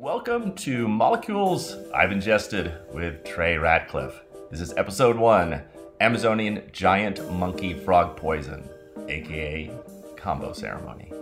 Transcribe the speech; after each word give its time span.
Welcome 0.00 0.54
to 0.54 0.88
Molecules 0.88 1.76
I've 1.94 2.10
Ingested 2.10 2.72
with 2.90 3.22
Trey 3.22 3.58
Ratcliffe. 3.58 4.22
This 4.50 4.62
is 4.62 4.72
episode 4.78 5.14
one 5.14 5.60
Amazonian 6.00 6.62
Giant 6.72 7.30
Monkey 7.30 7.74
Frog 7.74 8.16
Poison, 8.16 8.66
aka 9.10 9.70
Kambo 10.16 10.56
Ceremony. 10.56 11.12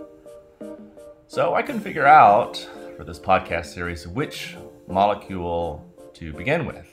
So 1.27 1.55
I 1.55 1.61
couldn't 1.61 1.81
figure 1.81 2.05
out 2.07 2.65
for 2.95 3.03
this 3.03 3.19
podcast 3.19 3.65
series 3.65 4.07
which 4.07 4.55
molecule 4.87 5.85
to 6.13 6.31
begin 6.31 6.65
with. 6.65 6.87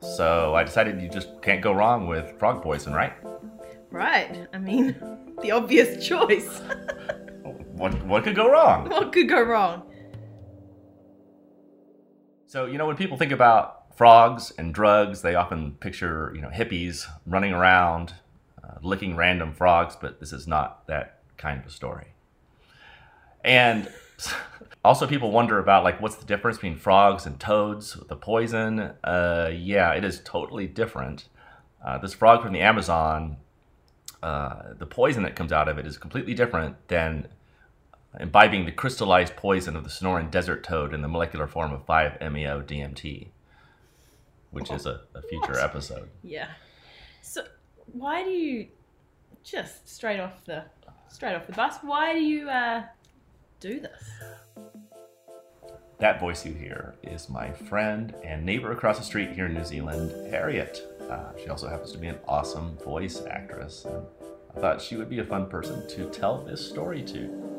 So 0.00 0.54
I 0.54 0.62
decided 0.62 1.02
you 1.02 1.08
just 1.08 1.42
can't 1.42 1.60
go 1.60 1.72
wrong 1.72 2.06
with 2.06 2.38
frog 2.38 2.62
poison, 2.62 2.92
right? 2.92 3.14
Right. 3.90 4.46
I 4.52 4.58
mean, 4.58 4.94
the 5.42 5.50
obvious 5.50 6.06
choice. 6.06 6.60
What, 7.72 8.00
what 8.06 8.22
could 8.22 8.36
go 8.36 8.48
wrong? 8.48 8.88
what 8.88 9.12
could 9.12 9.28
go 9.28 9.42
wrong? 9.42 9.82
So, 12.52 12.66
you 12.66 12.76
know, 12.76 12.86
when 12.86 12.96
people 12.96 13.16
think 13.16 13.32
about 13.32 13.96
frogs 13.96 14.52
and 14.58 14.74
drugs, 14.74 15.22
they 15.22 15.36
often 15.36 15.72
picture, 15.76 16.30
you 16.34 16.42
know, 16.42 16.50
hippies 16.50 17.06
running 17.24 17.54
around 17.54 18.12
uh, 18.62 18.74
licking 18.82 19.16
random 19.16 19.54
frogs, 19.54 19.96
but 19.98 20.20
this 20.20 20.34
is 20.34 20.46
not 20.46 20.86
that 20.86 21.20
kind 21.38 21.58
of 21.58 21.64
a 21.64 21.70
story. 21.70 22.08
And 23.42 23.90
also, 24.84 25.06
people 25.06 25.30
wonder 25.30 25.58
about, 25.58 25.82
like, 25.82 25.98
what's 26.02 26.16
the 26.16 26.26
difference 26.26 26.58
between 26.58 26.76
frogs 26.76 27.24
and 27.24 27.40
toads, 27.40 27.94
the 27.94 28.16
poison? 28.16 28.92
Uh, 29.02 29.50
yeah, 29.50 29.94
it 29.94 30.04
is 30.04 30.20
totally 30.22 30.66
different. 30.66 31.30
Uh, 31.82 31.96
this 31.96 32.12
frog 32.12 32.42
from 32.42 32.52
the 32.52 32.60
Amazon, 32.60 33.38
uh, 34.22 34.74
the 34.78 34.84
poison 34.84 35.22
that 35.22 35.36
comes 35.36 35.52
out 35.52 35.68
of 35.68 35.78
it 35.78 35.86
is 35.86 35.96
completely 35.96 36.34
different 36.34 36.76
than 36.88 37.28
imbibing 38.20 38.66
the 38.66 38.72
crystallized 38.72 39.36
poison 39.36 39.76
of 39.76 39.84
the 39.84 39.90
Sonoran 39.90 40.30
desert 40.30 40.62
toad 40.64 40.92
in 40.92 41.02
the 41.02 41.08
molecular 41.08 41.46
form 41.46 41.72
of 41.72 41.86
5-MeO-DMT, 41.86 43.28
which 44.50 44.70
is 44.70 44.86
a, 44.86 45.00
a 45.14 45.22
future 45.22 45.52
What? 45.52 45.64
episode. 45.64 46.10
Yeah. 46.22 46.48
So, 47.22 47.44
why 47.92 48.22
do 48.22 48.30
you 48.30 48.68
just 49.42 49.88
straight 49.88 50.20
off 50.20 50.44
the 50.44 50.64
straight 51.08 51.34
off 51.34 51.46
the 51.46 51.52
bus? 51.52 51.76
Why 51.82 52.12
do 52.12 52.20
you 52.20 52.48
uh, 52.48 52.84
do 53.60 53.80
this? 53.80 54.02
That 55.98 56.18
voice 56.18 56.44
you 56.44 56.52
hear 56.52 56.96
is 57.04 57.28
my 57.28 57.52
friend 57.52 58.12
and 58.24 58.44
neighbor 58.44 58.72
across 58.72 58.98
the 58.98 59.04
street 59.04 59.30
here 59.30 59.46
in 59.46 59.54
New 59.54 59.64
Zealand, 59.64 60.10
Harriet. 60.32 60.82
Uh, 61.08 61.30
she 61.40 61.48
also 61.48 61.68
happens 61.68 61.92
to 61.92 61.98
be 61.98 62.08
an 62.08 62.18
awesome 62.26 62.76
voice 62.78 63.22
actress, 63.30 63.84
and 63.84 64.04
I 64.56 64.60
thought 64.60 64.80
she 64.80 64.96
would 64.96 65.08
be 65.08 65.20
a 65.20 65.24
fun 65.24 65.48
person 65.48 65.86
to 65.90 66.10
tell 66.10 66.42
this 66.42 66.66
story 66.66 67.02
to. 67.02 67.51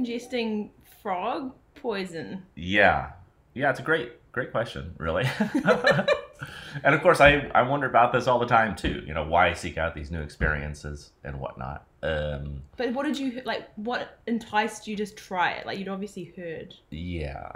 Why 0.00 0.06
are 0.06 0.08
you 0.08 0.18
ingesting 0.18 0.70
frog 1.02 1.52
poison? 1.74 2.42
Yeah, 2.54 3.10
yeah, 3.54 3.70
it's 3.70 3.80
a 3.80 3.82
great, 3.82 4.12
great 4.32 4.50
question, 4.50 4.94
really. 4.98 5.24
and 6.84 6.94
of 6.94 7.02
course, 7.02 7.20
I, 7.20 7.50
I 7.54 7.62
wonder 7.62 7.86
about 7.86 8.12
this 8.12 8.26
all 8.26 8.38
the 8.38 8.46
time 8.46 8.74
too. 8.76 9.02
You 9.06 9.14
know, 9.14 9.24
why 9.24 9.52
seek 9.52 9.76
out 9.78 9.94
these 9.94 10.10
new 10.10 10.20
experiences 10.22 11.10
and 11.24 11.38
whatnot. 11.38 11.84
Um, 12.02 12.62
But 12.76 12.94
what 12.94 13.04
did 13.04 13.18
you 13.18 13.42
like? 13.44 13.68
What 13.76 14.18
enticed 14.26 14.86
you 14.88 14.96
to 14.96 15.06
try 15.06 15.52
it? 15.52 15.66
Like 15.66 15.78
you'd 15.78 15.88
obviously 15.88 16.32
heard. 16.36 16.74
yeah. 16.90 17.50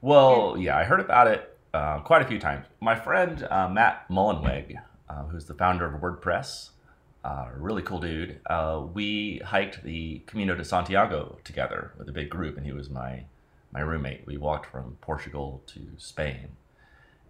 Well, 0.00 0.56
yeah, 0.58 0.76
I 0.76 0.84
heard 0.84 1.00
about 1.00 1.28
it 1.28 1.56
uh, 1.72 2.00
quite 2.00 2.20
a 2.20 2.26
few 2.26 2.38
times. 2.38 2.66
My 2.82 2.94
friend 2.94 3.42
uh, 3.50 3.70
Matt 3.70 4.06
Mullenweg, 4.10 4.76
uh, 5.08 5.24
who's 5.24 5.46
the 5.46 5.54
founder 5.54 5.86
of 5.86 5.98
WordPress, 6.02 6.70
uh, 7.24 7.48
really 7.56 7.82
cool 7.82 8.00
dude. 8.00 8.38
Uh, 8.46 8.82
we 8.92 9.40
hiked 9.44 9.82
the 9.82 10.22
Camino 10.26 10.54
de 10.54 10.64
Santiago 10.64 11.38
together 11.42 11.92
with 11.98 12.08
a 12.08 12.12
big 12.12 12.28
group, 12.28 12.56
and 12.58 12.66
he 12.66 12.72
was 12.72 12.90
my 12.90 13.24
my 13.72 13.80
roommate. 13.80 14.26
We 14.26 14.36
walked 14.36 14.66
from 14.66 14.98
Portugal 15.00 15.62
to 15.68 15.80
Spain, 15.96 16.48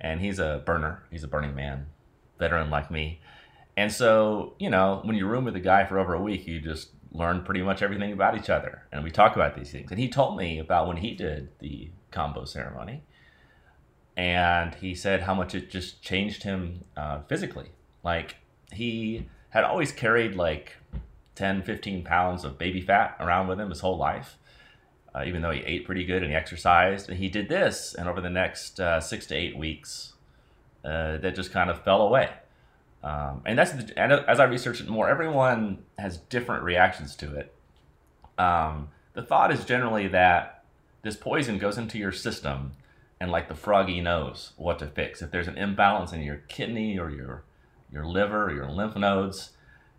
and 0.01 0.21
he's 0.21 0.41
a 0.41 0.63
burner. 0.67 1.05
He's 1.11 1.23
a 1.23 1.29
Burning 1.29 1.55
Man 1.55 1.87
veteran 2.41 2.71
like 2.71 2.91
me, 2.91 3.21
and 3.77 3.93
so 3.93 4.55
you 4.59 4.69
know 4.69 5.01
when 5.05 5.17
you 5.17 5.29
room 5.29 5.45
with 5.45 5.55
a 5.55 5.61
guy 5.61 5.85
for 5.85 6.01
over 6.01 6.15
a 6.15 6.21
week, 6.21 6.47
you 6.47 6.61
just 6.61 6.91
learn 7.13 7.45
pretty 7.45 7.63
much 7.63 7.81
everything 7.81 8.13
about 8.13 8.37
each 8.37 8.51
other, 8.51 8.83
and 8.91 9.05
we 9.05 9.13
talk 9.13 9.37
about 9.37 9.55
these 9.55 9.71
things. 9.71 9.93
And 9.93 10.01
he 10.01 10.09
told 10.09 10.37
me 10.37 10.59
about 10.59 10.89
when 10.89 10.97
he 10.97 11.15
did 11.15 11.51
the 11.61 11.93
Kambo 12.11 12.49
ceremony, 12.49 13.05
and 14.17 14.75
he 14.75 14.97
said 14.97 15.23
how 15.23 15.35
much 15.35 15.55
it 15.55 15.71
just 15.71 16.03
changed 16.03 16.43
him 16.43 16.85
uh, 16.97 17.21
physically. 17.29 17.71
Like 18.03 18.35
he 18.73 19.29
had 19.55 19.63
always 19.63 19.93
carried 19.93 20.35
like 20.35 20.77
10, 21.37 21.63
15 21.63 22.03
pounds 22.03 22.45
of 22.45 22.59
baby 22.59 22.81
fat 22.81 23.17
around 23.21 23.47
with 23.47 23.61
him 23.61 23.71
his 23.71 23.81
whole 23.81 23.97
life, 23.97 24.37
uh, 25.15 25.23
even 25.25 25.43
though 25.43 25.53
he 25.53 25.61
ate 25.61 25.87
pretty 25.87 26.05
good 26.05 26.23
and 26.23 26.33
he 26.33 26.37
exercised. 26.37 27.09
And 27.09 27.19
he 27.19 27.29
did 27.29 27.49
this, 27.49 27.95
and 27.95 28.09
over 28.09 28.21
the 28.21 28.29
next 28.29 28.81
uh, 28.81 29.01
six 29.01 29.27
to 29.27 29.35
eight 29.37 29.57
weeks, 29.57 30.15
uh, 30.85 31.19
that 31.19 31.37
just 31.37 31.53
kind 31.53 31.71
of 31.71 31.83
fell 31.85 32.03
away. 32.03 32.31
Um, 33.05 33.43
and 33.47 33.57
that's 33.57 33.71
the, 33.71 33.93
and 33.97 34.13
as 34.13 34.41
I 34.41 34.45
researched 34.45 34.81
it 34.81 34.89
more, 34.89 35.09
everyone 35.09 35.85
has 35.99 36.17
different 36.17 36.65
reactions 36.65 37.15
to 37.17 37.37
it. 37.37 37.55
Um, 38.37 38.89
the 39.13 39.23
thought 39.23 39.53
is 39.53 39.65
generally 39.65 40.09
that 40.09 40.65
this 41.03 41.15
poison 41.15 41.59
goes 41.59 41.79
into 41.79 41.97
your 41.97 42.13
system, 42.13 42.73
and 43.21 43.31
like 43.31 43.47
the 43.47 43.55
froggy 43.55 44.01
knows 44.01 44.53
what 44.57 44.81
to 44.81 44.89
fix. 44.89 45.23
If 45.23 45.31
there's 45.31 45.47
an 45.47 45.59
imbalance 45.59 46.13
in 46.13 46.23
your 46.23 46.39
kidney 46.49 46.99
or 46.99 47.09
your 47.09 47.45
your 47.95 48.05
liver 48.05 48.53
your 48.53 48.69
lymph 48.69 48.97
nodes, 48.97 49.53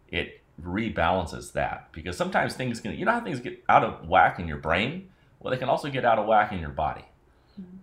it 0.09 0.41
rebalances 0.61 1.53
that. 1.53 1.91
Because 1.91 2.15
sometimes 2.15 2.53
things 2.53 2.79
can 2.79 2.93
you 2.93 3.05
know 3.05 3.11
how 3.11 3.21
things 3.21 3.39
get 3.39 3.63
out 3.67 3.83
of 3.83 4.07
whack 4.07 4.39
in 4.39 4.47
your 4.47 4.57
brain? 4.57 5.09
Well 5.39 5.51
they 5.51 5.57
can 5.57 5.69
also 5.69 5.89
get 5.89 6.05
out 6.05 6.19
of 6.19 6.27
whack 6.27 6.51
in 6.51 6.59
your 6.59 6.69
body. 6.69 7.05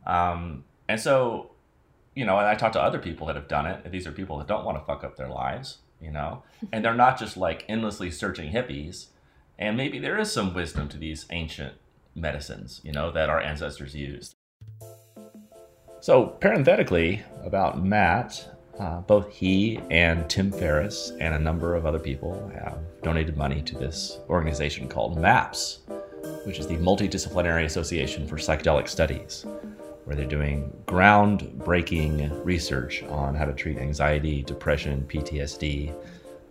Um, 0.07 0.65
and 0.89 1.01
so 1.01 1.51
you 2.15 2.27
know 2.27 2.37
and 2.39 2.47
i 2.47 2.55
talk 2.55 2.73
to 2.73 2.81
other 2.81 2.99
people 2.99 3.27
that 3.27 3.37
have 3.37 3.49
done 3.49 3.67
it. 3.67 3.91
These 3.91 4.07
are 4.07 4.13
people 4.13 4.39
that 4.39 4.47
don't 4.47 4.65
want 4.65 4.79
to 4.79 4.85
fuck 4.85 5.03
up 5.03 5.17
their 5.17 5.29
lives 5.29 5.79
you 6.01 6.11
know? 6.11 6.43
And 6.73 6.85
they're 6.85 6.95
not 6.95 7.19
just 7.19 7.37
like 7.37 7.65
endlessly 7.69 8.11
searching 8.11 8.53
hippies. 8.53 9.07
And 9.59 9.77
maybe 9.77 9.99
there 9.99 10.19
is 10.19 10.33
some 10.33 10.55
wisdom 10.55 10.89
to 10.89 10.97
these 10.97 11.27
ancient 11.31 11.75
medicines 12.15 12.81
you 12.85 12.93
know 12.93 13.11
that 13.11 13.31
our 13.31 13.41
ancestors 13.41 13.95
used. 13.95 14.35
So 16.01 16.27
parenthetically 16.27 17.23
about 17.45 17.83
matt 17.83 18.52
uh, 18.79 19.01
both 19.03 19.31
he 19.31 19.81
and 19.91 20.29
Tim 20.31 20.51
Ferriss 20.51 21.13
and 21.21 21.35
a 21.35 21.39
number 21.39 21.75
of 21.75 21.85
other 21.87 21.99
people 21.99 22.51
have 22.55 22.79
donated 23.03 23.37
money 23.37 23.61
to 23.63 23.77
this 23.77 24.21
organization 24.29 24.89
called 24.89 25.19
MAPS, 25.19 25.81
which 26.45 26.59
is 26.59 26.67
the 26.67 26.77
Multidisciplinary 26.77 27.65
Association 27.65 28.27
for 28.27 28.37
Psychedelic 28.37 28.89
Studies, 28.89 29.45
where 30.05 30.17
they're 30.17 30.25
doing 30.25 30.73
groundbreaking 30.87 32.45
research 32.45 33.03
on 33.05 33.35
how 33.35 33.45
to 33.45 33.53
treat 33.53 33.77
anxiety, 33.77 34.43
depression, 34.43 35.05
PTSD, 35.07 35.95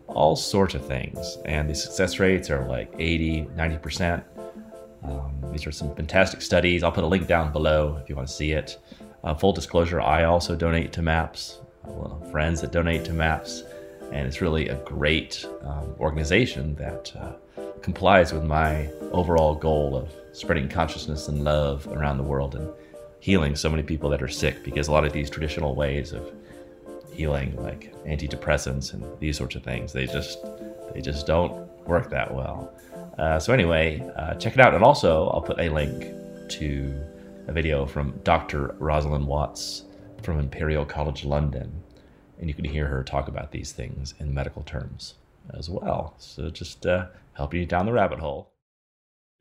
all 0.08 0.36
sorts 0.36 0.76
of 0.76 0.86
things. 0.86 1.38
And 1.46 1.70
the 1.70 1.76
success 1.76 2.20
rates 2.20 2.50
are 2.50 2.68
like 2.68 2.94
80, 3.00 3.46
90%. 3.56 4.24
Um, 5.04 5.34
these 5.52 5.66
are 5.66 5.72
some 5.72 5.96
fantastic 5.96 6.42
studies. 6.42 6.84
I'll 6.84 6.92
put 6.92 7.04
a 7.04 7.08
link 7.08 7.28
down 7.28 7.52
below 7.52 7.98
if 8.02 8.10
you 8.10 8.16
want 8.16 8.28
to 8.28 8.34
see 8.34 8.52
it. 8.52 8.78
Uh, 9.24 9.34
full 9.34 9.54
disclosure, 9.54 10.02
I 10.02 10.26
also 10.26 10.56
donate 10.56 10.92
to 10.94 11.02
MAPS 11.02 11.61
well, 11.86 12.22
friends 12.32 12.62
that 12.62 12.72
donate 12.72 13.06
to 13.06 13.14
MAPS, 13.14 13.64
and 14.12 14.28
it's 14.28 14.42
really 14.42 14.68
a 14.70 14.76
great 14.84 15.46
um, 15.64 15.96
organization 16.00 16.76
that 16.76 17.12
uh, 17.16 17.34
complies 17.82 18.34
with 18.34 18.44
my 18.44 18.88
overall 19.12 19.56
goal 19.56 19.96
of 19.96 20.14
spreading 20.34 20.70
consciousness 20.70 21.28
and 21.28 21.44
love 21.44 21.88
around 21.88 22.18
the 22.18 22.24
world 22.24 22.56
and 22.56 22.70
healing 23.20 23.56
so 23.56 23.70
many 23.70 23.84
people 23.84 24.10
that 24.10 24.22
are 24.22 24.28
sick 24.28 24.64
because 24.64 24.88
a 24.88 24.92
lot 24.92 25.06
of 25.06 25.14
these 25.14 25.30
traditional 25.30 25.76
ways 25.76 26.12
of 26.12 26.32
healing 27.12 27.56
like 27.62 27.94
antidepressants 28.06 28.94
and 28.94 29.06
these 29.20 29.38
sorts 29.38 29.56
of 29.56 29.64
things 29.64 29.92
they 29.92 30.06
just 30.06 30.40
they 30.94 31.02
just 31.02 31.28
don't 31.28 31.54
work 31.86 32.10
that 32.10 32.34
well. 32.34 32.74
Uh, 33.18 33.38
so 33.38 33.54
anyway 33.54 34.02
uh, 34.16 34.34
check 34.36 34.54
it 34.54 34.60
out. 34.60 34.74
And 34.74 34.84
also 34.84 35.28
i'll 35.30 35.42
put 35.42 35.60
a 35.60 35.70
link 35.70 36.06
to 36.50 36.94
a 37.48 37.52
video 37.52 37.86
from 37.86 38.20
dr 38.24 38.76
rosalind 38.80 39.28
watts 39.28 39.84
from 40.24 40.40
Imperial 40.40 40.86
College 40.86 41.24
London, 41.26 41.84
and 42.40 42.48
you 42.48 42.54
can 42.54 42.66
hear 42.66 42.88
her 42.88 43.04
talk 43.04 43.28
about 43.28 43.52
these 43.52 43.72
things 43.72 44.14
in 44.20 44.34
medical 44.34 44.64
terms 44.64 45.16
as 45.58 45.70
well. 45.70 46.16
So 46.18 46.50
just 46.50 46.86
uh, 46.86 47.08
helping 47.34 47.60
you 47.62 47.66
down 47.66 47.86
the 47.86 47.94
rabbit 47.94 48.20
hole. 48.20 48.52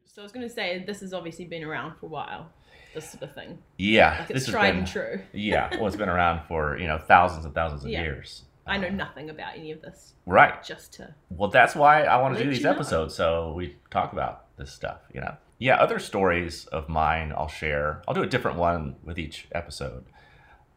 So 0.06 0.23
I 0.23 0.25
was 0.25 0.32
going 0.32 0.47
to 0.47 0.53
say 0.53 0.82
this 0.87 1.00
has 1.00 1.12
obviously 1.15 1.44
been 1.44 1.62
around 1.65 1.97
for 1.99 2.06
a 2.06 2.09
while. 2.09 2.50
This 2.94 3.11
sort 3.11 3.23
of 3.23 3.35
thing. 3.35 3.59
Yeah, 3.79 4.19
Like 4.19 4.29
this 4.29 4.37
it's 4.38 4.47
has 4.47 4.53
tried 4.53 4.71
been- 4.73 4.79
and 4.81 4.87
true. 4.88 5.21
yeah, 5.32 5.69
well, 5.77 5.87
it's 5.87 5.97
been 5.97 6.09
around 6.09 6.44
for 6.49 6.77
you 6.79 6.88
know 6.88 6.99
thousands 6.99 7.44
and 7.44 7.55
thousands 7.55 7.85
of 7.85 7.91
Yeah. 7.91 8.03
years. 8.03 8.43
I 8.67 8.76
know 8.79 8.88
Uh, 8.88 8.91
nothing 8.91 9.31
about 9.31 9.55
any 9.56 9.71
of 9.73 9.81
this. 9.81 10.15
Right. 10.26 10.62
Just 10.65 10.93
to 10.94 11.15
Well, 11.31 11.50
that's 11.50 11.75
why 11.76 12.03
I 12.05 12.21
want 12.21 12.37
to 12.37 12.43
do 12.43 12.50
these 12.50 12.59
you 12.59 12.65
know. 12.65 12.73
episodes 12.73 13.15
so 13.15 13.53
we 13.53 13.76
talk 13.91 14.12
about 14.12 14.56
this 14.56 14.73
stuff. 14.73 15.00
You 15.15 15.21
know. 15.21 15.37
Yeah, 15.59 15.76
other 15.76 15.99
stories 16.00 16.67
of 16.67 16.88
mine 16.88 17.33
I'll 17.37 17.49
share. 17.49 18.03
I'll 18.09 18.15
do 18.15 18.23
a 18.23 18.26
different 18.26 18.59
one 18.59 18.97
with 19.05 19.19
each 19.19 19.47
episode. 19.53 20.05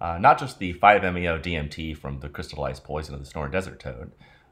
Uh, 0.03 0.17
not 0.19 0.37
just 0.37 0.59
the 0.59 0.73
5-MeO 0.73 1.39
DMT 1.39 1.95
from 1.95 2.19
the 2.19 2.27
crystallized 2.27 2.83
poison 2.83 3.15
of 3.15 3.23
the 3.23 3.31
Sonoran 3.31 3.53
Desert 3.53 3.79
Toad, 3.79 4.11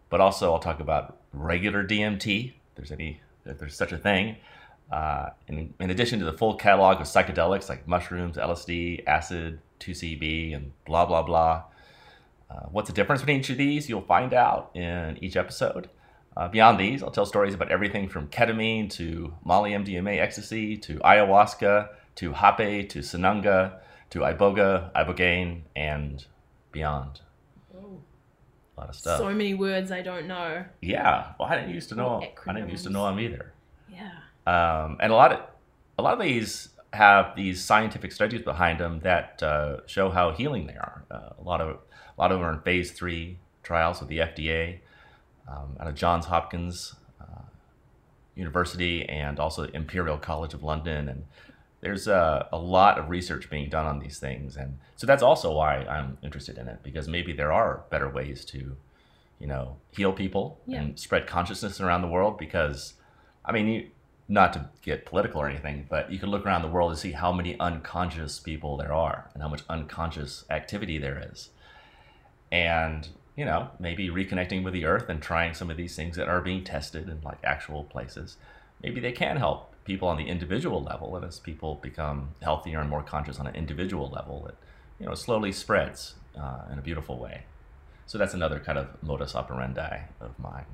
but 0.09 0.21
also 0.21 0.53
I'll 0.53 0.59
talk 0.59 0.79
about 0.79 1.17
regular 1.33 1.83
DMT. 1.83 2.51
If 2.51 2.75
there's 2.75 2.91
any, 2.93 3.19
if 3.45 3.59
there's 3.59 3.75
such 3.75 3.91
a 3.91 3.97
thing, 3.97 4.37
Uh, 4.91 5.29
in, 5.47 5.73
in 5.79 5.89
addition 5.89 6.19
to 6.19 6.25
the 6.25 6.33
full 6.33 6.55
catalog 6.55 6.99
of 6.99 7.07
psychedelics 7.07 7.69
like 7.69 7.87
mushrooms, 7.87 8.35
LSD, 8.35 9.03
acid, 9.07 9.59
2CB, 9.79 10.53
and 10.55 10.71
blah, 10.85 11.05
blah, 11.05 11.23
blah. 11.23 11.63
Uh, 12.49 12.65
what's 12.71 12.89
the 12.89 12.93
difference 12.93 13.21
between 13.21 13.39
each 13.39 13.49
of 13.49 13.57
these? 13.57 13.87
You'll 13.87 14.01
find 14.01 14.33
out 14.33 14.69
in 14.73 15.17
each 15.23 15.37
episode. 15.37 15.89
Uh, 16.35 16.49
beyond 16.49 16.77
these, 16.77 17.01
I'll 17.03 17.11
tell 17.11 17.25
stories 17.25 17.53
about 17.53 17.71
everything 17.71 18.09
from 18.09 18.27
ketamine 18.27 18.89
to 18.91 19.33
Molly 19.45 19.71
MDMA 19.71 20.19
ecstasy 20.19 20.75
to 20.77 20.95
ayahuasca 20.99 21.89
to 22.15 22.33
hape 22.33 22.89
to 22.89 22.99
sananga 22.99 23.79
to 24.11 24.19
iboga, 24.19 24.91
ibogaine, 24.93 25.61
and 25.75 26.25
beyond. 26.71 27.21
A 27.73 28.79
lot 28.79 28.89
of 28.89 28.95
stuff. 28.95 29.19
So 29.19 29.29
many 29.29 29.53
words 29.53 29.91
I 29.91 30.01
don't 30.01 30.27
know. 30.27 30.63
yeah, 30.81 31.33
well, 31.39 31.49
I 31.49 31.55
didn't 31.55 31.73
used 31.73 31.89
to 31.89 31.95
know. 31.95 32.23
I 32.47 32.53
didn't 32.53 32.69
used 32.69 32.85
to 32.85 32.89
know 32.89 33.05
them 33.05 33.19
either. 33.19 33.53
Yeah. 33.91 34.11
Um, 34.47 34.97
and 35.01 35.11
a 35.11 35.15
lot 35.15 35.33
of 35.33 35.39
a 35.99 36.01
lot 36.01 36.13
of 36.13 36.19
these 36.19 36.69
have 36.93 37.35
these 37.35 37.63
scientific 37.63 38.11
studies 38.11 38.41
behind 38.41 38.79
them 38.79 38.99
that 39.01 39.41
uh, 39.43 39.77
show 39.87 40.09
how 40.09 40.31
healing 40.31 40.67
they 40.67 40.73
are. 40.73 41.03
Uh, 41.11 41.29
a 41.37 41.43
lot 41.43 41.61
of 41.61 41.69
a 41.69 42.21
lot 42.21 42.31
of 42.31 42.39
them 42.39 42.47
are 42.47 42.53
in 42.53 42.59
phase 42.61 42.91
three 42.91 43.37
trials 43.63 43.99
with 43.99 44.09
the 44.09 44.19
FDA 44.19 44.79
um, 45.47 45.77
out 45.79 45.87
of 45.87 45.95
Johns 45.95 46.25
Hopkins 46.25 46.95
uh, 47.21 47.43
University 48.35 49.07
and 49.07 49.39
also 49.39 49.63
Imperial 49.63 50.17
College 50.17 50.53
of 50.53 50.63
London. 50.63 51.07
And 51.09 51.25
there's 51.81 52.07
a, 52.07 52.47
a 52.51 52.57
lot 52.57 52.97
of 52.97 53.09
research 53.09 53.49
being 53.49 53.69
done 53.69 53.85
on 53.85 53.99
these 53.99 54.19
things, 54.19 54.55
and 54.55 54.77
so 54.95 55.07
that's 55.07 55.23
also 55.23 55.51
why 55.51 55.77
I'm 55.77 56.17
interested 56.23 56.57
in 56.57 56.67
it 56.67 56.79
because 56.83 57.07
maybe 57.07 57.33
there 57.33 57.51
are 57.51 57.83
better 57.89 58.07
ways 58.09 58.45
to, 58.45 58.77
you 59.39 59.47
know, 59.47 59.77
heal 59.91 60.13
people 60.13 60.59
Yeah. 60.67 60.79
and 60.81 60.99
spread 60.99 61.25
consciousness 61.27 61.81
around 61.81 62.03
the 62.03 62.07
world. 62.07 62.37
Because, 62.37 62.93
I 63.43 63.51
mean, 63.51 63.67
you, 63.67 63.87
not 64.27 64.53
to 64.53 64.69
get 64.83 65.05
political 65.05 65.41
or 65.41 65.49
anything, 65.49 65.87
but 65.89 66.11
you 66.11 66.19
can 66.19 66.29
look 66.29 66.45
around 66.45 66.61
the 66.61 66.67
world 66.67 66.91
and 66.91 66.99
see 66.99 67.11
how 67.11 67.31
many 67.33 67.59
unconscious 67.59 68.39
people 68.39 68.77
there 68.77 68.93
are 68.93 69.29
and 69.33 69.41
how 69.41 69.49
much 69.49 69.63
unconscious 69.67 70.45
activity 70.49 70.97
there 70.99 71.27
is. 71.31 71.49
And, 72.51 73.07
you 73.35 73.43
know, 73.45 73.69
maybe 73.79 74.09
reconnecting 74.09 74.63
with 74.63 74.73
the 74.73 74.85
earth 74.85 75.09
and 75.09 75.21
trying 75.21 75.53
some 75.53 75.71
of 75.71 75.77
these 75.77 75.95
things 75.95 76.15
that 76.15 76.29
are 76.29 76.41
being 76.41 76.63
tested 76.63 77.09
in 77.09 77.21
like 77.21 77.39
actual 77.43 77.83
places. 77.85 78.37
Maybe 78.83 78.99
they 78.99 79.11
can 79.11 79.37
help 79.37 79.70
people 79.85 80.07
on 80.07 80.17
the 80.17 80.25
individual 80.27 80.81
level. 80.83 81.15
And 81.15 81.25
as 81.25 81.39
people 81.39 81.75
become 81.81 82.29
healthier 82.41 82.79
and 82.79 82.89
more 82.89 83.03
conscious 83.03 83.39
on 83.39 83.47
an 83.47 83.55
individual 83.55 84.09
level, 84.09 84.47
it, 84.47 84.55
you 84.99 85.05
know, 85.07 85.15
slowly 85.15 85.51
spreads 85.51 86.15
uh, 86.39 86.61
in 86.71 86.77
a 86.77 86.81
beautiful 86.81 87.17
way. 87.17 87.43
So 88.05 88.17
that's 88.17 88.33
another 88.33 88.59
kind 88.59 88.77
of 88.77 88.87
modus 89.01 89.35
operandi 89.35 90.01
of 90.19 90.37
mine. 90.37 90.65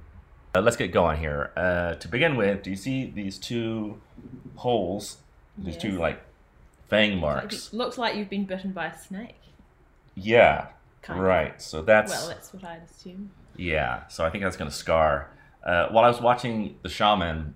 Uh, 0.56 0.62
let's 0.62 0.76
get 0.78 0.92
going 0.92 1.20
here. 1.20 1.52
Uh, 1.56 1.94
to 1.96 2.08
begin 2.08 2.36
with, 2.36 2.64
do 2.64 2.70
you 2.72 2.76
see 2.76 3.06
these 3.10 3.38
two 3.38 4.02
holes? 4.56 5.18
These 5.58 5.78
two 5.78 5.98
like 5.98 6.22
fang 6.88 7.20
marks. 7.20 7.68
it 7.68 7.74
looks 7.74 7.98
like 7.98 8.16
you've 8.16 8.30
been 8.30 8.46
bitten 8.46 8.72
by 8.72 8.88
a 8.88 8.98
snake. 8.98 9.36
Yeah, 10.16 10.68
Kind 11.02 11.20
of. 11.20 11.26
right. 11.26 11.62
So 11.62 11.82
that's 11.82 12.12
Well, 12.12 12.28
that's 12.30 12.54
what 12.54 12.64
I'd 12.64 12.82
assume. 12.90 13.32
yeah. 13.56 14.08
So 14.08 14.26
I 14.26 14.30
think 14.30 14.44
that's 14.44 14.58
gonna 14.58 14.72
scar. 14.72 15.30
Uh, 15.64 15.88
while 15.90 16.06
I 16.06 16.08
was 16.08 16.22
watching 16.22 16.78
the 16.82 16.90
shaman, 16.90 17.56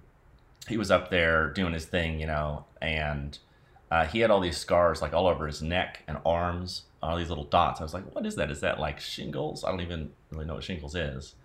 he 0.68 0.78
was 0.78 0.92
up 0.92 1.10
there 1.10 1.50
doing 1.50 1.74
his 1.74 1.86
thing, 1.86 2.20
you 2.20 2.28
know, 2.28 2.66
and 2.82 3.38
uh, 3.90 4.06
he 4.06 4.20
had 4.20 4.32
all 4.32 4.40
these 4.40 4.58
scars 4.58 5.02
like 5.02 5.14
all 5.14 5.28
over 5.28 5.48
his 5.48 5.62
neck 5.62 6.04
and 6.08 6.18
arms, 6.26 6.84
all 7.02 7.18
these 7.18 7.30
little 7.30 7.44
dots. 7.46 7.82
I 7.82 7.84
was 7.84 7.94
like, 7.94 8.14
what 8.16 8.26
is 8.26 8.36
that? 8.36 8.52
Is 8.52 8.62
that 8.62 8.80
like 8.80 9.00
shingles? 9.00 9.64
I 9.64 9.70
don't 9.72 9.82
even 9.82 10.12
really 10.32 10.46
know 10.46 10.54
what 10.56 10.64
shingles 10.64 10.96
is. 10.96 11.36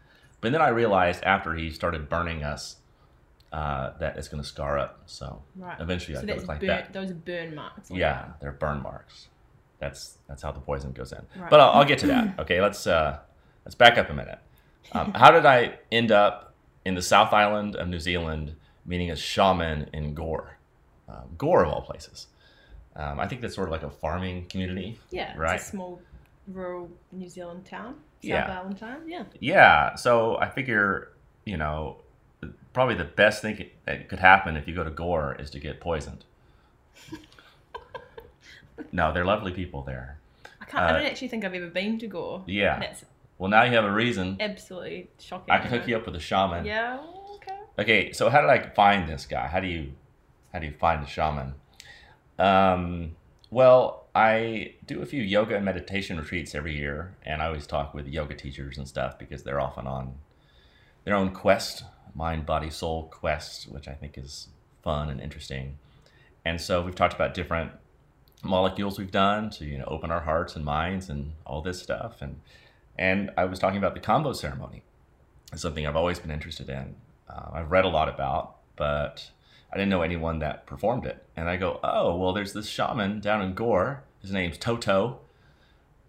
But 0.40 0.52
then 0.52 0.60
I 0.60 0.68
realized 0.68 1.24
after 1.24 1.54
he 1.54 1.70
started 1.70 2.08
burning 2.08 2.44
us 2.44 2.76
uh, 3.52 3.92
that 3.98 4.16
it's 4.18 4.28
gonna 4.28 4.44
scar 4.44 4.78
up. 4.78 5.00
So 5.06 5.42
Right. 5.56 5.80
eventually 5.80 6.16
I 6.16 6.20
so 6.20 6.26
could 6.26 6.36
look 6.36 6.48
like 6.48 6.60
burn, 6.60 6.66
that. 6.68 6.92
those 6.92 7.10
are 7.10 7.14
burn 7.14 7.54
marks. 7.54 7.90
Yeah, 7.90 8.26
they're 8.40 8.52
burn 8.52 8.82
marks. 8.82 9.28
That's 9.78 10.18
that's 10.28 10.42
how 10.42 10.52
the 10.52 10.60
poison 10.60 10.92
goes 10.92 11.12
in. 11.12 11.20
Right. 11.40 11.50
But 11.50 11.60
I'll, 11.60 11.70
I'll 11.80 11.84
get 11.84 11.98
to 12.00 12.06
that. 12.08 12.34
Okay, 12.40 12.60
let's 12.60 12.86
uh, 12.86 13.18
let's 13.64 13.74
back 13.74 13.98
up 13.98 14.10
a 14.10 14.14
minute. 14.14 14.38
Um, 14.92 15.12
how 15.14 15.30
did 15.30 15.46
I 15.46 15.78
end 15.90 16.12
up 16.12 16.54
in 16.84 16.94
the 16.94 17.02
South 17.02 17.32
Island 17.32 17.74
of 17.76 17.88
New 17.88 17.98
Zealand, 17.98 18.54
meeting 18.86 19.10
a 19.10 19.16
shaman 19.16 19.90
in 19.92 20.14
Gore? 20.14 20.56
Um, 21.08 21.24
Gore 21.36 21.64
of 21.64 21.72
all 21.72 21.82
places. 21.82 22.26
Um, 22.94 23.20
I 23.20 23.26
think 23.28 23.40
that's 23.42 23.54
sort 23.54 23.68
of 23.68 23.72
like 23.72 23.82
a 23.82 23.90
farming 23.90 24.46
community. 24.46 24.98
Yeah, 25.10 25.36
Right. 25.36 25.56
it's 25.56 25.68
a 25.68 25.70
small 25.70 26.00
rural 26.48 26.88
New 27.12 27.28
Zealand 27.28 27.64
town, 27.66 27.94
South 27.94 27.98
Yeah. 28.22 28.46
Town. 28.78 29.02
Yeah. 29.06 29.24
Yeah, 29.40 29.94
so 29.96 30.36
I 30.38 30.48
figure, 30.48 31.12
you 31.44 31.56
know, 31.56 31.98
probably 32.72 32.94
the 32.94 33.04
best 33.04 33.42
thing 33.42 33.68
that 33.84 34.08
could 34.08 34.18
happen 34.20 34.56
if 34.56 34.66
you 34.68 34.74
go 34.74 34.84
to 34.84 34.90
Gore 34.90 35.36
is 35.38 35.50
to 35.50 35.58
get 35.58 35.80
poisoned. 35.80 36.24
no, 38.92 39.12
they're 39.12 39.24
lovely 39.24 39.52
people 39.52 39.82
there. 39.82 40.18
I 40.60 40.64
can't. 40.64 40.84
I 40.84 40.88
Uh, 40.90 40.92
don't 40.98 41.06
actually 41.06 41.28
think 41.28 41.44
I've 41.44 41.54
ever 41.54 41.68
been 41.68 41.98
to 41.98 42.06
Gore. 42.06 42.42
Yeah. 42.46 42.78
That's 42.78 43.04
Well, 43.38 43.50
now 43.50 43.62
you 43.64 43.72
have 43.72 43.84
a 43.84 43.92
reason. 43.92 44.36
absolutely 44.40 45.10
shocking. 45.18 45.52
I 45.54 45.58
can 45.58 45.68
hook 45.70 45.86
you 45.86 45.96
up 45.96 46.06
with 46.06 46.16
a 46.16 46.20
shaman. 46.20 46.64
Yeah. 46.64 46.98
Okay. 47.78 48.12
So 48.12 48.30
how 48.30 48.40
did 48.40 48.50
I 48.50 48.68
find 48.70 49.08
this 49.08 49.26
guy? 49.26 49.46
How 49.48 49.60
do 49.60 49.66
you 49.66 49.92
how 50.52 50.58
do 50.58 50.66
you 50.66 50.72
find 50.72 51.02
a 51.02 51.06
shaman? 51.06 51.54
Um, 52.38 53.16
well, 53.50 54.06
I 54.14 54.74
do 54.86 55.02
a 55.02 55.06
few 55.06 55.22
yoga 55.22 55.56
and 55.56 55.64
meditation 55.64 56.16
retreats 56.18 56.54
every 56.54 56.74
year, 56.76 57.14
and 57.22 57.42
I 57.42 57.46
always 57.46 57.66
talk 57.66 57.92
with 57.92 58.06
yoga 58.06 58.34
teachers 58.34 58.78
and 58.78 58.88
stuff 58.88 59.18
because 59.18 59.42
they're 59.42 59.60
often 59.60 59.86
on 59.86 60.14
their 61.04 61.14
own 61.14 61.32
quest, 61.32 61.84
mind, 62.14 62.46
body, 62.46 62.70
soul 62.70 63.04
quest, 63.04 63.68
which 63.70 63.86
I 63.88 63.92
think 63.92 64.16
is 64.16 64.48
fun 64.82 65.10
and 65.10 65.20
interesting. 65.20 65.78
And 66.44 66.60
so 66.60 66.82
we've 66.82 66.94
talked 66.94 67.14
about 67.14 67.34
different 67.34 67.72
molecules 68.42 68.98
we've 68.98 69.10
done 69.10 69.50
to 69.50 69.64
you 69.64 69.78
know 69.78 69.86
open 69.86 70.10
our 70.10 70.20
hearts 70.20 70.56
and 70.56 70.64
minds 70.64 71.10
and 71.10 71.32
all 71.44 71.60
this 71.60 71.82
stuff, 71.82 72.22
and 72.22 72.40
and 72.98 73.30
I 73.36 73.44
was 73.44 73.58
talking 73.58 73.78
about 73.78 73.94
the 73.94 74.00
Kambo 74.00 74.34
ceremony. 74.34 74.82
It's 75.52 75.62
something 75.62 75.86
I've 75.86 75.96
always 75.96 76.18
been 76.18 76.30
interested 76.30 76.68
in. 76.70 76.96
Uh, 77.28 77.50
I've 77.52 77.70
read 77.70 77.84
a 77.84 77.88
lot 77.88 78.08
about, 78.08 78.56
but 78.76 79.30
I 79.72 79.76
didn't 79.76 79.90
know 79.90 80.02
anyone 80.02 80.38
that 80.40 80.66
performed 80.66 81.06
it. 81.06 81.24
And 81.36 81.48
I 81.48 81.56
go, 81.56 81.80
oh, 81.82 82.16
well, 82.16 82.32
there's 82.32 82.52
this 82.52 82.68
shaman 82.68 83.20
down 83.20 83.42
in 83.42 83.54
Gore. 83.54 84.04
His 84.22 84.32
name's 84.32 84.58
Toto. 84.58 85.20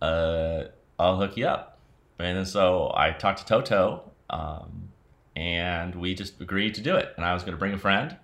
Uh, 0.02 0.66
I'll 1.00 1.18
hook 1.18 1.38
you 1.38 1.48
up. 1.48 1.80
And 2.20 2.38
then 2.38 2.46
so 2.46 2.92
I 2.96 3.12
talked 3.12 3.40
to 3.40 3.46
Toto, 3.46 4.12
um, 4.30 4.90
and 5.36 5.96
we 5.96 6.16
just 6.16 6.42
agreed 6.42 6.74
to 6.76 6.82
do 6.82 6.96
it. 6.96 7.14
And 7.16 7.26
I 7.26 7.34
was 7.34 7.44
going 7.44 7.54
to 7.54 7.60
bring 7.60 7.74
a 7.74 7.78
friend, 7.78 8.18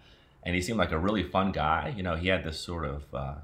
and 0.43 0.55
he 0.55 0.61
seemed 0.61 0.79
like 0.79 0.91
a 0.91 0.97
really 0.97 1.23
fun 1.23 1.51
guy. 1.51 1.93
You 1.95 2.03
know, 2.03 2.15
he 2.15 2.27
had 2.27 2.43
this 2.43 2.59
sort 2.59 2.85
of 2.85 3.03
uh, 3.13 3.35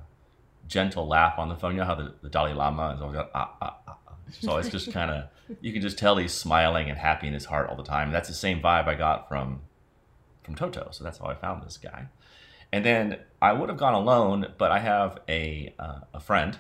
gentle 0.68 1.08
laugh 1.08 1.38
on 1.38 1.50
the 1.50 1.56
phone. 1.56 1.74
You 1.74 1.82
know 1.82 1.86
how 1.86 1.96
the, 1.96 2.14
the 2.24 2.30
Dalai 2.30 2.54
Lama 2.54 2.96
is 2.96 3.02
always 3.02 3.20
ah, 3.36 3.56
ah. 3.62 3.78
ah. 3.88 3.89
So 4.32 4.58
it's 4.58 4.70
just 4.70 4.92
kind 4.92 5.12
of, 5.12 5.26
you 5.62 5.72
can 5.74 5.82
just 5.82 5.98
tell 5.98 6.18
he's 6.18 6.34
smiling 6.34 6.90
and 6.90 6.98
happy 6.98 7.28
in 7.28 7.34
his 7.34 7.46
heart 7.46 7.70
all 7.70 7.76
the 7.76 7.84
time. 7.84 8.12
That's 8.12 8.28
the 8.28 8.36
same 8.36 8.62
vibe 8.62 8.88
I 8.88 8.96
got 8.96 9.28
from 9.28 9.62
from 10.44 10.56
Toto. 10.56 10.90
So 10.92 11.04
that's 11.04 11.18
how 11.20 11.26
I 11.26 11.36
found 11.36 11.64
this 11.64 11.78
guy. 11.78 12.08
And 12.72 12.86
then 12.86 13.18
I 13.42 13.54
would 13.54 13.70
have 13.70 13.78
gone 13.78 13.94
alone, 13.94 14.54
but 14.58 14.72
I 14.72 14.80
have 14.80 15.20
a 15.28 15.74
uh, 15.80 16.00
a 16.14 16.20
friend, 16.20 16.60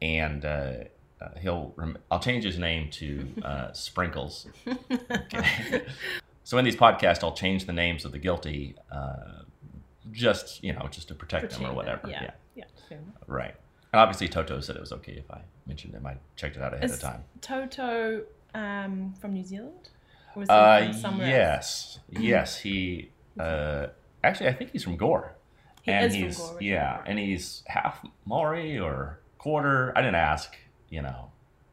and 0.00 0.44
uh, 0.44 0.72
uh, 1.20 1.28
he'll 1.40 1.72
rem- 1.76 1.98
I'll 2.10 2.20
change 2.20 2.44
his 2.44 2.58
name 2.58 2.90
to 2.92 3.28
uh, 3.42 3.72
Sprinkles. 3.72 4.46
Okay. 4.66 5.84
so 6.44 6.58
in 6.58 6.64
these 6.64 6.76
podcasts, 6.76 7.22
I'll 7.24 7.34
change 7.34 7.64
the 7.66 7.72
names 7.72 8.04
of 8.04 8.12
the 8.12 8.18
guilty, 8.18 8.76
uh, 8.90 9.42
just 10.10 10.62
you 10.62 10.72
know, 10.72 10.86
just 10.90 11.08
to 11.08 11.14
protect 11.14 11.52
them 11.52 11.64
or 11.66 11.72
whatever. 11.72 12.08
that- 12.08 12.10
yeah. 12.10 12.30
Yeah. 12.54 12.64
Yeah. 12.90 12.96
Right. 13.26 13.54
And 13.92 14.00
obviously, 14.00 14.28
Toto 14.28 14.60
said 14.60 14.76
it 14.76 14.80
was 14.80 14.92
okay 14.92 15.12
if 15.12 15.30
I 15.30 15.42
mentioned 15.66 15.94
him. 15.94 16.06
I 16.06 16.16
checked 16.36 16.56
it 16.56 16.62
out 16.62 16.72
ahead 16.72 16.84
Is 16.84 16.94
of 16.94 17.00
time. 17.00 17.24
Toto 17.42 18.22
um, 18.54 19.14
from 19.20 19.34
New 19.34 19.44
Zealand? 19.44 19.90
Or 20.34 20.42
is 20.44 20.48
he 20.48 20.54
Uh, 20.54 20.84
from 20.84 20.92
somewhere 20.94 21.26
else? 21.26 21.98
yes, 22.10 22.20
yes. 22.22 22.58
He 22.58 23.10
uh, 23.38 23.88
actually, 24.24 24.48
I 24.48 24.54
think 24.54 24.70
he's 24.70 24.82
from 24.84 24.96
Gore. 24.96 25.34
He 25.82 25.90
and 25.90 26.06
is 26.06 26.12
from 26.14 26.22
he's 26.24 26.38
Gore 26.38 26.58
yeah, 26.62 27.02
and 27.06 27.18
he's 27.18 27.62
half 27.66 28.04
Maori 28.24 28.78
or 28.78 29.18
quarter. 29.38 29.92
I 29.96 30.00
didn't 30.00 30.14
ask. 30.16 30.56
You 30.88 31.02
know, 31.02 31.30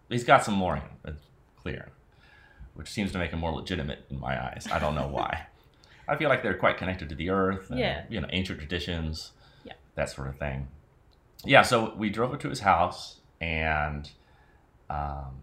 he's 0.09 0.23
got 0.25 0.43
some 0.43 0.55
Maori. 0.55 0.81
It's 1.05 1.21
clear, 1.61 1.89
which 2.73 2.89
seems 2.89 3.11
to 3.13 3.17
make 3.17 3.31
him 3.31 3.39
more 3.39 3.51
legitimate 3.53 3.99
in 4.09 4.19
my 4.19 4.41
eyes. 4.43 4.67
I 4.71 4.79
don't 4.79 4.95
know 4.95 5.07
why. 5.11 5.45
I 6.07 6.17
feel 6.17 6.27
like 6.27 6.41
they're 6.43 6.57
quite 6.57 6.77
connected 6.77 7.07
to 7.09 7.15
the 7.15 7.29
earth. 7.29 7.69
And, 7.69 7.79
Yeah. 7.79 8.03
You 8.09 8.19
know, 8.19 8.27
ancient 8.31 8.59
traditions. 8.59 9.31
Yeah. 9.63 9.73
That 9.95 10.09
sort 10.09 10.27
of 10.27 10.37
thing. 10.37 10.67
Yeah. 11.45 11.61
So 11.63 11.93
we 11.95 12.09
drove 12.09 12.33
up 12.33 12.39
to 12.41 12.49
his 12.49 12.59
house, 12.61 13.19
and 13.39 14.09
um, 14.89 15.35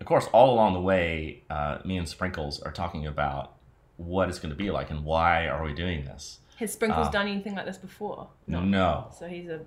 of 0.00 0.06
course, 0.06 0.26
all 0.32 0.52
along 0.54 0.74
the 0.74 0.80
way, 0.80 1.42
uh, 1.50 1.78
me 1.84 1.96
and 1.98 2.08
Sprinkles 2.08 2.60
are 2.60 2.72
talking 2.72 3.06
about 3.06 3.54
what 3.96 4.28
it's 4.28 4.38
going 4.38 4.50
to 4.50 4.56
be 4.56 4.70
like 4.70 4.90
and 4.90 5.04
why 5.04 5.46
are 5.48 5.62
we 5.64 5.72
doing 5.74 6.04
this. 6.04 6.38
Has 6.56 6.72
Sprinkles 6.72 7.08
Uh, 7.08 7.10
done 7.10 7.28
anything 7.28 7.54
like 7.54 7.66
this 7.66 7.76
before? 7.78 8.28
No. 8.46 8.60
no. 8.60 9.08
So 9.16 9.26
he's 9.28 9.48
a 9.48 9.60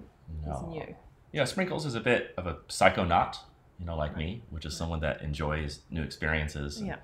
he's 0.45 0.61
new. 0.67 0.95
Yeah, 1.31 1.45
Sprinkles 1.45 1.85
is 1.85 1.95
a 1.95 1.99
bit 2.01 2.33
of 2.37 2.45
a 2.47 2.55
psychonaut, 2.67 3.37
you 3.79 3.85
know, 3.85 3.95
like 3.95 4.17
me, 4.17 4.43
which 4.49 4.65
is 4.65 4.75
someone 4.75 4.99
that 5.01 5.21
enjoys 5.21 5.81
new 5.89 6.01
experiences. 6.01 6.81
Yeah. 6.81 6.97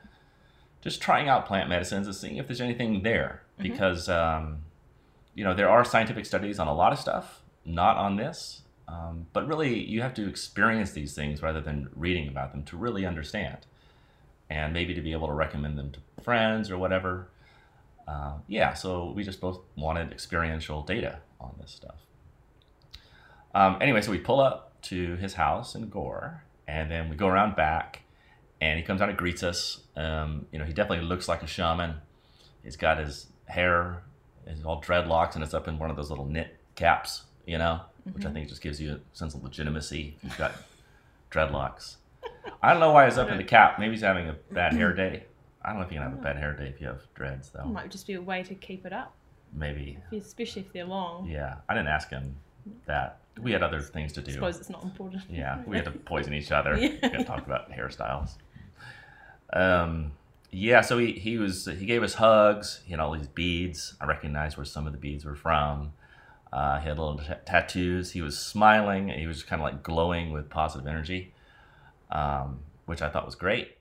Just 0.81 1.01
trying 1.01 1.29
out 1.29 1.45
plant 1.45 1.69
medicines 1.69 2.07
and 2.07 2.15
seeing 2.15 2.35
if 2.37 2.47
there's 2.47 2.59
anything 2.61 3.03
there. 3.03 3.43
Mhm. 3.59 3.63
Because, 3.63 4.09
um, 4.09 4.59
you 5.33 5.43
know, 5.45 5.53
there 5.53 5.69
are 5.69 5.83
scientific 5.85 6.25
studies 6.25 6.59
on 6.59 6.67
a 6.67 6.73
lot 6.73 6.91
of 6.91 6.99
stuff, 6.99 7.41
not 7.67 7.97
on 7.97 8.15
this. 8.15 8.61
Um, 8.87 9.27
but 9.33 9.45
really, 9.47 9.83
you 9.83 10.01
have 10.01 10.13
to 10.13 10.27
experience 10.27 10.91
these 10.91 11.13
things 11.13 11.41
rather 11.41 11.59
than 11.59 11.89
reading 11.93 12.29
about 12.29 12.53
them 12.53 12.63
to 12.63 12.77
really 12.77 13.05
understand, 13.05 13.57
and 14.49 14.73
maybe 14.73 14.93
to 14.93 15.01
be 15.01 15.11
able 15.11 15.27
to 15.27 15.33
recommend 15.33 15.77
them 15.77 15.91
to 15.91 16.23
friends 16.23 16.71
or 16.71 16.77
whatever. 16.77 17.27
Uh, 18.07 18.35
yeah, 18.47 18.73
so 18.73 19.11
we 19.11 19.23
just 19.23 19.41
both 19.41 19.59
wanted 19.75 20.13
experiential 20.13 20.81
data 20.83 21.19
on 21.41 21.53
this 21.59 21.71
stuff. 21.71 21.97
Um, 23.53 23.77
anyway, 23.81 24.01
so 24.01 24.11
we 24.11 24.19
pull 24.19 24.39
up 24.39 24.81
to 24.83 25.17
his 25.17 25.33
house 25.33 25.75
in 25.75 25.89
Gore, 25.89 26.43
and 26.65 26.89
then 26.89 27.09
we 27.09 27.17
go 27.17 27.27
around 27.27 27.57
back, 27.57 28.03
and 28.61 28.79
he 28.79 28.85
comes 28.85 29.01
out 29.01 29.09
and 29.09 29.17
greets 29.17 29.43
us. 29.43 29.81
Um, 29.97 30.45
you 30.53 30.59
know, 30.59 30.65
he 30.65 30.71
definitely 30.71 31.05
looks 31.05 31.27
like 31.27 31.43
a 31.43 31.47
shaman. 31.47 31.95
He's 32.63 32.77
got 32.77 32.99
his 32.99 33.27
hair, 33.47 34.03
his 34.47 34.63
all 34.63 34.81
dreadlocks, 34.81 35.35
and 35.35 35.43
it's 35.43 35.53
up 35.53 35.67
in 35.67 35.77
one 35.77 35.89
of 35.89 35.97
those 35.97 36.09
little 36.09 36.25
knit 36.25 36.55
caps, 36.75 37.23
you 37.47 37.57
know, 37.57 37.81
which 38.13 38.25
I 38.25 38.31
think 38.31 38.47
just 38.49 38.61
gives 38.61 38.79
you 38.79 38.93
a 38.93 39.17
sense 39.17 39.33
of 39.33 39.43
legitimacy. 39.43 40.17
You've 40.23 40.37
got 40.37 40.51
dreadlocks. 41.31 41.95
I 42.61 42.71
don't 42.71 42.79
know 42.79 42.91
why 42.91 43.05
he's 43.05 43.17
up 43.17 43.29
in 43.29 43.37
the 43.37 43.43
cap. 43.43 43.79
Maybe 43.79 43.91
he's 43.93 44.01
having 44.01 44.29
a 44.29 44.33
bad 44.51 44.73
hair 44.73 44.93
day. 44.93 45.23
I 45.63 45.69
don't 45.69 45.79
know 45.79 45.85
if 45.85 45.91
you 45.91 45.99
can 45.99 46.09
have 46.09 46.17
a 46.19 46.21
bad 46.21 46.37
hair 46.37 46.53
day 46.53 46.67
if 46.67 46.79
you 46.79 46.87
have 46.87 47.01
dreads, 47.15 47.47
It 47.49 47.53
though. 47.57 47.65
might 47.65 47.89
just 47.89 48.05
be 48.07 48.13
a 48.13 48.21
way 48.21 48.43
to 48.43 48.53
keep 48.55 48.85
it 48.85 48.93
up, 48.93 49.13
Maybe. 49.53 49.97
especially 50.13 50.61
if 50.61 50.71
they're 50.71 50.85
long. 50.85 51.27
Yeah, 51.27 51.55
I 51.67 51.73
didn't 51.73 51.89
ask 51.89 52.09
him 52.09 52.35
that. 52.85 53.19
We 53.41 53.51
had 53.51 53.61
other 53.63 53.79
things 53.81 54.13
to 54.13 54.21
do. 54.21 54.31
I 54.31 54.33
suppose 54.33 54.57
it's 54.57 54.69
not 54.69 54.83
important. 54.83 55.23
Yeah, 55.29 55.61
we 55.67 55.75
had 55.75 55.85
to 55.85 55.91
poison 56.05 56.33
each 56.33 56.51
other. 56.51 56.75
Yeah. 56.77 56.89
We 57.03 57.09
had 57.09 57.19
to 57.19 57.23
talk 57.23 57.45
about 57.45 57.71
hairstyles. 57.71 58.31
Um, 59.53 60.11
yeah, 60.51 60.81
so 60.81 60.97
he, 60.97 61.11
he 61.13 61.37
was 61.37 61.65
he 61.65 61.85
gave 61.85 62.01
us 62.03 62.15
hugs. 62.15 62.81
He 62.85 62.91
had 62.91 62.99
all 62.99 63.11
these 63.11 63.27
beads. 63.27 63.95
I 64.01 64.05
recognized 64.05 64.57
where 64.57 64.65
some 64.65 64.87
of 64.87 64.93
the 64.93 64.97
beads 64.99 65.23
were 65.25 65.35
from. 65.35 65.93
Uh, 66.51 66.79
he 66.79 66.87
had 66.87 66.97
little 66.97 67.17
t- 67.17 67.33
tattoos. 67.45 68.11
He 68.11 68.21
was 68.21 68.37
smiling. 68.37 69.09
He 69.09 69.27
was 69.27 69.43
kind 69.43 69.61
of 69.61 69.65
like 69.65 69.83
glowing 69.83 70.31
with 70.31 70.49
positive 70.49 70.87
energy, 70.87 71.33
um, 72.11 72.59
which 72.85 73.01
I 73.01 73.09
thought 73.09 73.25
was 73.25 73.35
great. 73.35 73.77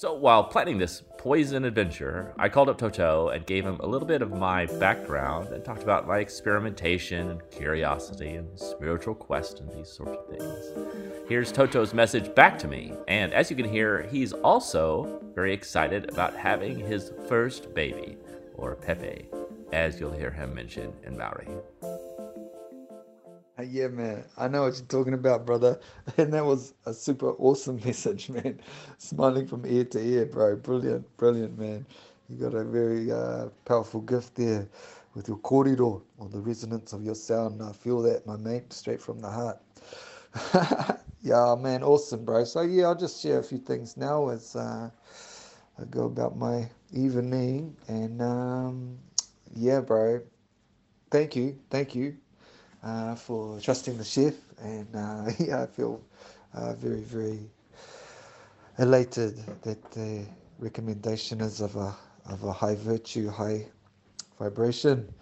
So 0.00 0.14
while 0.14 0.44
planning 0.44 0.78
this 0.78 1.02
poison 1.18 1.66
adventure, 1.66 2.32
I 2.38 2.48
called 2.48 2.70
up 2.70 2.78
Toto 2.78 3.28
and 3.28 3.44
gave 3.44 3.66
him 3.66 3.78
a 3.80 3.86
little 3.86 4.08
bit 4.08 4.22
of 4.22 4.32
my 4.32 4.64
background 4.64 5.48
and 5.48 5.62
talked 5.62 5.82
about 5.82 6.06
my 6.06 6.20
experimentation 6.20 7.28
and 7.28 7.50
curiosity 7.50 8.36
and 8.36 8.58
spiritual 8.58 9.14
quest 9.14 9.60
and 9.60 9.70
these 9.70 9.92
sorts 9.92 10.16
of 10.16 10.26
things. 10.28 11.28
Here's 11.28 11.52
Toto's 11.52 11.92
message 11.92 12.34
back 12.34 12.58
to 12.60 12.66
me, 12.66 12.94
and 13.08 13.34
as 13.34 13.50
you 13.50 13.56
can 13.56 13.68
hear, 13.68 14.08
he's 14.10 14.32
also 14.32 15.20
very 15.34 15.52
excited 15.52 16.08
about 16.08 16.34
having 16.34 16.78
his 16.78 17.12
first 17.28 17.74
baby, 17.74 18.16
or 18.54 18.76
Pepe, 18.76 19.28
as 19.72 20.00
you'll 20.00 20.12
hear 20.12 20.30
him 20.30 20.54
mention 20.54 20.92
in 21.04 21.16
Maori. 21.16 21.48
Uh, 23.58 23.62
Yeah, 23.62 23.88
man. 23.88 24.24
I 24.38 24.48
know 24.48 24.62
what 24.62 24.76
you're 24.76 24.86
talking 24.86 25.14
about, 25.14 25.46
brother. 25.46 25.78
And 26.16 26.32
that 26.32 26.44
was 26.44 26.74
a 26.86 26.94
super 26.94 27.30
awesome 27.32 27.76
message, 27.84 28.28
man. 28.30 28.60
Smiling 28.98 29.46
from 29.46 29.66
ear 29.66 29.84
to 29.84 30.00
ear, 30.00 30.26
bro. 30.26 30.56
Brilliant, 30.56 31.04
brilliant, 31.16 31.58
man. 31.58 31.86
You 32.28 32.36
got 32.36 32.54
a 32.54 32.64
very 32.64 33.10
uh, 33.12 33.48
powerful 33.64 34.00
gift 34.00 34.36
there 34.36 34.68
with 35.14 35.28
your 35.28 35.38
kōrero, 35.38 36.02
or 36.18 36.28
the 36.28 36.40
resonance 36.40 36.92
of 36.92 37.02
your 37.04 37.16
sound. 37.16 37.62
I 37.62 37.72
feel 37.72 38.00
that, 38.02 38.26
my 38.26 38.36
mate, 38.36 38.72
straight 38.72 39.02
from 39.02 39.20
the 39.20 39.28
heart. 39.30 39.58
yeah, 41.22 41.54
man, 41.58 41.82
awesome, 41.82 42.24
bro. 42.24 42.44
So, 42.44 42.62
yeah, 42.62 42.84
I'll 42.86 42.94
just 42.94 43.20
share 43.20 43.40
a 43.40 43.42
few 43.42 43.58
things 43.58 43.96
now 43.96 44.28
as 44.28 44.54
uh, 44.56 44.90
I 45.78 45.84
go 45.90 46.04
about 46.04 46.36
my 46.38 46.70
evening. 46.92 47.76
And, 47.88 48.22
um, 48.22 48.98
yeah, 49.54 49.80
bro. 49.80 50.20
Thank 51.10 51.36
you, 51.36 51.58
thank 51.70 51.94
you 51.94 52.16
uh, 52.82 53.14
for 53.16 53.60
trusting 53.60 53.98
the 53.98 54.04
chef, 54.04 54.34
and 54.60 54.88
uh, 54.94 55.30
yeah, 55.38 55.62
I 55.62 55.66
feel 55.66 56.02
uh, 56.54 56.74
very, 56.74 57.00
very 57.02 57.40
elated 58.78 59.36
that 59.62 59.82
the 59.92 60.26
recommendation 60.58 61.40
is 61.40 61.60
of 61.60 61.76
a 61.76 61.94
of 62.26 62.44
a 62.44 62.52
high 62.52 62.76
virtue, 62.76 63.28
high 63.28 63.66
vibration. 64.38 65.12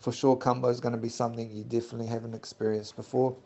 For 0.00 0.12
sure, 0.12 0.36
Kambo 0.36 0.70
is 0.70 0.80
going 0.80 0.94
to 0.94 1.00
be 1.00 1.08
something 1.08 1.50
you 1.50 1.64
definitely 1.64 2.06
haven't 2.06 2.34
experienced 2.34 2.96
before. 2.96 3.36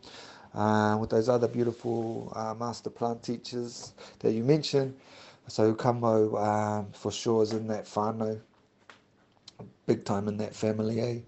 Uh, 0.53 0.97
with 0.99 1.09
those 1.09 1.29
other 1.29 1.47
beautiful 1.47 2.31
uh, 2.35 2.53
master 2.53 2.89
plant 2.89 3.23
teachers 3.23 3.93
that 4.19 4.33
you 4.33 4.43
mentioned, 4.43 4.95
so 5.47 5.73
Kambo 5.73 6.37
um, 6.41 6.91
for 6.91 7.11
sure 7.11 7.41
is 7.43 7.53
in 7.53 7.67
that 7.67 7.85
whānau, 7.85 8.39
big 9.85 10.05
time 10.05 10.27
in 10.27 10.37
that 10.37 10.55
family. 10.55 11.01
Eh? 11.01 11.19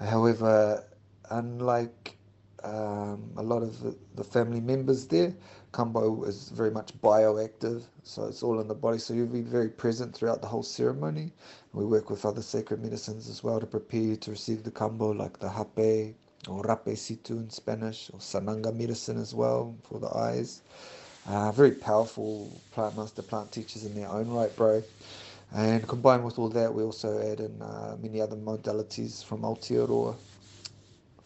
However, 0.00 0.84
unlike 1.30 2.16
um, 2.64 3.30
a 3.36 3.42
lot 3.42 3.62
of 3.62 3.80
the, 3.80 3.96
the 4.14 4.24
family 4.24 4.60
members 4.60 5.06
there, 5.06 5.34
Kambo 5.72 6.26
is 6.26 6.48
very 6.48 6.70
much 6.70 6.98
bioactive, 7.00 7.84
so 8.02 8.24
it's 8.26 8.42
all 8.42 8.60
in 8.60 8.68
the 8.68 8.74
body. 8.74 8.98
So 8.98 9.12
you'll 9.14 9.26
be 9.26 9.42
very 9.42 9.68
present 9.68 10.14
throughout 10.14 10.40
the 10.40 10.48
whole 10.48 10.62
ceremony. 10.62 11.32
We 11.72 11.84
work 11.84 12.08
with 12.10 12.24
other 12.24 12.42
sacred 12.42 12.82
medicines 12.82 13.28
as 13.28 13.44
well 13.44 13.60
to 13.60 13.66
prepare 13.66 14.00
you 14.00 14.16
to 14.16 14.30
receive 14.30 14.62
the 14.64 14.70
Kambo, 14.70 15.16
like 15.16 15.38
the 15.38 15.50
hape 15.50 16.16
or 16.48 16.62
rape 16.62 16.96
situ 16.96 17.34
in 17.36 17.50
Spanish, 17.50 18.10
or 18.12 18.18
sananga 18.18 18.74
medicine 18.74 19.20
as 19.20 19.34
well 19.34 19.76
for 19.82 19.98
the 19.98 20.08
eyes. 20.16 20.62
Uh, 21.26 21.52
very 21.52 21.72
powerful 21.72 22.50
plant 22.72 22.96
master 22.96 23.20
plant 23.20 23.52
teachers 23.52 23.84
in 23.84 23.94
their 23.94 24.08
own 24.08 24.28
right, 24.30 24.54
bro. 24.56 24.82
And 25.54 25.86
combined 25.88 26.24
with 26.24 26.38
all 26.38 26.50
that, 26.50 26.72
we 26.72 26.82
also 26.82 27.18
add 27.20 27.40
in 27.40 27.62
uh, 27.62 27.96
many 28.00 28.20
other 28.20 28.36
modalities 28.36 29.24
from 29.24 29.42
Aotearoa, 29.42 30.14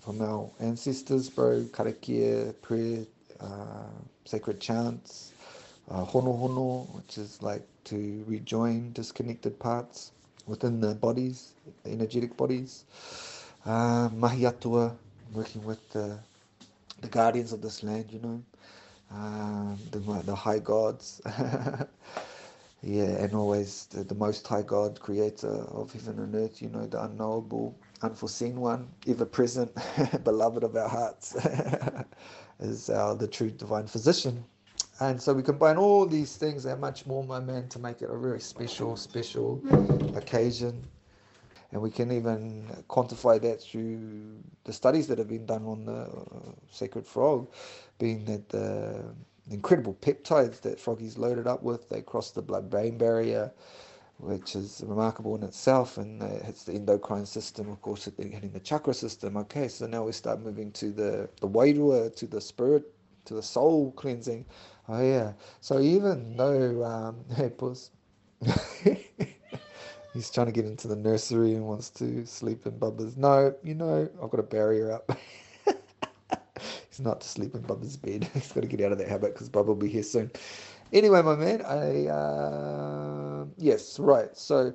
from 0.00 0.20
our 0.22 0.50
ancestors, 0.60 1.28
bro. 1.28 1.64
Karakia, 1.64 2.54
prayer, 2.62 3.04
uh, 3.40 3.88
sacred 4.24 4.60
chants, 4.60 5.32
uh, 5.90 6.04
hono 6.04 6.38
hono, 6.40 6.88
which 6.94 7.18
is 7.18 7.42
like 7.42 7.66
to 7.84 8.24
rejoin 8.28 8.92
disconnected 8.92 9.58
parts 9.58 10.12
within 10.46 10.80
the 10.80 10.94
bodies, 10.94 11.52
energetic 11.84 12.36
bodies. 12.36 12.84
Uh, 13.66 14.08
mahi 14.14 14.46
atua, 14.46 14.96
working 15.32 15.64
with 15.64 15.88
the, 15.90 16.18
the 17.00 17.08
guardians 17.08 17.52
of 17.52 17.60
this 17.62 17.82
land, 17.82 18.06
you 18.12 18.20
know, 18.20 18.42
um, 19.12 19.78
the, 19.90 19.98
the 20.24 20.34
high 20.34 20.60
gods. 20.60 21.20
Yeah, 22.82 23.04
and 23.04 23.32
always 23.34 23.86
the, 23.86 24.02
the 24.02 24.14
Most 24.16 24.46
High 24.46 24.62
God, 24.62 24.98
creator 24.98 25.46
of 25.46 25.92
heaven 25.92 26.18
and 26.18 26.34
earth, 26.34 26.60
you 26.60 26.68
know, 26.68 26.84
the 26.86 27.00
unknowable, 27.04 27.78
unforeseen 28.02 28.56
one, 28.56 28.88
ever 29.06 29.24
present, 29.24 29.72
beloved 30.24 30.64
of 30.64 30.74
our 30.74 30.88
hearts, 30.88 31.36
is 32.60 32.90
our, 32.90 33.14
the 33.14 33.28
true 33.28 33.50
divine 33.50 33.86
physician. 33.86 34.44
And 34.98 35.22
so 35.22 35.32
we 35.32 35.44
combine 35.44 35.76
all 35.76 36.06
these 36.06 36.36
things 36.36 36.64
and 36.64 36.80
much 36.80 37.06
more, 37.06 37.22
my 37.22 37.38
man, 37.38 37.68
to 37.68 37.78
make 37.78 38.02
it 38.02 38.10
a 38.10 38.18
very 38.18 38.40
special, 38.40 38.96
special 38.96 39.62
occasion. 40.16 40.84
And 41.70 41.80
we 41.80 41.90
can 41.90 42.10
even 42.10 42.66
quantify 42.88 43.40
that 43.42 43.62
through 43.62 44.42
the 44.64 44.72
studies 44.72 45.06
that 45.06 45.18
have 45.18 45.28
been 45.28 45.46
done 45.46 45.64
on 45.66 45.84
the 45.84 46.02
uh, 46.02 46.52
sacred 46.70 47.06
frog, 47.06 47.48
being 47.98 48.24
that 48.26 48.48
the 48.48 49.04
incredible 49.52 49.94
peptides 50.02 50.60
that 50.62 50.78
froggies 50.80 51.18
loaded 51.18 51.46
up 51.46 51.62
with, 51.62 51.88
they 51.90 52.02
cross 52.02 52.32
the 52.32 52.42
blood-brain 52.42 52.98
barrier, 52.98 53.52
which 54.18 54.56
is 54.56 54.82
remarkable 54.86 55.36
in 55.36 55.42
itself, 55.44 55.98
and 55.98 56.22
it 56.22 56.42
hits 56.44 56.64
the 56.64 56.74
endocrine 56.74 57.26
system, 57.26 57.70
of 57.70 57.82
course, 57.82 58.04
hitting 58.06 58.50
the 58.52 58.60
chakra 58.60 58.94
system. 58.94 59.36
Okay, 59.36 59.68
so 59.68 59.86
now 59.86 60.04
we 60.04 60.12
start 60.12 60.40
moving 60.40 60.72
to 60.72 60.92
the 60.92 61.28
the 61.40 61.48
wairua, 61.48 62.14
to 62.16 62.26
the 62.26 62.40
spirit, 62.40 62.84
to 63.26 63.34
the 63.34 63.42
soul 63.42 63.92
cleansing. 63.92 64.46
Oh 64.88 65.02
yeah. 65.02 65.34
So 65.60 65.80
even 65.80 66.36
though 66.36 66.84
um, 66.84 67.24
hey 67.36 67.50
puss, 67.50 67.90
he's 70.14 70.30
trying 70.30 70.46
to 70.48 70.52
get 70.52 70.66
into 70.66 70.88
the 70.88 70.96
nursery 70.96 71.54
and 71.54 71.66
wants 71.66 71.90
to 71.90 72.26
sleep 72.26 72.66
in 72.66 72.78
Bubba's. 72.78 73.16
No, 73.16 73.54
you 73.62 73.74
know 73.74 74.08
I've 74.22 74.30
got 74.30 74.40
a 74.40 74.44
barrier 74.44 74.92
up. 74.92 75.12
he's 76.92 77.00
not 77.00 77.22
to 77.22 77.28
sleep 77.28 77.54
in 77.54 77.62
Bubba's 77.62 77.96
bed. 77.96 78.28
he's 78.34 78.52
got 78.52 78.60
to 78.60 78.66
get 78.66 78.80
out 78.82 78.92
of 78.92 78.98
that 78.98 79.08
habit 79.08 79.32
because 79.32 79.48
Bubba 79.48 79.66
will 79.66 79.74
be 79.74 79.88
here 79.88 80.02
soon. 80.02 80.30
Anyway, 80.92 81.22
my 81.22 81.34
man, 81.34 81.62
I 81.62 82.06
uh, 82.06 83.46
yes, 83.56 83.98
right. 83.98 84.36
So 84.36 84.74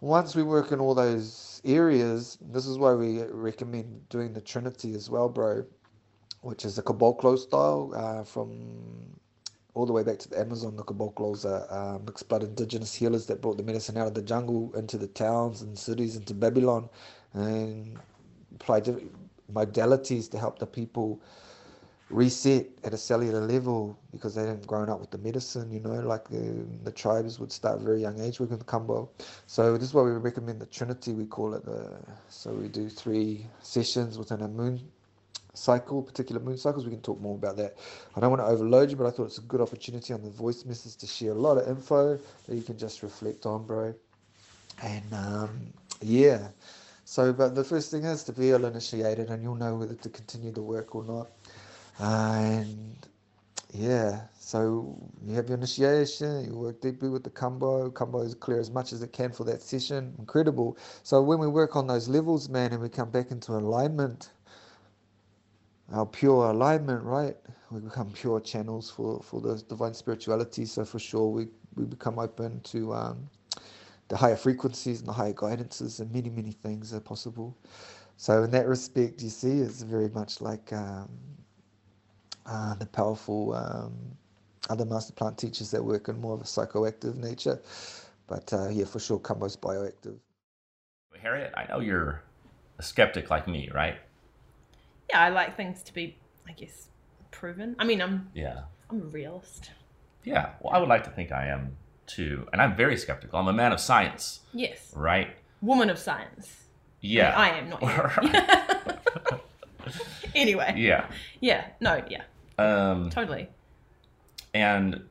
once 0.00 0.36
we 0.36 0.44
work 0.44 0.70
in 0.70 0.78
all 0.78 0.94
those 0.94 1.60
areas, 1.64 2.38
this 2.40 2.66
is 2.66 2.78
why 2.78 2.94
we 2.94 3.22
recommend 3.24 4.08
doing 4.08 4.32
the 4.32 4.40
Trinity 4.40 4.94
as 4.94 5.10
well, 5.10 5.28
bro, 5.28 5.64
which 6.42 6.64
is 6.64 6.76
the 6.76 6.82
caboclo 6.82 7.36
style 7.36 7.92
uh, 7.96 8.22
from 8.22 9.18
all 9.74 9.84
the 9.84 9.92
way 9.92 10.04
back 10.04 10.20
to 10.20 10.28
the 10.30 10.38
Amazon. 10.38 10.76
The 10.76 10.84
caboclos 10.84 11.44
are 11.44 11.66
uh, 11.70 11.98
mixed 11.98 12.28
blood 12.28 12.44
indigenous 12.44 12.94
healers 12.94 13.26
that 13.26 13.42
brought 13.42 13.56
the 13.56 13.64
medicine 13.64 13.96
out 13.96 14.06
of 14.06 14.14
the 14.14 14.22
jungle 14.22 14.72
into 14.76 14.96
the 14.96 15.08
towns 15.08 15.62
and 15.62 15.76
cities, 15.76 16.14
into 16.14 16.34
Babylon, 16.34 16.88
and 17.34 17.98
applied 18.54 18.84
modalities 19.52 20.30
to 20.30 20.38
help 20.38 20.58
the 20.58 20.66
people 20.66 21.20
reset 22.08 22.68
at 22.84 22.94
a 22.94 22.96
cellular 22.96 23.40
level 23.40 23.98
because 24.12 24.34
they 24.34 24.42
hadn't 24.42 24.66
grown 24.66 24.88
up 24.88 25.00
with 25.00 25.10
the 25.10 25.18
medicine, 25.18 25.72
you 25.72 25.80
know, 25.80 25.94
like 25.94 26.28
the, 26.28 26.64
the 26.84 26.92
tribes 26.92 27.40
would 27.40 27.50
start 27.50 27.80
very 27.80 28.00
young 28.00 28.20
age 28.20 28.38
with 28.38 28.50
Kambo. 28.66 29.08
So 29.46 29.76
this 29.76 29.88
is 29.88 29.94
why 29.94 30.02
we 30.02 30.12
recommend 30.12 30.60
the 30.60 30.66
Trinity, 30.66 31.12
we 31.12 31.26
call 31.26 31.54
it. 31.54 31.64
The, 31.64 31.98
so 32.28 32.52
we 32.52 32.68
do 32.68 32.88
three 32.88 33.46
sessions 33.60 34.18
within 34.18 34.42
a 34.42 34.48
moon 34.48 34.80
cycle, 35.54 36.02
particular 36.02 36.40
moon 36.40 36.58
cycles. 36.58 36.84
We 36.84 36.92
can 36.92 37.00
talk 37.00 37.20
more 37.20 37.34
about 37.34 37.56
that. 37.56 37.76
I 38.14 38.20
don't 38.20 38.30
want 38.30 38.42
to 38.42 38.46
overload 38.46 38.90
you, 38.90 38.96
but 38.96 39.06
I 39.06 39.10
thought 39.10 39.26
it's 39.26 39.38
a 39.38 39.42
good 39.42 39.60
opportunity 39.60 40.12
on 40.12 40.22
the 40.22 40.30
voice 40.30 40.64
message 40.64 40.96
to 40.96 41.06
share 41.06 41.32
a 41.32 41.34
lot 41.34 41.58
of 41.58 41.66
info 41.68 42.18
that 42.46 42.54
you 42.54 42.62
can 42.62 42.78
just 42.78 43.02
reflect 43.02 43.46
on, 43.46 43.66
bro. 43.66 43.94
And 44.82 45.12
um, 45.12 45.72
yeah, 46.02 46.48
so 47.06 47.32
but 47.32 47.54
the 47.54 47.64
first 47.64 47.92
thing 47.92 48.04
is 48.04 48.24
to 48.24 48.34
feel 48.34 48.66
initiated, 48.66 49.30
and 49.30 49.42
you'll 49.42 49.54
know 49.54 49.76
whether 49.76 49.94
to 49.94 50.10
continue 50.10 50.52
the 50.52 50.62
work 50.62 50.96
or 50.96 51.04
not. 51.04 51.30
And 52.00 52.96
yeah, 53.72 54.22
so 54.38 54.98
you 55.24 55.34
have 55.36 55.48
your 55.48 55.58
initiation, 55.58 56.46
you 56.46 56.56
work 56.56 56.80
deeply 56.80 57.08
with 57.08 57.24
the 57.24 57.30
Kambo. 57.30 57.92
Kambo 57.92 58.24
is 58.26 58.34
clear 58.34 58.60
as 58.60 58.70
much 58.72 58.92
as 58.92 59.02
it 59.02 59.12
can 59.12 59.32
for 59.32 59.44
that 59.44 59.62
session. 59.62 60.14
Incredible. 60.18 60.78
So 61.04 61.22
when 61.22 61.38
we 61.38 61.46
work 61.48 61.76
on 61.76 61.86
those 61.86 62.08
levels, 62.08 62.48
man, 62.48 62.72
and 62.72 62.82
we 62.82 62.88
come 62.90 63.10
back 63.10 63.30
into 63.30 63.52
alignment, 63.52 64.30
our 65.92 66.06
pure 66.06 66.50
alignment, 66.50 67.04
right? 67.04 67.36
We 67.70 67.80
become 67.80 68.12
pure 68.12 68.40
channels 68.40 68.90
for, 68.90 69.22
for 69.22 69.40
the 69.40 69.62
divine 69.68 69.94
spirituality. 69.94 70.66
So 70.66 70.84
for 70.84 70.98
sure, 70.98 71.28
we, 71.28 71.48
we 71.76 71.84
become 71.86 72.18
open 72.18 72.60
to 72.62 72.94
um, 72.94 73.30
the 74.08 74.16
higher 74.16 74.36
frequencies 74.36 75.00
and 75.00 75.08
the 75.08 75.12
higher 75.12 75.32
guidances, 75.32 76.00
and 76.00 76.12
many, 76.12 76.30
many 76.30 76.52
things 76.52 76.94
are 76.94 77.00
possible. 77.00 77.56
So 78.16 78.44
in 78.44 78.50
that 78.52 78.66
respect, 78.66 79.22
you 79.22 79.28
see, 79.28 79.58
it's 79.58 79.82
very 79.82 80.08
much 80.08 80.40
like 80.40 80.72
um, 80.72 81.08
uh, 82.46 82.74
the 82.76 82.86
powerful 82.86 83.54
um, 83.54 83.94
other 84.70 84.84
master 84.84 85.12
plant 85.12 85.36
teachers 85.38 85.70
that 85.72 85.84
work 85.84 86.08
in 86.08 86.20
more 86.20 86.34
of 86.34 86.40
a 86.40 86.44
psychoactive 86.44 87.16
nature. 87.16 87.60
But 88.26 88.52
uh, 88.52 88.68
yeah, 88.68 88.84
for 88.84 88.98
sure, 88.98 89.18
Kambo's 89.18 89.56
bioactive. 89.56 90.18
Harriet, 91.20 91.52
I 91.56 91.66
know 91.68 91.80
you're 91.80 92.22
a 92.78 92.82
skeptic 92.82 93.30
like 93.30 93.48
me, 93.48 93.70
right? 93.74 93.96
Yeah, 95.10 95.20
I 95.20 95.28
like 95.30 95.56
things 95.56 95.82
to 95.84 95.94
be, 95.94 96.16
I 96.48 96.52
guess, 96.52 96.88
proven. 97.30 97.76
I 97.78 97.84
mean, 97.84 98.00
I'm 98.02 98.30
Yeah. 98.34 98.62
I'm 98.90 99.02
a 99.02 99.04
realist. 99.06 99.70
Yeah. 100.24 100.50
Well, 100.60 100.72
I 100.72 100.78
would 100.78 100.88
like 100.88 101.04
to 101.04 101.10
think 101.10 101.32
I 101.32 101.46
am 101.48 101.76
too. 102.06 102.46
And 102.52 102.60
I'm 102.62 102.76
very 102.76 102.96
skeptical. 102.96 103.38
I'm 103.38 103.48
a 103.48 103.52
man 103.52 103.72
of 103.72 103.80
science, 103.80 104.40
Yes, 104.52 104.92
right? 104.94 105.28
woman 105.60 105.90
of 105.90 105.98
science. 105.98 106.64
Yeah. 107.00 107.34
I 107.36 107.48
am 107.50 107.68
not. 107.70 107.82
anyway, 110.34 110.74
yeah. 110.76 111.06
yeah, 111.40 111.66
no, 111.80 112.02
yeah, 112.08 112.22
Um, 112.58 113.10
totally. 113.10 113.48
and 114.54 115.02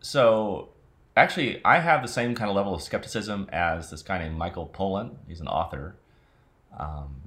so, 0.00 0.68
actually, 1.16 1.60
I 1.64 1.78
have 1.78 2.02
the 2.02 2.08
same 2.08 2.34
kind 2.34 2.50
of 2.50 2.56
level 2.56 2.74
of 2.74 2.82
skepticism 2.82 3.48
as 3.52 3.90
this 3.90 4.02
guy 4.02 4.18
named 4.18 4.36
Michael 4.36 4.66
Pollan. 4.72 5.16
He's 5.28 5.40
an 5.40 5.48
author. 5.48 5.96
Um, 6.78 7.22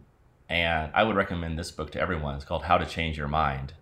and 0.49 0.91
I 0.93 1.03
would 1.03 1.15
recommend 1.15 1.57
this 1.57 1.71
book 1.71 1.91
to 1.91 1.99
everyone. 1.99 2.35
It's 2.35 2.45
called 2.45 2.63
How 2.63 2.77
to 2.77 2.85
Change 2.85 3.17
Your 3.17 3.27
Mind. 3.27 3.73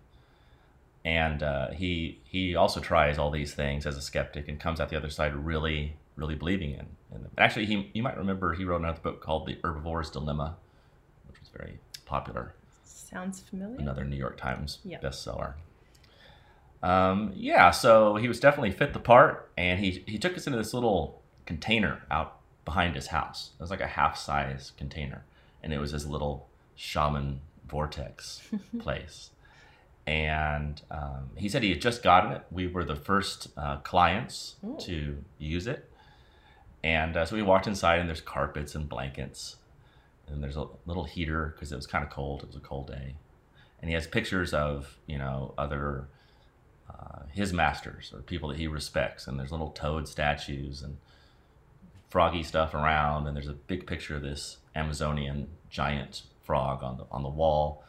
And 1.06 1.42
uh, 1.42 1.70
he 1.70 2.20
he 2.24 2.56
also 2.56 2.80
tries 2.80 3.16
all 3.16 3.30
these 3.30 3.54
things 3.54 3.86
as 3.86 3.96
a 3.96 4.02
skeptic 4.02 4.48
and 4.48 4.58
comes 4.60 4.80
out 4.80 4.88
the 4.90 4.96
other 4.96 5.08
side 5.10 5.34
really 5.36 5.96
really 6.16 6.34
believing 6.34 6.72
in, 6.72 6.86
in 7.14 7.22
them. 7.22 7.30
Actually, 7.38 7.66
he 7.66 7.90
you 7.94 8.02
might 8.02 8.16
remember 8.18 8.52
he 8.54 8.64
wrote 8.64 8.80
another 8.80 8.98
book 9.00 9.20
called 9.22 9.46
The 9.46 9.54
Herbivore's 9.62 10.10
Dilemma, 10.10 10.56
which 11.28 11.38
was 11.38 11.48
very 11.56 11.78
popular 12.06 12.54
Sounds 12.84 13.40
familiar. 13.40 13.78
another 13.78 14.04
New 14.04 14.16
York 14.16 14.36
Times 14.36 14.78
Yeah. 14.84 14.98
bestseller. 15.00 15.54
Um, 16.82 17.32
yeah, 17.34 17.70
so 17.70 18.16
he 18.16 18.28
was 18.28 18.38
definitely 18.40 18.70
fit 18.72 18.92
the 18.92 18.98
part, 18.98 19.50
and 19.56 19.78
he 19.78 20.02
he 20.06 20.18
took 20.18 20.36
us 20.36 20.46
into 20.46 20.58
this 20.58 20.74
little 20.74 21.22
container 21.46 22.02
out 22.10 22.38
behind 22.64 22.96
his 22.96 23.08
house. 23.08 23.50
It 23.58 23.62
was 23.62 23.70
like 23.70 23.80
a 23.80 23.86
half 23.86 24.16
size 24.16 24.72
container, 24.76 25.24
and 25.62 25.72
it 25.72 25.78
was 25.78 25.92
his 25.92 26.06
little 26.06 26.48
shaman 26.74 27.40
vortex 27.66 28.42
place. 28.80 29.30
And 30.06 30.80
um, 30.90 31.30
he 31.36 31.48
said 31.48 31.62
he 31.62 31.70
had 31.70 31.80
just 31.80 32.02
gotten 32.02 32.32
it. 32.32 32.42
We 32.50 32.68
were 32.68 32.84
the 32.84 32.94
first 32.94 33.48
uh, 33.56 33.78
clients 33.78 34.56
Ooh. 34.64 34.76
to 34.80 35.24
use 35.38 35.66
it. 35.66 35.90
And 36.84 37.16
uh, 37.16 37.26
so 37.26 37.34
we 37.34 37.42
walked 37.42 37.66
inside, 37.66 37.98
and 37.98 38.08
there's 38.08 38.20
carpets 38.20 38.76
and 38.76 38.88
blankets 38.88 39.56
and 40.28 40.42
there's 40.42 40.56
a 40.56 40.66
little 40.86 41.04
heater 41.04 41.54
because 41.54 41.72
it 41.72 41.76
was 41.76 41.86
kind 41.86 42.04
of 42.04 42.10
cold. 42.10 42.42
It 42.42 42.48
was 42.48 42.56
a 42.56 42.60
cold 42.60 42.88
day, 42.88 43.14
and 43.80 43.88
he 43.88 43.94
has 43.94 44.06
pictures 44.06 44.52
of 44.52 44.98
you 45.06 45.18
know 45.18 45.54
other 45.56 46.08
uh, 46.90 47.22
his 47.32 47.52
masters 47.52 48.12
or 48.14 48.20
people 48.20 48.48
that 48.48 48.58
he 48.58 48.66
respects, 48.66 49.26
and 49.26 49.38
there's 49.38 49.52
little 49.52 49.70
toad 49.70 50.08
statues 50.08 50.82
and 50.82 50.96
froggy 52.08 52.42
stuff 52.42 52.74
around, 52.74 53.26
and 53.26 53.36
there's 53.36 53.48
a 53.48 53.54
big 53.54 53.86
picture 53.86 54.16
of 54.16 54.22
this 54.22 54.58
Amazonian 54.74 55.48
giant 55.70 56.22
frog 56.42 56.82
on 56.82 56.96
the 56.98 57.04
on 57.10 57.22
the 57.22 57.28
wall. 57.28 57.82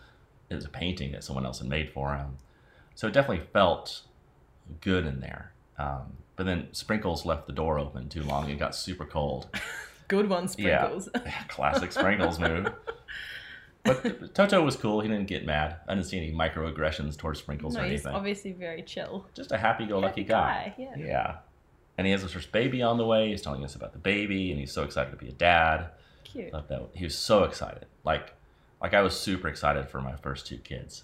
It 0.50 0.56
was 0.56 0.66
a 0.66 0.70
painting 0.70 1.12
that 1.12 1.24
someone 1.24 1.46
else 1.46 1.60
had 1.60 1.68
made 1.68 1.90
for 1.92 2.16
him, 2.16 2.38
so 2.96 3.08
it 3.08 3.14
definitely 3.14 3.46
felt 3.52 4.02
good 4.82 5.06
in 5.06 5.20
there. 5.20 5.52
Um, 5.78 6.18
but 6.36 6.46
then 6.46 6.68
Sprinkles 6.72 7.26
left 7.26 7.48
the 7.48 7.54
door 7.54 7.80
open 7.80 8.10
too 8.10 8.24
long. 8.24 8.50
It 8.50 8.58
got 8.60 8.76
super 8.76 9.06
cold. 9.06 9.48
Good 10.08 10.30
one, 10.30 10.48
Sprinkles. 10.48 11.10
Yeah. 11.14 11.44
Classic 11.50 11.92
Sprinkles 11.92 12.40
move. 12.40 12.72
But 13.84 14.36
Toto 14.36 14.62
was 14.64 14.76
cool. 14.76 15.00
He 15.00 15.08
didn't 15.08 15.28
get 15.28 15.46
mad. 15.46 15.78
I 15.88 15.94
didn't 15.96 16.08
see 16.08 16.18
any 16.18 16.34
microaggressions 16.34 17.18
towards 17.18 17.40
Sprinkles 17.40 17.76
no, 17.76 17.82
or 17.82 17.84
he's 17.86 17.92
anything. 18.06 18.14
obviously 18.16 18.52
very 18.52 18.82
chill. 18.82 19.26
Just 19.34 19.54
a 19.54 19.58
happy-go-lucky 19.58 20.24
Happy 20.24 20.30
guy. 20.30 20.74
guy, 20.78 20.84
yeah. 21.00 21.06
Yeah. 21.06 21.36
And 21.98 22.06
he 22.06 22.12
has 22.12 22.22
his 22.22 22.34
first 22.34 22.52
baby 22.52 22.82
on 22.82 22.98
the 22.98 23.06
way. 23.06 23.30
He's 23.30 23.42
telling 23.42 23.64
us 23.64 23.76
about 23.76 23.94
the 23.94 24.00
baby, 24.00 24.52
and 24.52 24.60
he's 24.60 24.74
so 24.74 24.84
excited 24.84 25.12
to 25.12 25.16
be 25.18 25.30
a 25.30 25.34
dad. 25.34 25.88
Cute. 26.26 26.52
That 26.52 26.90
he 26.94 27.06
was 27.06 27.18
so 27.18 27.44
excited. 27.46 27.86
Like, 28.04 28.34
like 28.82 28.94
I 28.94 29.02
was 29.02 29.18
super 29.20 29.48
excited 29.48 29.90
for 29.90 30.02
my 30.02 30.16
first 30.16 30.46
two 30.48 30.58
kids. 30.58 31.04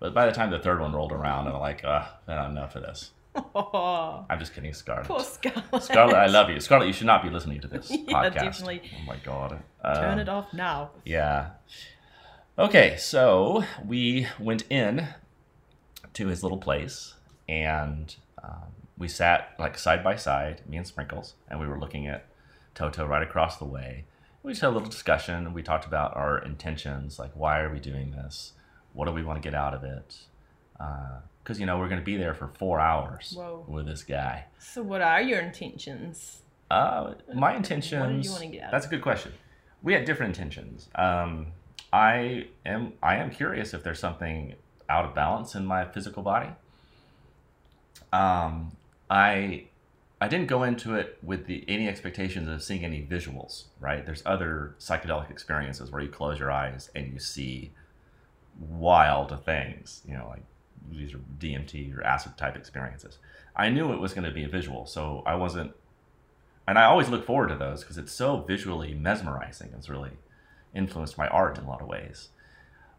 But 0.00 0.14
by 0.14 0.26
the 0.26 0.32
time 0.32 0.50
the 0.50 0.58
third 0.58 0.80
one 0.80 0.92
rolled 0.92 1.12
around, 1.12 1.46
I'm 1.46 1.58
like, 1.60 1.82
ugh, 1.84 2.06
not 2.26 2.50
enough 2.50 2.74
of 2.74 2.82
this. 2.82 3.12
Oh, 3.36 4.26
I'm 4.30 4.38
just 4.38 4.54
kidding, 4.54 4.72
Scarlett. 4.74 5.06
poor 5.06 5.20
Scarlett. 5.20 5.82
Scarlett, 5.82 6.16
I 6.16 6.26
love 6.26 6.50
you. 6.50 6.58
Scarlett, 6.60 6.88
you 6.88 6.92
should 6.92 7.06
not 7.06 7.22
be 7.22 7.30
listening 7.30 7.60
to 7.60 7.68
this 7.68 7.88
Yeah, 7.90 7.98
podcast. 8.24 8.34
definitely. 8.34 8.82
Oh 9.00 9.06
my 9.06 9.16
god. 9.24 9.62
Turn 9.84 10.14
Um, 10.14 10.18
it 10.18 10.28
off 10.28 10.52
now. 10.52 10.90
Yeah. 11.04 11.50
Okay, 12.58 12.96
so 12.98 13.64
we 13.86 14.26
went 14.38 14.64
in 14.70 15.08
to 16.14 16.26
his 16.26 16.42
little 16.42 16.58
place 16.58 17.14
and 17.48 18.14
um, 18.42 18.72
we 18.98 19.08
sat 19.08 19.54
like 19.58 19.78
side 19.78 20.04
by 20.04 20.16
side, 20.16 20.60
me 20.68 20.76
and 20.76 20.86
Sprinkles, 20.86 21.34
and 21.48 21.58
we 21.60 21.66
were 21.66 21.78
looking 21.78 22.06
at 22.06 22.26
Toto 22.74 23.06
right 23.06 23.22
across 23.22 23.56
the 23.56 23.64
way. 23.64 24.04
We 24.42 24.52
just 24.52 24.60
had 24.60 24.68
a 24.68 24.70
little 24.70 24.88
discussion. 24.88 25.54
We 25.54 25.62
talked 25.62 25.84
about 25.84 26.16
our 26.16 26.38
intentions, 26.38 27.18
like 27.18 27.30
why 27.34 27.60
are 27.60 27.72
we 27.72 27.78
doing 27.78 28.10
this? 28.10 28.52
What 28.92 29.06
do 29.06 29.12
we 29.12 29.22
want 29.22 29.40
to 29.40 29.46
get 29.46 29.54
out 29.54 29.74
of 29.74 29.84
it? 29.84 30.16
Because 31.42 31.60
you 31.60 31.66
know 31.66 31.78
we're 31.78 31.88
going 31.88 32.00
to 32.00 32.04
be 32.04 32.16
there 32.16 32.34
for 32.34 32.48
four 32.58 32.80
hours 32.80 33.34
Whoa. 33.36 33.64
with 33.68 33.86
this 33.86 34.02
guy. 34.02 34.46
So, 34.58 34.82
what 34.82 35.00
are 35.00 35.22
your 35.22 35.40
intentions? 35.40 36.42
Uh, 36.70 37.14
my 37.34 37.54
intentions. 37.54 38.00
What 38.00 38.08
did 38.08 38.24
you 38.24 38.32
wanna 38.32 38.46
get 38.46 38.62
out 38.62 38.66
of 38.66 38.72
That's 38.72 38.86
a 38.86 38.88
good 38.88 39.02
question. 39.02 39.32
We 39.82 39.92
had 39.92 40.06
different 40.06 40.36
intentions. 40.36 40.88
Um, 40.94 41.48
I 41.92 42.46
am 42.64 42.94
I 43.02 43.16
am 43.16 43.30
curious 43.30 43.74
if 43.74 43.82
there's 43.82 43.98
something 43.98 44.54
out 44.88 45.04
of 45.04 45.14
balance 45.14 45.54
in 45.54 45.66
my 45.66 45.84
physical 45.84 46.22
body. 46.22 46.48
Um, 48.12 48.72
I 49.10 49.66
I 50.22 50.28
didn't 50.28 50.46
go 50.46 50.62
into 50.62 50.94
it 50.94 51.18
with 51.20 51.46
the 51.46 51.64
any 51.66 51.88
expectations 51.88 52.48
of 52.48 52.62
seeing 52.62 52.84
any 52.84 53.02
visuals. 53.02 53.64
Right? 53.80 54.06
There's 54.06 54.22
other 54.24 54.76
psychedelic 54.78 55.30
experiences 55.30 55.90
where 55.90 56.00
you 56.00 56.08
close 56.08 56.38
your 56.38 56.52
eyes 56.52 56.90
and 56.94 57.12
you 57.12 57.18
see 57.18 57.72
wild 58.56 59.44
things. 59.44 60.02
You 60.06 60.14
know, 60.14 60.28
like 60.28 60.44
these 60.92 61.12
are 61.12 61.20
DMT 61.40 61.98
or 61.98 62.04
acid 62.04 62.36
type 62.36 62.56
experiences. 62.56 63.18
I 63.56 63.68
knew 63.68 63.92
it 63.92 63.98
was 63.98 64.14
going 64.14 64.24
to 64.24 64.30
be 64.30 64.44
a 64.44 64.48
visual, 64.48 64.86
so 64.86 65.24
I 65.26 65.34
wasn't 65.34 65.72
and 66.68 66.78
I 66.78 66.84
always 66.84 67.08
look 67.08 67.26
forward 67.26 67.48
to 67.48 67.56
those 67.56 67.80
because 67.80 67.98
it's 67.98 68.12
so 68.12 68.42
visually 68.42 68.94
mesmerizing. 68.94 69.70
It's 69.76 69.88
really 69.88 70.12
influenced 70.72 71.18
my 71.18 71.26
art 71.26 71.58
in 71.58 71.64
a 71.64 71.68
lot 71.68 71.82
of 71.82 71.88
ways. 71.88 72.28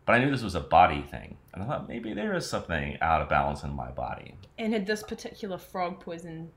But 0.06 0.16
I 0.16 0.20
knew 0.20 0.30
this 0.30 0.44
was 0.44 0.56
a 0.56 0.60
body 0.60 1.02
thing, 1.02 1.38
and 1.54 1.64
I 1.64 1.66
thought 1.66 1.88
maybe 1.88 2.14
there 2.14 2.36
is 2.36 2.46
something 2.46 2.98
out 3.00 3.22
of 3.22 3.30
balance 3.30 3.64
in 3.64 3.74
my 3.74 3.90
body. 3.90 4.36
And 4.58 4.74
had 4.74 4.86
this 4.86 5.02
particular 5.02 5.58
frog 5.58 6.02
poison, 6.02 6.52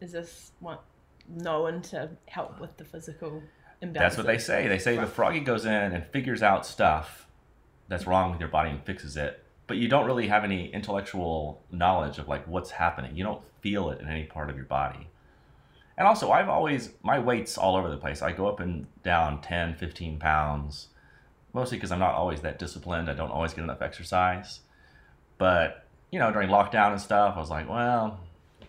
is 0.00 0.12
this 0.12 0.52
what 0.60 0.84
known 1.28 1.82
to 1.82 2.10
help 2.26 2.60
with 2.60 2.76
the 2.76 2.84
physical 2.84 3.42
imbalance? 3.80 4.14
That's 4.14 4.16
what 4.16 4.26
they 4.26 4.38
say. 4.38 4.68
They 4.68 4.78
say 4.78 4.96
the 4.96 5.06
froggy 5.06 5.40
goes 5.40 5.64
in 5.64 5.72
and 5.72 6.04
figures 6.06 6.42
out 6.42 6.66
stuff 6.66 7.26
that's 7.88 8.06
wrong 8.06 8.30
with 8.30 8.40
your 8.40 8.48
body 8.48 8.70
and 8.70 8.84
fixes 8.84 9.16
it, 9.16 9.42
but 9.66 9.76
you 9.76 9.88
don't 9.88 10.06
really 10.06 10.28
have 10.28 10.44
any 10.44 10.68
intellectual 10.72 11.62
knowledge 11.70 12.18
of 12.18 12.28
like 12.28 12.46
what's 12.46 12.70
happening. 12.70 13.16
You 13.16 13.24
don't 13.24 13.42
feel 13.60 13.90
it 13.90 14.00
in 14.00 14.08
any 14.08 14.24
part 14.24 14.50
of 14.50 14.56
your 14.56 14.66
body. 14.66 15.08
And 15.96 16.06
also, 16.06 16.30
I've 16.30 16.48
always, 16.48 16.90
my 17.02 17.18
weight's 17.18 17.58
all 17.58 17.74
over 17.74 17.90
the 17.90 17.96
place. 17.96 18.22
I 18.22 18.30
go 18.30 18.46
up 18.46 18.60
and 18.60 18.86
down 19.02 19.40
10, 19.40 19.74
15 19.74 20.20
pounds, 20.20 20.88
mostly 21.52 21.76
because 21.76 21.90
I'm 21.90 21.98
not 21.98 22.14
always 22.14 22.40
that 22.42 22.60
disciplined. 22.60 23.10
I 23.10 23.14
don't 23.14 23.32
always 23.32 23.52
get 23.52 23.64
enough 23.64 23.82
exercise. 23.82 24.60
But 25.38 25.84
you 26.12 26.18
know, 26.18 26.32
during 26.32 26.48
lockdown 26.48 26.92
and 26.92 27.00
stuff, 27.00 27.34
I 27.36 27.40
was 27.40 27.50
like, 27.50 27.68
well, 27.68 28.20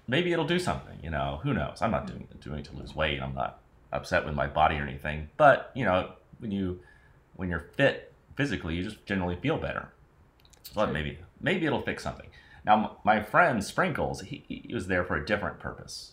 maybe 0.08 0.32
it'll 0.34 0.46
do 0.46 0.60
something. 0.60 0.98
You 1.04 1.10
know, 1.10 1.40
who 1.44 1.54
knows? 1.54 1.82
I'm 1.82 1.92
not 1.92 2.08
doing 2.08 2.28
doing 2.42 2.60
it 2.60 2.66
to 2.66 2.76
lose 2.76 2.96
weight. 2.96 3.22
I'm 3.22 3.36
not 3.36 3.60
upset 3.92 4.26
with 4.26 4.36
my 4.36 4.48
body 4.48 4.76
or 4.78 4.84
anything. 4.84 5.30
But 5.38 5.72
you 5.76 5.86
know, 5.86 6.12
when 6.40 6.52
you 6.52 6.80
when 7.36 7.50
you're 7.50 7.66
fit 7.76 8.14
physically, 8.36 8.76
you 8.76 8.84
just 8.84 9.06
generally 9.06 9.36
feel 9.36 9.58
better. 9.58 9.90
So 10.64 10.86
maybe 10.88 11.18
maybe 11.42 11.66
it'll 11.66 11.82
fix 11.82 12.04
something. 12.04 12.28
Now, 12.66 12.98
my 13.04 13.22
friend 13.24 13.64
Sprinkles, 13.64 14.22
he, 14.22 14.44
he 14.48 14.74
was 14.74 14.88
there 14.88 15.04
for 15.06 15.16
a 15.16 15.26
different 15.26 15.60
purpose. 15.60 16.12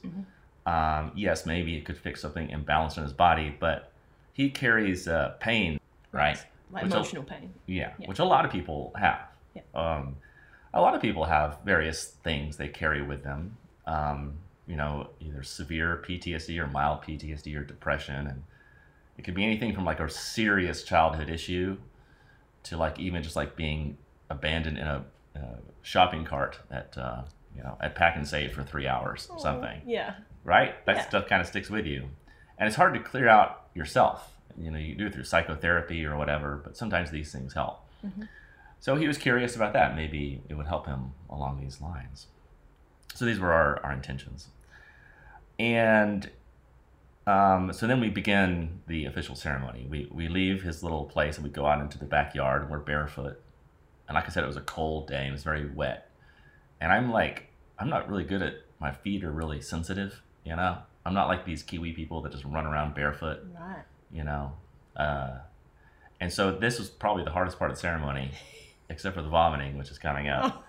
Um, 0.64 1.12
yes, 1.14 1.44
maybe 1.44 1.76
it 1.76 1.84
could 1.84 1.98
fix 1.98 2.20
something 2.20 2.48
imbalanced 2.48 2.96
in 2.96 3.02
his 3.02 3.12
body, 3.12 3.54
but 3.58 3.92
he 4.32 4.50
carries 4.50 5.06
uh, 5.08 5.34
pain, 5.40 5.78
right? 6.12 6.38
Like 6.72 6.84
Which 6.84 6.92
a- 6.92 6.96
emotional 6.96 7.22
pain. 7.24 7.52
Yeah, 7.66 7.92
Yeah. 7.98 8.06
which 8.08 8.20
a 8.20 8.24
lot 8.24 8.44
of 8.44 8.50
people 8.52 8.92
have. 8.96 9.20
Yeah. 9.54 9.62
Um, 9.74 10.16
a 10.72 10.80
lot 10.80 10.94
of 10.94 11.02
people 11.02 11.24
have 11.24 11.58
various 11.64 12.04
things 12.22 12.56
they 12.56 12.68
carry 12.68 13.02
with 13.02 13.22
them. 13.24 13.56
Um, 13.86 14.38
you 14.66 14.74
know, 14.76 15.08
either 15.20 15.42
severe 15.44 16.02
PTSD 16.06 16.58
or 16.58 16.66
mild 16.66 17.02
PTSD 17.02 17.56
or 17.56 17.62
depression, 17.62 18.26
and 18.26 18.42
it 19.16 19.22
could 19.22 19.34
be 19.34 19.44
anything 19.44 19.72
from 19.74 19.84
like 19.84 20.00
a 20.00 20.08
serious 20.10 20.82
childhood 20.82 21.30
issue 21.30 21.76
to 22.64 22.76
like 22.76 22.98
even 22.98 23.22
just 23.22 23.36
like 23.36 23.54
being 23.54 23.96
abandoned 24.28 24.76
in 24.78 24.86
a, 24.86 25.04
uh 25.36 25.40
shopping 25.82 26.24
cart 26.24 26.58
at 26.70 26.98
uh, 26.98 27.22
you 27.56 27.62
know 27.62 27.78
at 27.80 27.94
Pak'nSave 27.94 28.50
for 28.50 28.64
three 28.64 28.88
hours 28.88 29.28
or 29.32 29.38
something 29.38 29.80
Yeah. 29.86 30.14
right? 30.42 30.84
That 30.84 30.96
Yeah. 30.96 31.08
stuff 31.08 31.28
kind 31.28 31.40
of 31.40 31.46
sticks 31.46 31.70
with 31.70 31.86
you. 31.86 32.08
And 32.58 32.66
it's 32.66 32.74
hard 32.74 32.92
to 32.94 33.00
clear 33.00 33.28
out 33.28 33.68
yourself. 33.74 34.32
You 34.58 34.72
know, 34.72 34.78
you 34.78 34.96
do 34.96 35.06
it 35.06 35.14
through 35.14 35.22
psychotherapy 35.24 36.04
or 36.04 36.16
whatever, 36.16 36.60
but 36.64 36.76
sometimes 36.76 37.12
these 37.12 37.30
things 37.30 37.54
help. 37.54 37.84
Mhm. 38.04 38.26
So 38.80 38.96
he 38.96 39.06
was 39.06 39.16
curious 39.16 39.54
about 39.54 39.74
that. 39.74 39.94
Maybe 39.94 40.42
it 40.48 40.54
would 40.54 40.66
help 40.66 40.86
him 40.86 41.12
along 41.30 41.60
these 41.60 41.80
lines. 41.80 42.26
So 43.16 43.24
these 43.24 43.40
were 43.40 43.52
our, 43.52 43.80
our 43.82 43.92
intentions. 43.92 44.48
And 45.58 46.30
um, 47.26 47.72
so 47.72 47.86
then 47.86 47.98
we 48.00 48.10
begin 48.10 48.82
the 48.86 49.06
official 49.06 49.34
ceremony. 49.34 49.86
We, 49.88 50.08
we 50.12 50.28
leave 50.28 50.62
his 50.62 50.82
little 50.82 51.04
place 51.04 51.36
and 51.36 51.44
we 51.44 51.50
go 51.50 51.66
out 51.66 51.80
into 51.80 51.98
the 51.98 52.04
backyard 52.04 52.62
and 52.62 52.70
we're 52.70 52.78
barefoot. 52.78 53.40
And 54.06 54.14
like 54.14 54.26
I 54.26 54.28
said, 54.28 54.44
it 54.44 54.48
was 54.48 54.56
a 54.58 54.60
cold 54.62 55.08
day 55.08 55.20
and 55.20 55.28
it 55.28 55.32
was 55.32 55.42
very 55.42 55.66
wet. 55.66 56.10
And 56.80 56.92
I'm 56.92 57.10
like, 57.10 57.48
I'm 57.78 57.88
not 57.88 58.08
really 58.08 58.24
good 58.24 58.42
at 58.42 58.54
my 58.78 58.92
feet 58.92 59.24
are 59.24 59.32
really 59.32 59.60
sensitive, 59.62 60.20
you 60.44 60.54
know? 60.54 60.78
I'm 61.06 61.14
not 61.14 61.28
like 61.28 61.46
these 61.46 61.62
Kiwi 61.62 61.92
people 61.92 62.20
that 62.22 62.32
just 62.32 62.44
run 62.44 62.66
around 62.66 62.94
barefoot, 62.94 63.40
Right. 63.58 63.84
you 64.12 64.24
know? 64.24 64.52
Uh, 64.94 65.38
and 66.20 66.30
so 66.32 66.52
this 66.52 66.78
was 66.78 66.90
probably 66.90 67.24
the 67.24 67.30
hardest 67.30 67.58
part 67.58 67.70
of 67.70 67.76
the 67.76 67.80
ceremony, 67.80 68.32
except 68.90 69.16
for 69.16 69.22
the 69.22 69.28
vomiting, 69.28 69.78
which 69.78 69.90
is 69.90 69.98
coming 69.98 70.28
up. 70.28 70.64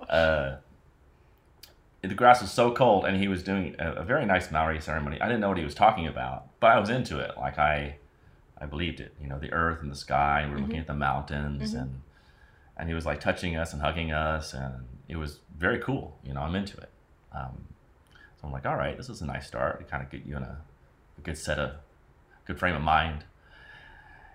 Oh. 0.00 0.04
Uh, 0.04 0.56
the 2.02 2.14
grass 2.14 2.40
was 2.40 2.50
so 2.52 2.70
cold, 2.72 3.04
and 3.04 3.16
he 3.16 3.28
was 3.28 3.42
doing 3.42 3.74
a, 3.78 3.92
a 3.94 4.04
very 4.04 4.24
nice 4.24 4.50
Maori 4.50 4.80
ceremony. 4.80 5.20
I 5.20 5.26
didn't 5.26 5.40
know 5.40 5.48
what 5.48 5.58
he 5.58 5.64
was 5.64 5.74
talking 5.74 6.06
about, 6.06 6.46
but 6.60 6.70
I 6.70 6.78
was 6.78 6.90
into 6.90 7.18
it. 7.18 7.32
Like 7.36 7.58
I, 7.58 7.96
I 8.56 8.66
believed 8.66 9.00
it. 9.00 9.14
You 9.20 9.28
know, 9.28 9.38
the 9.38 9.52
earth 9.52 9.82
and 9.82 9.90
the 9.90 9.96
sky. 9.96 10.44
We 10.46 10.54
we're 10.54 10.60
looking 10.60 10.78
at 10.78 10.86
the 10.86 10.94
mountains, 10.94 11.74
Mhm. 11.74 11.80
and 11.82 12.00
and 12.76 12.88
he 12.88 12.94
was 12.94 13.04
like 13.04 13.20
touching 13.20 13.56
us 13.56 13.72
and 13.72 13.82
hugging 13.82 14.12
us, 14.12 14.54
and 14.54 14.84
it 15.08 15.16
was 15.16 15.40
very 15.56 15.78
cool. 15.80 16.16
You 16.22 16.34
know, 16.34 16.42
I'm 16.42 16.54
into 16.54 16.76
it. 16.78 16.90
Um, 17.32 17.64
so 18.40 18.46
I'm 18.46 18.52
like, 18.52 18.64
all 18.66 18.76
right, 18.76 18.96
this 18.96 19.08
is 19.08 19.20
a 19.20 19.26
nice 19.26 19.46
start 19.48 19.80
to 19.80 19.84
kind 19.84 20.02
of 20.02 20.10
get 20.10 20.24
you 20.24 20.36
in 20.36 20.44
a, 20.44 20.58
a 21.18 21.20
good 21.22 21.36
set 21.36 21.58
of, 21.58 21.72
good 22.46 22.58
frame 22.58 22.76
of 22.76 22.82
mind. 22.82 23.24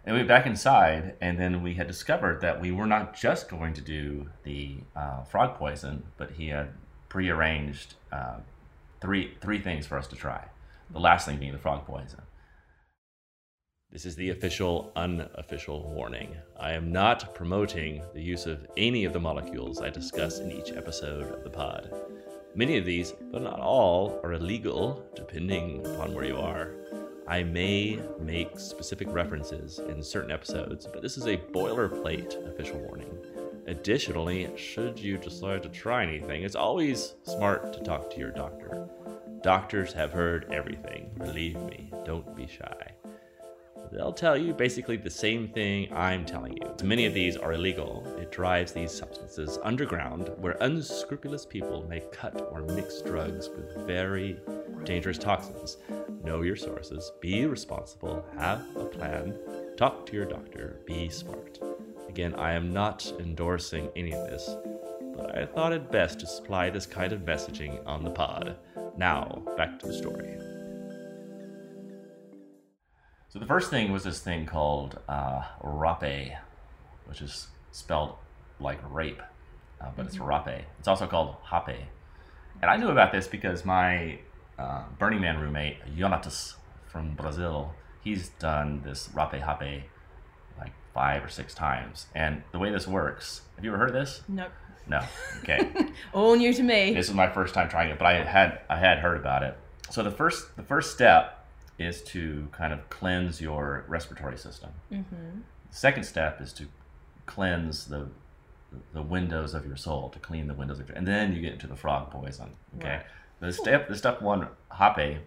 And 0.05 0.13
we 0.13 0.19
went 0.19 0.27
back 0.27 0.45
inside, 0.45 1.15
and 1.21 1.39
then 1.39 1.63
we 1.63 1.75
had 1.75 1.87
discovered 1.87 2.41
that 2.41 2.59
we 2.59 2.73
were 2.73 2.85
not 2.85 3.15
just 3.15 3.47
going 3.47 3.73
to 3.75 3.81
do 3.81 4.29
the 4.43 4.79
uh, 4.97 5.23
frog 5.23 5.55
poison, 5.55 6.03
but 6.17 6.31
he 6.31 6.49
had 6.49 6.71
prearranged 7.13 7.93
uh, 8.11 8.37
three 8.99 9.35
three 9.39 9.59
things 9.59 9.85
for 9.85 9.99
us 9.99 10.07
to 10.07 10.15
try. 10.15 10.43
The 10.89 10.99
last 10.99 11.27
thing 11.27 11.37
being 11.37 11.51
the 11.51 11.59
frog 11.59 11.85
poison. 11.85 12.23
This 13.91 14.07
is 14.07 14.15
the 14.15 14.31
official, 14.31 14.91
unofficial 14.95 15.93
warning. 15.93 16.35
I 16.59 16.71
am 16.71 16.91
not 16.91 17.35
promoting 17.35 18.01
the 18.15 18.23
use 18.23 18.47
of 18.47 18.65
any 18.77 19.05
of 19.05 19.13
the 19.13 19.19
molecules 19.19 19.79
I 19.79 19.91
discuss 19.91 20.39
in 20.39 20.51
each 20.51 20.71
episode 20.71 21.31
of 21.31 21.43
the 21.43 21.51
pod. 21.51 21.91
Many 22.55 22.79
of 22.79 22.85
these, 22.85 23.13
but 23.31 23.43
not 23.43 23.59
all, 23.59 24.19
are 24.23 24.33
illegal, 24.33 25.05
depending 25.15 25.85
upon 25.85 26.15
where 26.15 26.25
you 26.25 26.37
are. 26.37 26.71
I 27.27 27.43
may 27.43 27.99
make 28.19 28.59
specific 28.59 29.07
references 29.13 29.77
in 29.77 30.01
certain 30.01 30.31
episodes, 30.31 30.87
but 30.91 31.03
this 31.03 31.17
is 31.17 31.27
a 31.27 31.37
boilerplate 31.37 32.33
official 32.51 32.79
warning. 32.79 33.15
Additionally, 33.67 34.49
should 34.57 34.99
you 34.99 35.17
decide 35.17 35.63
to 35.63 35.69
try 35.69 36.03
anything, 36.03 36.43
it's 36.43 36.55
always 36.55 37.15
smart 37.23 37.71
to 37.73 37.79
talk 37.79 38.09
to 38.11 38.19
your 38.19 38.31
doctor. 38.31 38.89
Doctors 39.41 39.93
have 39.93 40.11
heard 40.11 40.51
everything, 40.51 41.09
believe 41.17 41.61
me, 41.61 41.91
don't 42.05 42.35
be 42.35 42.45
shy. 42.45 42.91
They'll 43.91 44.11
tell 44.11 44.35
you 44.35 44.53
basically 44.53 44.97
the 44.97 45.09
same 45.09 45.47
thing 45.47 45.93
I'm 45.93 46.25
telling 46.25 46.57
you. 46.57 46.75
Many 46.83 47.05
of 47.05 47.13
these 47.13 47.37
are 47.37 47.53
illegal. 47.53 48.05
It 48.17 48.31
drives 48.31 48.71
these 48.71 48.91
substances 48.91 49.59
underground 49.63 50.31
where 50.37 50.57
unscrupulous 50.61 51.45
people 51.45 51.85
may 51.87 52.01
cut 52.11 52.49
or 52.51 52.61
mix 52.61 53.01
drugs 53.01 53.49
with 53.49 53.85
very 53.85 54.39
dangerous 54.83 55.17
toxins. 55.17 55.77
Know 56.23 56.41
your 56.41 56.55
sources, 56.55 57.11
be 57.21 57.45
responsible, 57.45 58.25
have 58.37 58.65
a 58.75 58.85
plan, 58.85 59.37
talk 59.77 60.05
to 60.07 60.13
your 60.13 60.25
doctor, 60.25 60.79
be 60.85 61.09
smart. 61.09 61.59
Again, 62.13 62.35
I 62.35 62.53
am 62.53 62.71
not 62.71 63.11
endorsing 63.17 63.89
any 63.95 64.13
of 64.13 64.29
this, 64.29 64.55
but 65.17 65.35
I 65.35 65.47
thought 65.47 65.73
it 65.73 65.91
best 65.91 66.19
to 66.19 66.27
supply 66.27 66.69
this 66.69 66.85
kind 66.85 67.11
of 67.11 67.21
messaging 67.21 67.83
on 67.87 68.03
the 68.03 68.11
pod. 68.11 68.55
Now, 68.95 69.41
back 69.57 69.79
to 69.79 69.87
the 69.87 69.93
story. 69.93 70.37
So 73.29 73.39
the 73.39 73.47
first 73.47 73.71
thing 73.71 73.91
was 73.91 74.03
this 74.03 74.19
thing 74.19 74.45
called 74.45 74.99
uh, 75.09 75.41
rape, 75.63 76.33
which 77.07 77.23
is 77.23 77.47
spelled 77.71 78.13
like 78.59 78.77
rape, 78.91 79.23
uh, 79.81 79.89
but 79.97 80.05
it's 80.05 80.19
rape. 80.19 80.65
It's 80.77 80.87
also 80.87 81.07
called 81.07 81.37
hape. 81.51 81.79
And 82.61 82.69
I 82.69 82.77
knew 82.77 82.89
about 82.89 83.11
this 83.11 83.27
because 83.27 83.65
my 83.65 84.19
uh, 84.59 84.83
Burning 84.99 85.21
Man 85.21 85.39
roommate, 85.39 85.77
Jonatas 85.97 86.57
from 86.85 87.15
Brazil, 87.15 87.73
he's 88.03 88.29
done 88.37 88.83
this 88.85 89.09
rape 89.15 89.41
hape 89.41 89.81
like 89.81 89.92
five 90.93 91.23
or 91.23 91.29
six 91.29 91.53
times. 91.53 92.07
And 92.15 92.43
the 92.51 92.59
way 92.59 92.71
this 92.71 92.87
works, 92.87 93.41
have 93.55 93.65
you 93.65 93.71
ever 93.71 93.77
heard 93.77 93.89
of 93.89 93.95
this? 93.95 94.21
Nope. 94.27 94.51
No. 94.87 95.01
Okay. 95.39 95.69
All 96.13 96.35
new 96.35 96.53
to 96.53 96.63
me. 96.63 96.93
this 96.93 97.07
is 97.07 97.15
my 97.15 97.29
first 97.29 97.53
time 97.53 97.69
trying 97.69 97.89
it, 97.89 97.97
but 97.97 98.05
I 98.05 98.23
had 98.23 98.61
I 98.69 98.77
had 98.77 98.99
heard 98.99 99.17
about 99.17 99.43
it. 99.43 99.57
So 99.89 100.03
the 100.03 100.11
first 100.11 100.55
the 100.55 100.63
first 100.63 100.93
step 100.93 101.45
is 101.79 102.01
to 102.03 102.47
kind 102.51 102.73
of 102.73 102.89
cleanse 102.89 103.41
your 103.41 103.85
respiratory 103.87 104.37
system. 104.37 104.71
Mm-hmm. 104.91 105.39
The 105.69 105.75
second 105.75 106.03
step 106.03 106.41
is 106.41 106.53
to 106.53 106.65
cleanse 107.25 107.85
the 107.85 108.09
the 108.93 109.01
windows 109.01 109.53
of 109.53 109.65
your 109.65 109.77
soul, 109.77 110.09
to 110.09 110.19
clean 110.19 110.47
the 110.47 110.53
windows 110.53 110.79
of 110.79 110.89
your, 110.89 110.97
and 110.97 111.07
then 111.07 111.33
you 111.33 111.41
get 111.41 111.53
into 111.53 111.67
the 111.67 111.75
frog 111.75 112.11
poison. 112.11 112.51
Okay. 112.77 112.89
Right. 112.89 113.05
The 113.39 113.53
step 113.53 113.87
the 113.87 113.95
step 113.95 114.21
one 114.21 114.47
hape 114.77 115.19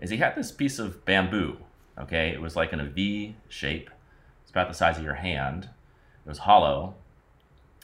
is 0.00 0.10
he 0.10 0.16
had 0.16 0.34
this 0.34 0.52
piece 0.52 0.78
of 0.78 1.04
bamboo. 1.04 1.56
Okay, 1.98 2.30
it 2.30 2.40
was 2.40 2.56
like 2.56 2.72
in 2.72 2.80
a 2.80 2.84
V 2.84 3.36
shape. 3.48 3.90
It's 4.52 4.56
about 4.58 4.68
the 4.68 4.74
size 4.74 4.98
of 4.98 5.02
your 5.02 5.14
hand. 5.14 5.70
It 6.26 6.28
was 6.28 6.36
hollow, 6.40 6.94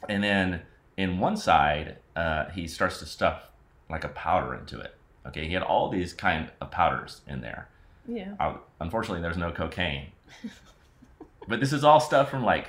and 0.06 0.22
then 0.22 0.60
in 0.98 1.18
one 1.18 1.34
side 1.38 1.96
uh, 2.14 2.50
he 2.50 2.66
starts 2.68 2.98
to 2.98 3.06
stuff 3.06 3.50
like 3.88 4.04
a 4.04 4.08
powder 4.10 4.54
into 4.54 4.78
it. 4.78 4.94
Okay, 5.26 5.46
he 5.46 5.54
had 5.54 5.62
all 5.62 5.88
these 5.88 6.12
kind 6.12 6.50
of 6.60 6.70
powders 6.70 7.22
in 7.26 7.40
there. 7.40 7.68
Yeah. 8.06 8.34
Uh, 8.38 8.56
unfortunately, 8.80 9.22
there's 9.22 9.38
no 9.38 9.50
cocaine. 9.50 10.08
but 11.48 11.58
this 11.58 11.72
is 11.72 11.84
all 11.84 12.00
stuff 12.00 12.30
from 12.30 12.44
like 12.44 12.68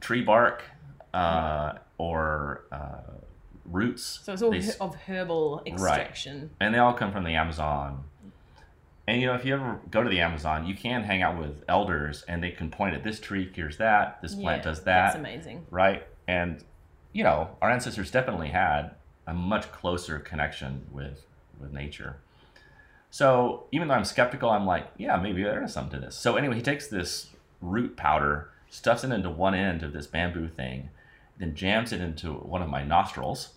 tree 0.00 0.22
bark 0.22 0.62
uh, 1.12 1.72
or 1.98 2.62
uh, 2.70 3.00
roots. 3.64 4.20
So 4.22 4.32
it's 4.32 4.42
all 4.42 4.52
They 4.52 4.60
he- 4.60 4.70
of 4.80 4.94
herbal 4.94 5.62
extraction. 5.66 6.50
and 6.60 6.72
they 6.72 6.78
all 6.78 6.92
come 6.94 7.10
from 7.10 7.24
the 7.24 7.34
Amazon. 7.34 8.04
And 9.10 9.20
you 9.20 9.26
know, 9.26 9.34
if 9.34 9.44
you 9.44 9.54
ever 9.54 9.80
go 9.90 10.04
to 10.04 10.08
the 10.08 10.20
Amazon, 10.20 10.66
you 10.68 10.74
can 10.76 11.02
hang 11.02 11.20
out 11.20 11.36
with 11.36 11.64
elders, 11.68 12.24
and 12.28 12.40
they 12.40 12.52
can 12.52 12.70
point 12.70 12.94
at 12.94 13.02
this 13.02 13.18
tree 13.18 13.44
cures 13.44 13.76
that, 13.78 14.22
this 14.22 14.36
plant 14.36 14.58
Yeah, 14.58 14.70
does 14.70 14.84
that, 14.84 15.06
That's 15.06 15.16
amazing. 15.16 15.66
right? 15.68 16.06
And 16.28 16.62
you 17.12 17.24
know, 17.24 17.50
our 17.60 17.68
ancestors 17.72 18.12
definitely 18.12 18.50
had 18.50 18.92
a 19.26 19.34
much 19.34 19.72
closer 19.72 20.20
connection 20.20 20.86
with 20.92 21.24
with 21.58 21.72
nature. 21.72 22.18
So 23.10 23.64
even 23.72 23.88
though 23.88 23.94
I'm 23.94 24.04
skeptical, 24.04 24.48
I'm 24.48 24.64
like, 24.64 24.86
yeah, 24.96 25.16
maybe 25.16 25.42
there 25.42 25.64
is 25.64 25.72
something 25.72 25.98
to 25.98 26.06
this. 26.06 26.14
So 26.14 26.36
anyway, 26.36 26.54
he 26.54 26.62
takes 26.62 26.86
this 26.86 27.30
root 27.60 27.96
powder, 27.96 28.50
stuffs 28.68 29.02
it 29.02 29.10
into 29.10 29.28
one 29.28 29.54
end 29.54 29.82
of 29.82 29.92
this 29.92 30.06
bamboo 30.06 30.46
thing, 30.46 30.90
then 31.36 31.56
jams 31.56 31.92
it 31.92 32.00
into 32.00 32.32
one 32.34 32.62
of 32.62 32.68
my 32.68 32.84
nostrils, 32.84 33.54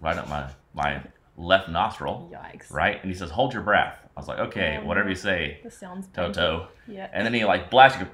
right 0.00 0.16
up 0.16 0.28
my 0.28 0.48
my 0.74 1.02
left 1.36 1.68
nostril, 1.68 2.30
Yikes. 2.32 2.72
right? 2.72 3.02
And 3.02 3.10
he 3.10 3.18
says, 3.18 3.30
hold 3.30 3.52
your 3.52 3.62
breath. 3.64 3.98
I 4.16 4.20
was 4.20 4.28
like, 4.28 4.38
okay, 4.38 4.78
Oh, 4.82 4.86
whatever 4.86 5.08
you 5.08 5.14
say, 5.14 5.58
This 5.64 5.78
sounds. 5.78 6.06
Toto. 6.12 6.68
Yeah. 6.86 7.08
And 7.12 7.24
then 7.24 7.32
he 7.34 7.44
like 7.44 7.70
blasts 7.70 7.98
you, 8.00 8.06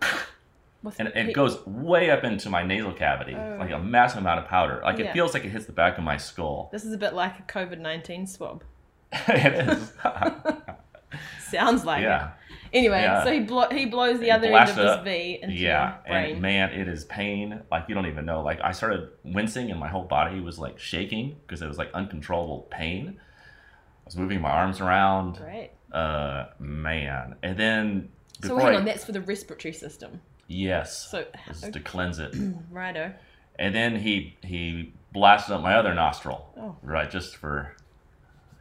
and 0.98 1.08
it 1.08 1.32
goes 1.34 1.64
way 1.66 2.10
up 2.10 2.22
into 2.24 2.48
my 2.50 2.62
nasal 2.62 2.92
cavity, 2.92 3.34
Oh. 3.34 3.56
like 3.58 3.70
a 3.72 3.78
massive 3.78 4.18
amount 4.20 4.40
of 4.40 4.46
powder. 4.46 4.80
Like 4.84 4.98
Yeah. 4.98 5.06
it 5.06 5.12
feels 5.12 5.34
like 5.34 5.44
it 5.44 5.48
hits 5.50 5.66
the 5.66 5.72
back 5.72 5.98
of 5.98 6.04
my 6.04 6.16
skull. 6.16 6.68
This 6.72 6.84
is 6.84 6.92
a 6.92 6.98
bit 6.98 7.14
like 7.14 7.38
a 7.38 7.42
COVID 7.42 7.78
nineteen 7.80 8.26
swab. 8.26 8.62
it 9.12 9.68
is. 9.68 9.92
Sounds 11.50 11.84
like 11.84 12.02
yeah, 12.02 12.26
it. 12.28 12.32
Anyway, 12.74 13.00
Yeah. 13.00 13.24
so 13.24 13.32
he 13.32 13.40
blo- 13.40 13.70
he 13.70 13.86
blows 13.86 14.18
the 14.18 14.26
He 14.26 14.30
other 14.30 14.48
end 14.54 14.70
of 14.78 14.98
his. 14.98 15.04
V 15.04 15.38
into 15.42 15.54
yeah, 15.54 15.96
brain. 16.06 16.32
and 16.34 16.42
man, 16.42 16.70
it 16.72 16.86
is 16.86 17.06
pain. 17.06 17.62
Like 17.70 17.86
you 17.88 17.94
don't 17.94 18.06
even 18.06 18.26
know. 18.26 18.42
Like 18.42 18.60
I 18.62 18.72
started 18.72 19.08
wincing, 19.24 19.70
and 19.70 19.80
my 19.80 19.88
whole 19.88 20.04
body 20.04 20.40
was 20.40 20.58
like 20.58 20.78
shaking 20.78 21.36
because 21.46 21.62
it 21.62 21.66
was 21.66 21.78
like 21.78 21.90
uncontrollable 21.94 22.68
pain. 22.70 23.16
I 23.18 24.04
was 24.04 24.16
moving 24.16 24.40
my 24.42 24.50
arms 24.50 24.80
around. 24.80 25.36
Great. 25.38 25.70
Uh, 25.92 26.46
man, 26.58 27.36
and 27.42 27.56
then 27.58 28.08
So 28.42 28.56
hang 28.58 28.74
I- 28.74 28.76
on, 28.76 28.84
that's 28.84 29.04
for 29.04 29.12
the 29.12 29.20
respiratory 29.22 29.72
system. 29.74 30.20
yes, 30.46 31.08
So 31.10 31.24
this 31.46 31.62
is 31.62 31.70
to 31.72 31.80
cleanse 31.80 32.18
it. 32.18 32.34
righto. 32.70 33.12
and 33.58 33.74
then 33.74 33.96
he 33.96 34.36
he 34.44 34.92
blasted 35.12 35.54
up 35.54 35.62
my 35.62 35.74
other 35.74 35.94
nostril, 35.94 36.52
Oh. 36.58 36.76
right, 36.82 37.10
just 37.10 37.36
for, 37.36 37.74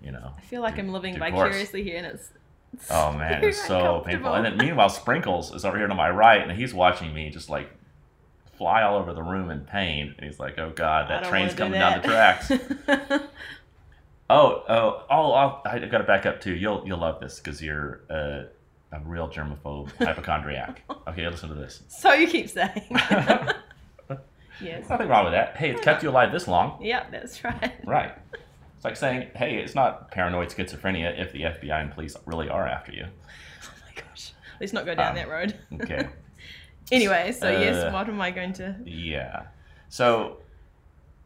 you 0.02 0.12
know. 0.12 0.32
I 0.38 0.42
feel 0.42 0.62
like 0.62 0.76
due- 0.76 0.82
I'm 0.82 0.94
living 0.94 1.18
vicariously 1.20 1.84
here, 1.84 1.98
and 1.98 2.08
it's. 2.08 2.32
it's 2.74 2.88
Oh 2.90 3.12
man, 3.12 3.44
it's 3.44 3.62
so 3.68 4.02
painful. 4.06 4.34
And 4.34 4.46
then 4.46 4.58
meanwhile, 4.58 4.90
Sprinkles 4.90 5.54
is 5.54 5.66
over 5.66 5.78
here 5.78 5.88
to 5.88 5.96
my 5.96 6.10
right, 6.10 6.42
and 6.42 6.52
he's 6.58 6.74
watching 6.74 7.14
me 7.14 7.30
just 7.30 7.50
like 7.50 7.70
fly 8.58 8.82
all 8.84 8.98
over 8.98 9.14
the 9.14 9.22
room 9.22 9.52
in 9.52 9.60
pain. 9.62 10.16
And 10.18 10.26
he's 10.26 10.40
like, 10.40 10.58
"Oh 10.58 10.72
God, 10.74 11.10
that 11.10 11.26
train's 11.26 11.54
coming 11.54 11.80
down 11.80 12.02
the 12.02 12.08
tracks." 12.08 12.52
oh, 14.30 14.64
oh, 14.68 15.04
oh! 15.10 15.32
I'll, 15.34 15.62
I 15.66 15.80
got 15.80 16.00
to 16.00 16.04
back 16.04 16.26
up 16.26 16.42
too. 16.42 16.56
You'll 16.56 16.84
you'll 16.86 17.00
love 17.00 17.20
this 17.20 17.40
because 17.40 17.62
you're 17.62 18.02
uh, 18.10 18.44
a 18.92 19.00
real 19.04 19.28
germaphobe, 19.30 19.92
hypochondriac. 20.06 20.84
Okay, 21.08 21.28
listen 21.28 21.50
to 21.50 21.56
this. 21.56 21.84
so 21.88 22.14
you 22.14 22.28
keep 22.28 22.50
saying. 22.50 22.84
yes. 24.62 24.90
Nothing 24.90 25.08
wrong 25.08 25.26
with 25.26 25.34
that. 25.34 25.56
Hey, 25.58 25.72
it's 25.72 25.82
kept 25.82 26.04
you 26.04 26.10
alive 26.10 26.32
this 26.32 26.48
long. 26.48 26.82
Yep, 26.82 27.12
that's 27.12 27.44
right. 27.44 27.74
Right. 27.86 28.12
It's 28.76 28.86
like 28.86 28.96
saying, 28.96 29.30
hey, 29.36 29.56
it's 29.58 29.76
not 29.76 30.12
paranoid 30.12 30.50
schizophrenia 30.50 31.20
if 31.20 31.32
the 31.32 31.42
FBI 31.42 31.82
and 31.82 31.92
police 31.92 32.16
really 32.26 32.50
are 32.50 32.68
after 32.68 32.92
you. 32.92 33.06
Oh 33.64 33.70
my 33.86 34.02
gosh. 34.02 34.32
Let's 34.60 34.74
not 34.74 34.86
go 34.86 34.94
down 34.96 35.10
Um, 35.10 35.16
that 35.16 35.30
road. 35.30 35.58
Okay. 35.82 36.08
Anyway, 36.92 37.32
so 37.34 37.48
Uh, 37.48 37.60
yes, 37.60 37.92
what 37.94 38.08
am 38.08 38.22
I 38.22 38.32
going 38.32 38.54
to? 38.54 38.76
yeah. 38.86 39.48
So 39.90 40.38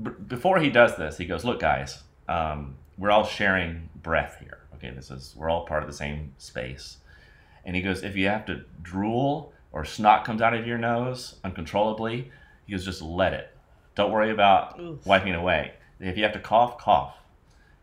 b- 0.02 0.12
before 0.28 0.60
he 0.60 0.70
does 0.70 0.96
this, 0.98 1.18
he 1.18 1.26
goes, 1.26 1.44
look, 1.46 1.60
guys, 1.60 2.02
um, 2.28 2.76
we're 3.02 3.10
all 3.12 3.26
sharing 3.26 3.90
breath 4.04 4.38
here. 4.40 4.60
Okay, 4.76 4.92
this 4.92 5.10
is, 5.12 5.34
we're 5.36 5.50
all 5.50 5.66
part 5.66 5.82
of 5.84 5.90
the 5.90 5.96
same 5.96 6.34
space. 6.38 6.98
And 7.66 7.76
he 7.76 7.82
goes, 7.82 8.04
if 8.04 8.16
you 8.16 8.28
have 8.28 8.46
to 8.46 8.62
drool 8.82 9.54
or 9.72 9.84
snot 9.86 10.24
comes 10.24 10.42
out 10.42 10.54
of 10.54 10.66
your 10.68 10.78
nose 10.78 11.36
uncontrollably, 11.44 12.32
he 12.66 12.72
goes, 12.74 12.86
just 12.86 13.02
let 13.02 13.34
it. 13.34 13.56
Don't 13.96 14.12
worry 14.12 14.30
about 14.32 14.80
Oof. 14.80 15.06
wiping 15.06 15.34
it 15.34 15.38
away. 15.38 15.74
If 16.00 16.16
you 16.18 16.24
have 16.24 16.34
to 16.34 16.40
cough, 16.40 16.78
cough. 16.78 17.16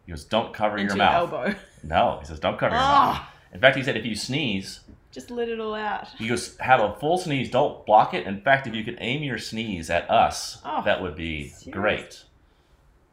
He 0.07 0.13
goes, 0.13 0.25
don't 0.25 0.55
cover 0.55 0.79
Into 0.79 0.95
your 0.95 0.97
your 0.97 1.11
mouth. 1.11 1.33
elbow. 1.33 1.55
No, 1.85 2.19
he 2.21 2.27
says, 2.27 2.41
don't 2.41 2.59
cover 2.59 2.75
your 2.75 2.81
mouth. 2.83 3.17
Ah, 3.19 3.33
In 3.53 3.61
fact, 3.61 3.77
he 3.77 3.83
said 3.85 3.97
if 3.97 4.05
you 4.05 4.17
sneeze, 4.17 4.81
just 5.13 5.31
let 5.31 5.49
it 5.49 5.61
all 5.61 5.75
out. 5.75 6.09
he 6.19 6.27
goes, 6.29 6.57
have 6.59 6.81
a 6.81 6.95
full 6.97 7.19
sneeze. 7.19 7.51
Don't 7.51 7.85
block 7.87 8.15
it. 8.15 8.27
In 8.27 8.41
fact, 8.41 8.67
if 8.67 8.75
you 8.75 8.83
could 8.85 8.99
aim 9.01 9.23
your 9.23 9.39
sneeze 9.39 9.89
at 9.91 10.11
us, 10.11 10.59
Oh, 10.65 10.83
that 10.85 11.01
would 11.03 11.15
be 11.17 11.49
serious? 11.49 11.71
great. 11.77 12.25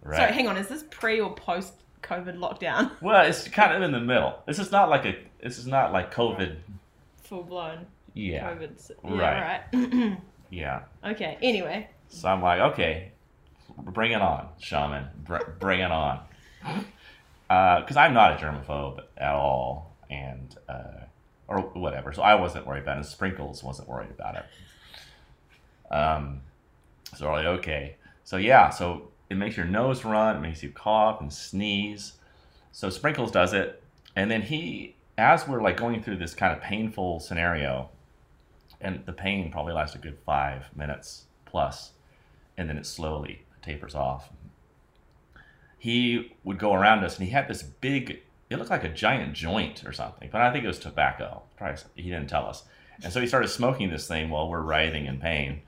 Right. 0.02 0.18
Sorry, 0.18 0.32
hang 0.34 0.48
on. 0.48 0.58
Is 0.58 0.68
this 0.68 0.84
pre 0.90 1.20
or 1.20 1.34
post 1.36 1.74
COVID 2.06 2.38
lockdown? 2.38 2.92
well, 3.02 3.26
it's 3.26 3.48
kind 3.48 3.74
of 3.74 3.82
in 3.82 3.92
the 3.92 4.00
middle. 4.00 4.40
This 4.46 4.60
is 4.60 4.72
not 4.72 4.90
like 4.90 5.06
a. 5.06 5.16
This 5.44 5.58
is 5.58 5.68
not 5.68 5.92
like 5.92 6.14
COVID. 6.14 6.56
Full 7.24 7.44
blown 7.44 7.86
Yeah. 8.14 8.50
COVID. 8.54 8.76
s- 8.76 8.92
Right. 9.04 9.62
Yeah, 9.74 10.08
right. 10.10 10.18
Yeah. 10.52 10.82
okay. 11.04 11.38
Anyway, 11.42 11.90
So 12.10 12.30
I'm 12.30 12.42
like, 12.42 12.60
okay, 12.74 13.12
bring 13.78 14.12
it 14.12 14.22
on, 14.22 14.48
shaman. 14.60 15.08
Br- 15.26 15.50
bring 15.60 15.80
it 15.82 15.92
on. 15.92 16.20
Because 17.48 17.96
I'm 17.96 18.14
not 18.16 18.34
a 18.34 18.44
germaphobe 18.44 19.02
at 19.18 19.34
all, 19.36 19.94
and 20.10 20.56
uh, 20.68 21.02
or 21.48 21.60
whatever. 21.62 22.12
So 22.12 22.24
I 22.24 22.34
wasn't 22.36 22.66
worried 22.66 22.82
about 22.82 22.94
it. 22.94 22.98
And 23.02 23.06
Sprinkles 23.06 23.64
wasn't 23.64 23.88
worried 23.88 24.10
about 24.10 24.36
it. 24.38 25.94
Um, 25.94 26.42
so 27.16 27.28
we're 27.28 27.34
like, 27.34 27.46
okay. 27.60 27.98
So 28.24 28.38
yeah, 28.38 28.70
so 28.72 29.10
it 29.30 29.36
makes 29.36 29.58
your 29.58 29.66
nose 29.66 30.06
run, 30.06 30.38
it 30.38 30.42
makes 30.42 30.62
you 30.64 30.70
cough 30.70 31.22
and 31.22 31.32
sneeze. 31.32 32.14
So 32.72 32.90
Sprinkles 32.90 33.32
does 33.32 33.54
it, 33.54 33.82
and 34.16 34.30
then 34.30 34.42
he, 34.42 34.96
as 35.18 35.48
we're 35.48 35.62
like 35.62 35.78
going 35.78 36.04
through 36.04 36.18
this 36.18 36.34
kind 36.34 36.56
of 36.56 36.62
painful 36.62 37.20
scenario, 37.20 37.90
and 38.82 39.06
the 39.06 39.14
pain 39.14 39.52
probably 39.52 39.74
lasts 39.74 39.96
a 39.96 40.00
good 40.00 40.18
five 40.26 40.66
minutes 40.76 41.26
plus, 41.46 41.94
and 42.58 42.70
then 42.70 42.78
it 42.78 42.86
slowly 42.86 43.44
tapers 43.62 43.96
off. 43.96 44.30
He 45.78 46.36
would 46.44 46.60
go 46.60 46.74
around 46.74 47.04
us, 47.04 47.18
and 47.18 47.26
he 47.26 47.32
had 47.32 47.48
this 47.48 47.64
big. 47.64 48.22
It 48.50 48.58
looked 48.58 48.70
like 48.70 48.84
a 48.84 48.90
giant 48.90 49.34
joint 49.34 49.84
or 49.86 49.92
something, 49.92 50.30
but 50.32 50.42
I 50.42 50.52
think 50.52 50.64
it 50.64 50.68
was 50.68 50.80
tobacco. 50.80 51.44
Probably 51.58 51.82
he 51.96 52.10
didn't 52.10 52.28
tell 52.28 52.46
us. 52.46 52.64
And 53.04 53.12
so 53.12 53.20
he 53.20 53.28
started 53.28 53.48
smoking 53.50 53.90
this 53.90 54.08
thing 54.08 54.30
while 54.30 54.50
we're 54.50 54.62
writhing 54.62 55.06
in 55.06 55.20
pain. 55.20 55.62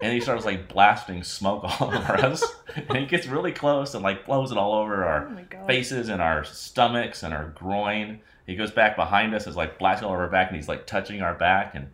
And 0.00 0.12
he 0.12 0.20
starts 0.20 0.44
like 0.44 0.68
blasting 0.68 1.22
smoke 1.22 1.64
all 1.80 1.88
over 1.94 2.12
us. 2.14 2.44
And 2.76 2.98
he 2.98 3.06
gets 3.06 3.26
really 3.26 3.52
close 3.52 3.94
and 3.94 4.02
like 4.02 4.26
blows 4.26 4.50
it 4.52 4.58
all 4.58 4.74
over 4.74 5.04
our 5.04 5.28
oh 5.28 5.66
faces 5.66 6.08
and 6.08 6.20
our 6.20 6.44
stomachs 6.44 7.22
and 7.22 7.32
our 7.32 7.46
groin. 7.54 8.20
He 8.46 8.56
goes 8.56 8.70
back 8.70 8.96
behind 8.96 9.34
us, 9.34 9.46
is 9.46 9.56
like 9.56 9.78
blasting 9.78 10.06
all 10.06 10.12
over 10.14 10.24
our 10.24 10.28
back, 10.30 10.48
and 10.48 10.56
he's 10.56 10.68
like 10.68 10.86
touching 10.86 11.22
our 11.22 11.34
back 11.34 11.74
and 11.74 11.90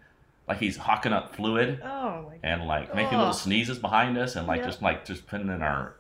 like 0.49 0.59
he's 0.59 0.77
hawking 0.77 1.13
up 1.13 1.37
fluid 1.37 1.81
Oh 1.85 2.23
my 2.29 2.37
god. 2.37 2.41
and 2.43 2.67
like 2.67 2.93
making 2.95 3.19
little 3.19 3.33
sneezes 3.33 3.79
behind 3.79 4.19
us 4.19 4.35
and 4.35 4.49
like 4.49 4.61
Yeah. 4.61 4.67
just 4.67 4.83
like 4.83 5.05
just 5.05 5.27
putting 5.29 5.49
in 5.49 5.63
our 5.63 5.95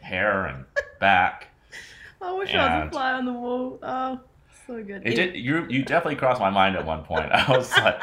hair 0.00 0.46
and 0.46 0.64
back. 0.98 1.48
I 2.22 2.32
wish 2.32 2.52
I 2.54 2.80
was 2.80 2.88
a 2.88 2.90
fly 2.90 3.12
on 3.12 3.24
the 3.26 3.32
wall. 3.32 3.78
Oh, 3.82 4.20
so 4.66 4.82
good. 4.82 5.02
It 5.06 5.14
did 5.14 5.36
you 5.36 5.66
you 5.68 5.84
definitely 5.84 6.16
crossed 6.16 6.40
my 6.40 6.50
mind 6.50 6.74
at 6.74 6.84
one 6.84 7.04
point. 7.04 7.30
I 7.32 7.56
was 7.56 7.70
like, 7.76 8.02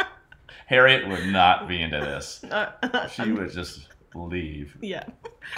Harriet 0.65 1.07
would 1.07 1.25
not 1.27 1.67
be 1.67 1.81
into 1.81 1.99
this. 1.99 2.43
She 3.13 3.31
would 3.31 3.51
just 3.51 3.87
leave. 4.15 4.77
Yeah, 4.81 5.03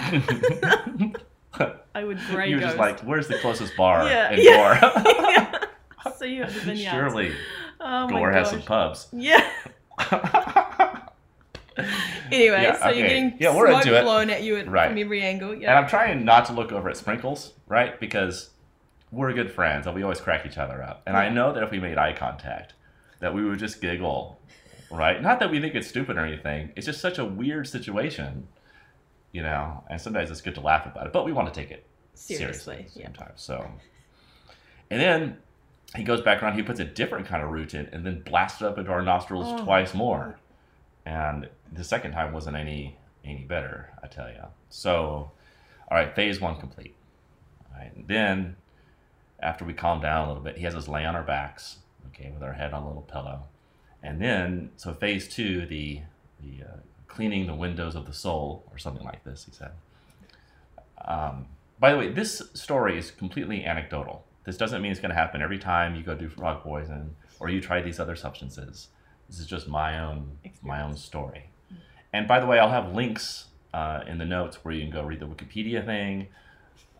I 1.94 2.04
would 2.04 2.18
grey 2.30 2.52
were 2.54 2.60
ghost. 2.60 2.76
just 2.76 2.78
like, 2.78 3.00
where's 3.00 3.28
the 3.28 3.38
closest 3.38 3.76
bar 3.76 4.04
Yeah, 4.06 4.32
in 4.32 4.40
yeah. 4.42 4.80
Gore? 4.80 5.22
yeah. 5.30 6.12
See 6.16 6.34
you 6.34 6.42
have 6.44 6.54
the 6.54 6.60
vineyard. 6.60 6.90
Surely 6.90 7.32
oh 7.80 8.08
Gore 8.08 8.32
has 8.32 8.50
some 8.50 8.62
pubs. 8.62 9.08
Yeah. 9.12 9.48
Anyway, 12.32 12.62
Yeah, 12.62 12.78
so 12.78 12.86
okay. 12.88 12.98
you're 12.98 13.08
getting 13.08 13.34
Yeah, 13.38 13.54
we're 13.54 13.70
smoke 13.82 14.02
blown 14.04 14.30
at 14.30 14.42
you 14.42 14.56
at, 14.56 14.68
Right. 14.68 14.88
from 14.88 14.98
every 14.98 15.20
angle. 15.22 15.54
Yeah. 15.54 15.70
And 15.70 15.78
I'm 15.78 15.86
trying 15.88 16.24
not 16.24 16.46
to 16.46 16.52
look 16.54 16.72
over 16.72 16.88
at 16.88 16.96
Sprinkles, 16.96 17.52
right? 17.68 18.00
Because 18.00 18.50
we're 19.12 19.32
good 19.34 19.52
friends 19.52 19.86
and 19.86 19.94
we 19.94 20.02
always 20.02 20.20
crack 20.20 20.46
each 20.46 20.56
other 20.58 20.82
up. 20.82 21.02
And 21.06 21.16
I 21.16 21.28
know 21.28 21.52
that 21.52 21.62
if 21.62 21.70
we 21.70 21.78
made 21.78 21.98
eye 21.98 22.14
contact, 22.14 22.72
that 23.20 23.34
we 23.34 23.44
would 23.44 23.58
just 23.58 23.80
giggle, 23.82 24.40
right? 24.90 25.20
Not 25.22 25.40
that 25.40 25.50
we 25.50 25.60
think 25.60 25.74
it's 25.74 25.88
stupid 25.88 26.16
or 26.16 26.24
anything. 26.24 26.72
It's 26.76 26.86
just 26.86 27.00
such 27.00 27.18
a 27.18 27.24
weird 27.24 27.66
situation, 27.66 28.46
you 29.32 29.42
know. 29.42 29.84
And 29.90 30.00
sometimes 30.00 30.30
it's 30.30 30.40
good 30.40 30.54
to 30.56 30.60
laugh 30.60 30.86
about 30.86 31.06
it, 31.06 31.12
but 31.12 31.24
we 31.24 31.32
want 31.32 31.52
to 31.52 31.60
take 31.60 31.70
it 31.70 31.84
seriously, 32.14 32.74
Seriously. 32.74 33.00
Yeah. 33.02 33.06
sometimes. 33.06 33.42
So, 33.42 33.70
and 34.90 35.00
then 35.00 35.36
he 35.94 36.02
goes 36.02 36.20
back 36.20 36.42
around. 36.42 36.56
He 36.56 36.62
puts 36.62 36.80
a 36.80 36.84
different 36.84 37.26
kind 37.26 37.42
of 37.42 37.50
root 37.50 37.74
in, 37.74 37.86
and 37.86 38.04
then 38.04 38.22
blasts 38.22 38.60
it 38.60 38.66
up 38.66 38.78
into 38.78 38.90
our 38.90 39.02
nostrils 39.02 39.46
Oh. 39.48 39.64
twice 39.64 39.94
more. 39.94 40.38
And 41.04 41.48
the 41.72 41.84
second 41.84 42.12
time 42.12 42.32
wasn't 42.32 42.56
any 42.56 42.96
any 43.24 43.42
better, 43.44 43.90
I 44.02 44.06
tell 44.06 44.28
you. 44.28 44.42
So, 44.70 45.30
all 45.90 45.96
right, 45.98 46.14
phase 46.14 46.40
one 46.40 46.60
complete. 46.60 46.94
All 47.72 47.80
right, 47.80 47.94
and 47.96 48.06
then 48.06 48.56
after 49.40 49.64
we 49.64 49.72
calm 49.74 50.00
down 50.00 50.24
a 50.24 50.28
little 50.28 50.42
bit, 50.42 50.56
he 50.56 50.62
has 50.64 50.74
us 50.76 50.86
lay 50.88 51.04
on 51.04 51.16
our 51.16 51.24
backs, 51.24 51.78
okay, 52.08 52.30
with 52.32 52.42
our 52.42 52.52
head 52.52 52.72
on 52.72 52.82
a 52.84 52.86
little 52.86 53.02
pillow, 53.02 53.42
and 54.06 54.20
then 54.20 54.70
so 54.76 54.94
phase 54.94 55.26
two, 55.28 55.66
the 55.66 56.00
the 56.40 56.64
uh, 56.64 56.76
cleaning 57.08 57.46
the 57.46 57.54
windows 57.54 57.94
of 57.96 58.06
the 58.06 58.12
soul, 58.12 58.64
or 58.70 58.78
something 58.78 59.04
like 59.04 59.24
this, 59.24 59.44
he 59.44 59.52
said. 59.52 59.72
Um, 61.04 61.46
by 61.78 61.92
the 61.92 61.98
way, 61.98 62.08
this 62.10 62.42
story 62.54 62.98
is 62.98 63.10
completely 63.10 63.64
anecdotal. 63.64 64.24
This 64.44 64.56
doesn't 64.56 64.80
mean 64.80 64.92
it's 64.92 65.00
going 65.00 65.10
to 65.10 65.16
happen 65.16 65.42
every 65.42 65.58
time 65.58 65.96
you 65.96 66.02
go 66.02 66.14
do 66.14 66.28
frog 66.28 66.62
poison 66.62 67.16
or 67.40 67.50
you 67.50 67.60
try 67.60 67.82
these 67.82 67.98
other 67.98 68.14
substances. 68.16 68.88
This 69.28 69.40
is 69.40 69.46
just 69.46 69.66
my 69.66 69.98
own 69.98 70.38
my 70.62 70.82
own 70.82 70.96
story. 70.96 71.50
And 72.12 72.28
by 72.28 72.38
the 72.38 72.46
way, 72.46 72.58
I'll 72.60 72.70
have 72.70 72.94
links 72.94 73.46
uh, 73.74 74.00
in 74.06 74.18
the 74.18 74.24
notes 74.24 74.64
where 74.64 74.72
you 74.72 74.82
can 74.82 74.90
go 74.90 75.02
read 75.02 75.20
the 75.20 75.26
Wikipedia 75.26 75.84
thing. 75.84 76.28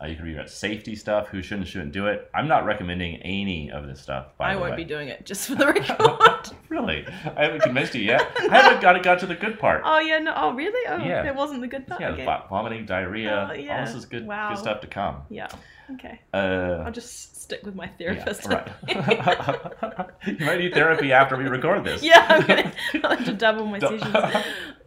Uh, 0.01 0.07
you 0.07 0.15
can 0.17 0.25
read 0.27 0.35
about 0.35 0.51
safety 0.51 0.95
stuff, 0.95 1.29
who 1.29 1.41
should 1.43 1.57
and 1.59 1.67
shouldn't 1.67 1.93
do 1.93 2.07
it. 2.07 2.31
I'm 2.35 2.47
not 2.49 2.67
recommending 2.67 3.17
any 3.23 3.71
of 3.71 3.87
this 3.87 3.99
stuff. 4.01 4.27
By 4.37 4.53
I 4.53 4.57
won't 4.57 4.73
way. 4.73 4.77
be 4.77 4.85
doing 4.85 5.09
it, 5.09 5.25
just 5.25 5.49
for 5.49 5.55
the 5.57 5.67
record. 5.69 6.57
really, 6.69 7.07
I 7.37 7.45
haven't 7.45 7.63
convinced 7.63 7.95
you 7.95 8.03
yet. 8.03 8.31
I 8.39 8.61
haven't 8.61 8.83
got 8.83 9.03
got 9.03 9.21
to 9.21 9.27
the 9.27 9.35
good 9.35 9.59
part. 9.59 9.83
oh 9.85 9.99
yeah, 9.99 10.19
no. 10.19 10.35
Oh 10.37 10.53
really? 10.53 10.87
Oh, 10.89 10.99
Yeah. 11.03 11.23
that 11.23 11.35
wasn't 11.35 11.63
the 11.63 11.67
good 11.69 11.87
part. 11.87 12.01
yeah, 12.01 12.11
okay. 12.11 12.25
vomiting, 12.51 12.85
diarrhea. 12.85 13.49
Oh, 13.51 13.55
yeah. 13.55 13.79
All 13.81 13.87
this 13.87 13.95
is 13.95 14.05
good, 14.05 14.27
Wow. 14.27 14.51
good 14.51 14.59
stuff 14.59 14.81
to 14.83 14.87
come. 14.87 15.23
Yeah. 15.31 15.49
Okay. 15.95 16.21
Uh, 16.35 16.83
I'll 16.85 16.91
just 16.93 17.41
stick 17.43 17.65
with 17.65 17.75
my 17.77 17.89
Yeah, 17.99 18.15
therapist. 18.15 18.47
right. 18.47 18.69
you 20.27 20.45
might 20.45 20.59
need 20.59 20.75
therapy 20.75 21.13
after 21.13 21.37
we 21.37 21.45
record 21.45 21.85
this. 21.85 22.03
Yeah, 22.03 22.27
I'm 22.29 22.47
gonna 22.47 22.73
I'll 23.05 23.17
have 23.17 23.25
to 23.25 23.33
double 23.33 23.67
my 23.67 23.79
sessions. 23.79 24.03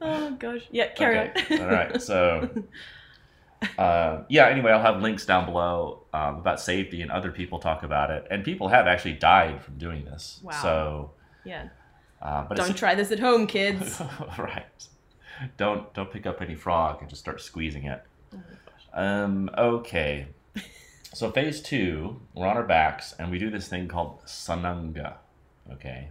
Oh 0.02 0.32
gosh. 0.38 0.62
Yeah, 0.72 0.90
carry 0.94 1.20
Okay, 1.30 1.56
on. 1.56 1.62
All 1.62 1.68
right. 1.72 2.02
So, 2.02 2.50
uh, 3.78 4.24
yeah. 4.30 4.48
Anyway, 4.48 4.72
I'll 4.72 4.82
have 4.82 5.02
links 5.02 5.26
down 5.26 5.46
below 5.46 6.04
um, 6.14 6.38
about 6.38 6.60
safety, 6.60 7.02
and 7.02 7.12
other 7.12 7.32
people 7.32 7.60
talk 7.60 7.84
about 7.84 8.10
it, 8.10 8.28
and 8.32 8.44
people 8.44 8.68
have 8.70 8.88
actually 8.88 9.14
died 9.14 9.62
from 9.62 9.78
doing 9.78 10.06
this. 10.06 10.40
Wow. 10.44 10.52
So, 10.62 11.12
yeah. 11.44 11.70
uh, 12.22 12.44
but 12.44 12.58
Don't 12.58 12.76
try 12.76 12.96
this 12.96 13.12
at 13.12 13.20
home, 13.20 13.48
kids. 13.48 14.02
right. 14.38 14.66
Don't 15.58 15.94
don't 15.94 16.12
pick 16.12 16.26
up 16.26 16.42
any 16.42 16.56
frog 16.56 17.02
and 17.02 17.10
just 17.10 17.22
start 17.22 17.42
squeezing 17.42 17.86
it. 17.86 18.04
Oh. 18.34 19.02
Um. 19.02 19.50
Okay. 19.58 20.28
So 21.12 21.32
phase 21.32 21.60
two, 21.62 22.22
we're 22.36 22.46
on 22.46 22.56
our 22.56 22.64
backs, 22.64 23.16
and 23.18 23.32
we 23.32 23.40
do 23.40 23.50
this 23.50 23.68
thing 23.68 23.88
called 23.88 24.24
sananga. 24.26 25.16
Okay, 25.72 26.10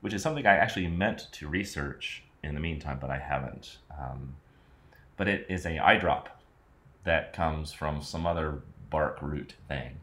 which 0.00 0.12
is 0.12 0.22
something 0.22 0.46
I 0.46 0.56
actually 0.56 0.88
meant 0.88 1.28
to 1.32 1.48
research 1.48 2.24
in 2.42 2.54
the 2.54 2.60
meantime, 2.60 2.98
but 3.00 3.10
I 3.10 3.18
haven't. 3.18 3.78
Um, 3.90 4.36
but 5.16 5.28
it 5.28 5.46
is 5.48 5.64
a 5.66 5.78
eye 5.78 5.98
drop 5.98 6.33
that 7.04 7.32
comes 7.32 7.72
from 7.72 8.02
some 8.02 8.26
other 8.26 8.62
bark 8.90 9.20
root 9.22 9.54
thing, 9.68 9.96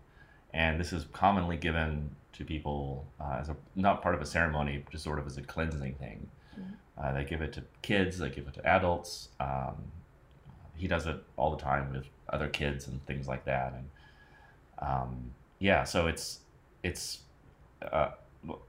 and 0.53 0.79
this 0.79 0.93
is 0.93 1.05
commonly 1.13 1.57
given 1.57 2.15
to 2.33 2.45
people 2.45 3.05
uh, 3.19 3.37
as 3.39 3.49
a 3.49 3.55
not 3.75 4.01
part 4.01 4.15
of 4.15 4.21
a 4.21 4.25
ceremony, 4.25 4.83
just 4.91 5.03
sort 5.03 5.19
of 5.19 5.27
as 5.27 5.37
a 5.37 5.41
cleansing 5.41 5.95
thing. 5.95 6.29
Uh, 7.01 7.13
they 7.13 7.23
give 7.23 7.41
it 7.41 7.53
to 7.53 7.63
kids, 7.81 8.19
they 8.19 8.29
give 8.29 8.47
it 8.47 8.53
to 8.53 8.65
adults. 8.65 9.29
Um, 9.39 9.75
he 10.75 10.87
does 10.87 11.07
it 11.07 11.17
all 11.37 11.51
the 11.51 11.61
time 11.61 11.91
with 11.91 12.05
other 12.29 12.47
kids 12.47 12.87
and 12.87 13.03
things 13.05 13.27
like 13.27 13.45
that, 13.45 13.73
and 13.73 13.89
um, 14.79 15.31
yeah, 15.59 15.83
so 15.83 16.07
it's 16.07 16.39
it's 16.83 17.19
uh, 17.91 18.11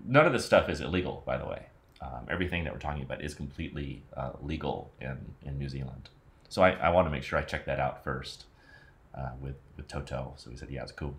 none 0.05 0.27
of 0.27 0.33
this 0.33 0.45
stuff 0.45 0.69
is 0.69 0.81
illegal, 0.81 1.23
by 1.27 1.39
the 1.39 1.47
way. 1.47 1.67
Um, 2.01 2.27
everything 2.29 2.65
that 2.65 2.73
we're 2.73 2.81
talking 2.81 3.03
about 3.03 3.23
is 3.23 3.35
completely 3.35 4.03
uh, 4.17 4.33
legal 4.43 4.91
in, 5.01 5.19
in 5.45 5.59
New 5.59 5.69
Zealand. 5.69 6.09
So 6.53 6.61
I, 6.61 6.73
I 6.73 6.91
want 6.91 7.07
to 7.07 7.11
make 7.11 7.23
sure 7.23 7.39
I 7.39 7.43
check 7.43 7.65
that 7.65 7.81
out 7.81 8.05
first 8.05 8.45
uh, 9.17 9.31
with, 9.41 9.55
with 9.79 9.89
Toto. 9.89 10.35
So 10.37 10.51
he 10.51 10.57
said, 10.59 10.69
yeah, 10.69 10.83
it's 10.83 10.93
cool. 10.93 11.17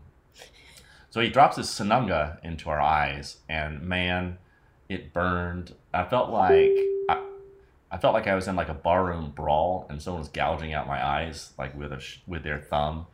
So 1.09 1.21
he 1.21 1.29
drops 1.29 1.57
his 1.57 1.65
sananga 1.65 2.37
into 2.43 2.69
our 2.69 2.79
eyes, 2.79 3.37
and 3.49 3.81
man, 3.81 4.37
it 4.89 5.11
burned. 5.11 5.73
I 5.91 6.03
felt 6.03 6.29
like 6.29 6.69
I, 7.09 7.23
I 7.91 7.97
felt 7.97 8.13
like 8.13 8.27
I 8.27 8.35
was 8.35 8.47
in 8.47 8.55
like 8.55 8.69
a 8.69 8.75
barroom 8.75 9.31
brawl, 9.35 9.87
and 9.89 9.99
someone 9.99 10.19
was 10.19 10.29
gouging 10.29 10.71
out 10.71 10.85
my 10.85 11.03
eyes 11.03 11.53
like 11.57 11.75
with 11.75 11.93
a 11.93 11.99
sh- 11.99 12.19
with 12.27 12.43
their 12.43 12.59
thumb, 12.59 13.07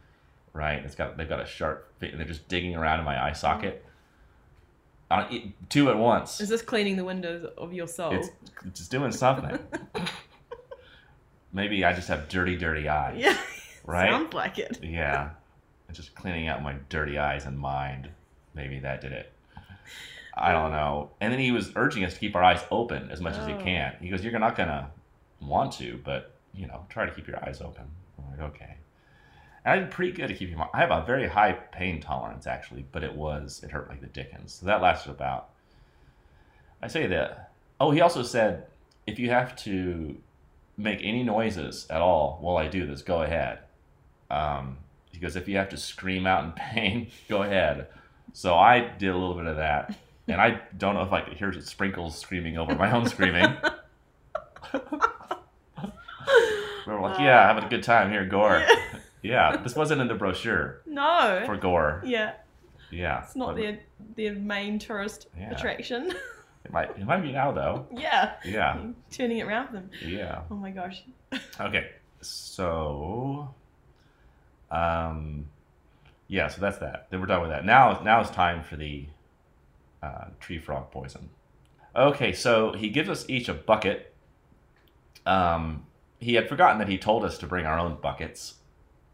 right? 0.52 0.84
It's 0.84 0.96
got 0.96 1.16
they've 1.16 1.30
got 1.30 1.40
a 1.40 1.46
sharp, 1.46 1.90
and 2.02 2.20
they're 2.20 2.28
just 2.28 2.50
digging 2.50 2.76
around 2.76 3.00
in 3.00 3.06
my 3.06 3.22
eye 3.22 3.34
socket. 3.34 3.86
Uh, 5.10 5.26
it, 5.32 5.70
two 5.70 5.90
at 5.90 5.98
once. 5.98 6.42
Is 6.42 6.50
this 6.50 6.62
cleaning 6.62 6.98
the 6.98 7.06
windows 7.06 7.50
of 7.58 7.72
your 7.72 7.88
soul? 7.88 8.12
It's 8.14 8.30
just 8.74 8.92
doing 8.92 9.14
something. 9.14 9.58
Maybe 11.52 11.84
I 11.84 11.94
just 11.94 12.08
have 12.10 12.28
dirty, 12.30 12.56
dirty 12.58 12.88
eyes. 12.90 13.18
yeah. 13.20 13.38
Right? 13.86 14.12
Sounds 14.12 14.34
like 14.36 14.60
it. 14.60 14.80
Yeah. 14.84 15.32
It's 15.88 15.98
just 15.98 16.14
cleaning 16.14 16.48
out 16.48 16.62
my 16.62 16.76
dirty 16.90 17.18
eyes 17.18 17.46
and 17.46 17.58
mind. 17.58 18.10
Maybe 18.54 18.78
that 18.80 19.02
did 19.02 19.14
it. 19.14 19.32
I 20.38 20.52
don't 20.52 20.72
know. 20.72 21.10
And 21.20 21.34
then 21.34 21.40
he 21.40 21.52
was 21.52 21.72
urging 21.76 22.04
us 22.06 22.14
to 22.14 22.20
keep 22.20 22.36
our 22.36 22.44
eyes 22.44 22.62
open 22.70 23.10
as 23.10 23.20
much 23.20 23.36
as 23.36 23.48
you 23.48 23.56
Oh. 23.56 23.64
can. 23.64 23.96
He 24.00 24.10
goes, 24.10 24.24
You're 24.24 24.38
not 24.38 24.56
going 24.56 24.70
to 24.70 24.90
want 25.42 25.72
to, 25.74 26.00
but, 26.04 26.36
you 26.54 26.68
know, 26.68 26.86
try 26.90 27.08
to 27.08 27.12
keep 27.12 27.28
your 27.28 27.44
eyes 27.44 27.62
open. 27.62 27.86
I'm 28.20 28.30
like, 28.30 28.50
Okay. 28.54 28.76
And 29.66 29.74
I 29.74 29.80
did 29.84 29.90
pretty 29.92 30.12
good 30.12 30.30
at 30.30 30.38
keeping 30.38 30.58
my. 30.58 30.68
I 30.72 30.80
have 30.82 30.92
a 30.92 31.04
very 31.06 31.28
high 31.28 31.54
pain 31.54 32.00
tolerance, 32.00 32.46
actually, 32.46 32.86
but 32.92 33.04
it 33.04 33.16
was, 33.16 33.62
it 33.64 33.72
hurt 33.72 33.90
like 33.90 34.02
the 34.02 34.08
dickens. 34.08 34.54
So 34.54 34.68
that 34.68 34.82
lasted 34.84 35.10
about. 35.10 35.50
I 36.82 36.90
say 36.90 37.08
that. 37.08 37.52
Oh, 37.80 37.90
he 37.90 38.02
also 38.02 38.22
said, 38.22 38.68
If 39.08 39.18
you 39.18 39.32
have 39.32 39.56
to 39.64 40.16
make 40.80 41.00
any 41.04 41.24
noises 41.24 41.86
at 41.90 42.02
all 42.02 42.38
while 42.42 42.58
I 42.58 42.68
do 42.68 42.88
this, 42.88 43.02
go 43.02 43.22
ahead. 43.22 43.60
Um, 44.32 44.78
he 45.12 45.20
goes, 45.20 45.36
if 45.36 45.48
you 45.48 45.58
have 45.58 45.70
to 45.70 45.78
scream 45.78 46.26
out 46.26 46.44
in 46.46 46.52
pain, 46.54 47.12
go 47.28 47.44
ahead. 47.44 47.88
So 48.34 48.56
I 48.56 48.80
did 48.98 49.10
a 49.10 49.18
little 49.18 49.36
bit 49.36 49.48
of 49.48 49.58
that, 49.58 49.96
and 50.28 50.40
I 50.40 50.62
don't 50.78 50.96
know 50.96 51.02
if 51.04 51.12
I 51.12 51.22
could 51.22 51.34
hear 51.34 51.52
sprinkles 51.62 52.18
screaming 52.18 52.58
over 52.58 52.76
my 52.76 52.92
own 52.92 53.08
screaming. 53.08 53.56
we 54.74 54.80
were 56.94 57.02
like, 57.02 57.20
yeah, 57.20 57.48
having 57.48 57.64
a 57.64 57.70
good 57.70 57.84
time 57.84 58.12
here, 58.12 58.26
Gore. 58.26 58.66
Yeah, 59.22 59.58
this 59.58 59.76
wasn't 59.76 60.00
in 60.00 60.08
the 60.08 60.16
brochure 60.16 60.80
No. 60.86 61.44
for 61.46 61.58
Gore. 61.58 62.02
yeah. 62.06 62.36
Yeah, 62.90 63.22
It's 63.26 63.36
not 63.36 63.48
but 63.48 63.56
their 63.58 63.80
their 64.16 64.34
main 64.34 64.80
tourist 64.80 65.28
Yeah. 65.38 65.52
attraction. 65.52 66.14
It 66.66 66.72
might, 66.74 66.90
it 66.92 67.06
might 67.06 67.22
be 67.22 67.32
now 67.32 67.52
though. 67.52 67.88
yeah. 67.92 68.34
Yeah, 68.46 68.78
You're 68.82 68.94
turning 69.12 69.38
it 69.40 69.44
around 69.48 69.74
them. 69.74 69.90
yeah. 70.06 70.42
Oh 70.52 70.56
my 70.56 70.72
gosh. 70.72 71.04
Okay, 71.60 71.88
so, 72.22 73.54
um, 74.72 75.46
yeah, 76.28 76.48
so 76.48 76.62
that's 76.62 76.78
that. 76.80 77.08
Then 77.10 77.20
we're 77.22 77.28
done 77.28 77.42
with 77.42 77.50
that. 77.52 77.66
Now, 77.66 78.02
now 78.04 78.22
it's 78.22 78.30
time 78.30 78.64
for 78.64 78.76
the 78.76 79.06
uh, 80.02 80.26
tree 80.40 80.60
frog 80.60 80.92
poison. 80.92 81.30
Okay, 81.96 82.34
so 82.34 82.74
he 82.74 82.90
gives 82.90 83.10
us 83.10 83.26
each 83.28 83.50
a 83.50 83.54
bucket. 83.54 84.14
Um, 85.26 85.86
he 86.20 86.36
had 86.36 86.48
forgotten 86.48 86.78
that 86.80 86.88
he 86.88 86.98
told 86.98 87.24
us 87.26 87.38
to 87.40 87.48
bring 87.48 87.66
our 87.66 87.80
own 87.80 87.98
buckets. 88.02 88.56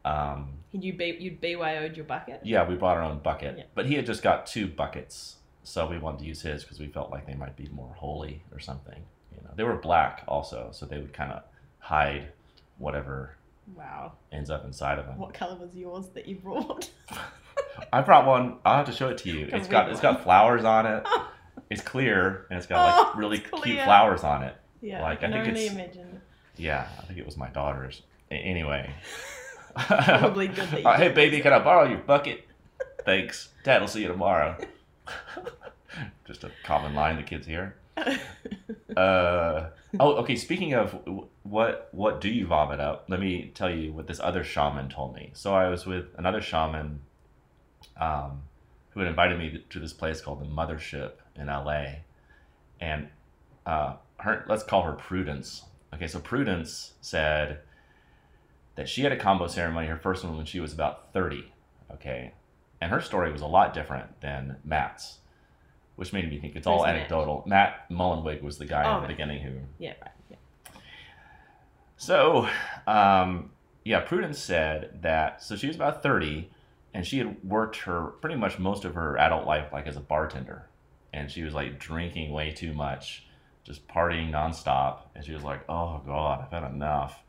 Um, 0.03 0.53
You'd 0.71 0.97
B 0.97 1.15
you'd 1.19 1.41
BYO'd 1.41 1.95
your 1.95 2.05
bucket. 2.05 2.41
yeah, 2.43 2.67
we 2.67 2.75
brought 2.75 2.97
our 2.97 3.03
own 3.03 3.19
bucket, 3.19 3.57
Yeah. 3.57 3.63
but 3.73 3.85
he 3.85 3.95
had 3.95 4.05
just 4.05 4.21
got 4.21 4.45
two 4.45 4.67
buckets, 4.67 5.37
so 5.65 5.85
we 5.87 5.97
wanted 5.97 6.19
to 6.19 6.25
use 6.25 6.41
his 6.41 6.63
because 6.63 6.79
we 6.79 6.87
felt 6.87 7.11
like 7.11 7.25
they 7.27 7.33
might 7.33 7.55
be 7.57 7.67
more 7.73 7.93
holy 7.97 8.41
or 8.53 8.59
something. 8.59 9.01
You 9.35 9.41
know, 9.43 9.49
they 9.55 9.63
were 9.63 9.75
black 9.75 10.23
also, 10.27 10.69
so 10.71 10.85
they 10.85 10.97
would 10.99 11.11
kind 11.11 11.31
of 11.33 11.43
hide 11.79 12.29
whatever 12.77 13.35
Wow. 13.75 14.13
ends 14.31 14.49
up 14.49 14.63
inside 14.63 14.99
of 14.99 15.07
them. 15.07 15.17
What 15.17 15.33
color 15.33 15.55
was 15.57 15.75
yours 15.75 16.07
that 16.13 16.27
you 16.27 16.35
brought? 16.35 16.89
I 17.91 18.01
brought 18.01 18.25
one. 18.27 18.57
I'll 18.63 18.77
have 18.77 18.85
to 18.85 18.91
show 18.91 19.09
it 19.09 19.17
to 19.19 19.29
you. 19.29 19.49
A 19.51 19.57
It's 19.57 19.67
got 19.67 19.89
it's 19.89 19.99
got 19.99 20.23
flowers 20.27 20.63
on 20.63 20.85
it. 20.85 21.03
It's 21.69 21.81
clear 21.81 22.45
and 22.49 22.57
it's 22.57 22.67
got 22.67 22.85
like 22.85 23.15
Oh, 23.15 23.17
really 23.17 23.39
cute 23.39 23.81
flowers 23.83 24.23
on 24.23 24.43
it. 24.43 24.55
yeah. 24.81 25.01
Like, 25.01 25.23
I 25.23 25.27
I 25.27 25.31
think 25.31 25.47
it's- 25.57 25.71
imagine. 25.71 26.21
Yeah, 26.57 26.87
I 26.99 27.01
think 27.05 27.19
it 27.19 27.25
was 27.25 27.35
my 27.37 27.49
daughter's. 27.49 28.01
Anyway. 28.31 28.89
Probably 29.75 30.47
good 30.47 30.85
Uh, 30.85 30.93
hey 30.97 31.09
baby, 31.09 31.41
can 31.41 31.51
I 31.51 31.59
borrow 31.59 31.83
your 31.89 31.97
bucket? 31.99 32.45
Thanks. 33.03 33.49
Dad 33.63 33.81
will 33.81 33.87
see 33.89 34.01
you 34.03 34.07
tomorrow. 34.07 34.55
Just 36.25 36.43
a 36.43 36.51
common 36.63 36.93
line 36.93 37.17
the 37.17 37.23
kids 37.23 37.47
hear. 37.47 37.75
Uh, 38.95 39.71
oh, 39.99 40.13
okay. 40.13 40.37
Speaking 40.37 40.73
of 40.73 40.97
what, 41.43 41.89
what 41.91 42.21
do 42.21 42.29
you 42.29 42.47
vomit 42.47 42.79
up? 42.79 43.05
Let 43.09 43.19
me 43.19 43.51
tell 43.53 43.69
you 43.69 43.91
what 43.91 44.07
this 44.07 44.21
other 44.21 44.41
shaman 44.41 44.87
told 44.87 45.13
me. 45.13 45.31
So 45.33 45.53
I 45.53 45.67
was 45.67 45.85
with 45.85 46.05
another 46.17 46.41
shaman, 46.41 47.01
um, 47.99 48.43
who 48.91 49.01
had 49.01 49.09
invited 49.09 49.37
me 49.37 49.63
to 49.69 49.79
this 49.79 49.91
place 49.91 50.21
called 50.21 50.39
the 50.39 50.45
Mothership 50.45 51.11
in 51.35 51.47
LA, 51.47 51.85
and 52.79 53.09
uh, 53.65 53.95
her 54.19 54.45
let's 54.47 54.63
call 54.63 54.83
her 54.83 54.93
Prudence. 54.93 55.65
Okay, 55.93 56.07
so 56.07 56.19
Prudence 56.19 56.93
said 57.01 57.59
that 58.75 58.87
she 58.87 59.01
had 59.01 59.11
a 59.11 59.17
Kambo 59.17 59.49
ceremony, 59.49 59.87
her 59.87 59.97
first 59.97 60.23
one 60.23 60.37
when 60.37 60.45
she 60.45 60.61
was 60.61 60.71
about 60.71 61.11
thirty. 61.11 61.51
Okay, 61.91 62.31
and 62.81 62.91
her 62.91 63.01
story 63.01 63.31
was 63.31 63.41
a 63.41 63.47
lot 63.47 63.73
different 63.73 64.21
than 64.21 64.57
Matt's. 64.63 65.19
Which 65.95 66.11
made 66.11 66.29
me 66.29 66.39
think 66.39 66.55
it's 66.57 66.67
all 66.67 66.83
Matt? 66.83 66.95
anecdotal. 66.95 67.43
Matt 67.47 67.89
Mullenweg 67.89 68.41
was 68.41 68.57
the 68.57 68.65
guy 68.65 68.83
Oh, 68.83 68.95
in 68.97 69.01
the 69.03 69.07
Matt. 69.07 69.17
beginning 69.17 69.41
who 69.41 69.51
yeah, 69.79 69.93
right. 70.01 70.11
Yeah. 70.29 70.35
so, 71.97 72.47
um, 72.87 73.51
yeah, 73.83 74.01
Prudence 74.01 74.39
said 74.39 74.99
that. 75.01 75.41
So 75.41 75.55
she 75.55 75.67
was 75.67 75.75
about 75.75 76.03
thirty, 76.03 76.49
and 76.93 77.05
she 77.05 77.17
had 77.19 77.43
worked 77.43 77.77
her 77.77 78.07
pretty 78.21 78.35
much 78.35 78.59
most 78.59 78.83
of 78.85 78.95
her 78.95 79.17
adult 79.17 79.45
life 79.45 79.71
like 79.71 79.87
as 79.87 79.95
a 79.95 80.01
bartender, 80.01 80.67
and 81.13 81.29
she 81.31 81.43
was 81.43 81.53
like 81.53 81.79
drinking 81.79 82.31
way 82.31 82.51
too 82.51 82.73
much, 82.73 83.25
just 83.63 83.87
partying 83.87 84.31
nonstop, 84.31 85.01
and 85.15 85.23
she 85.23 85.33
was 85.33 85.43
like, 85.43 85.61
"Oh 85.69 86.01
God, 86.05 86.41
I've 86.43 86.51
had 86.51 86.69
enough." 86.69 87.21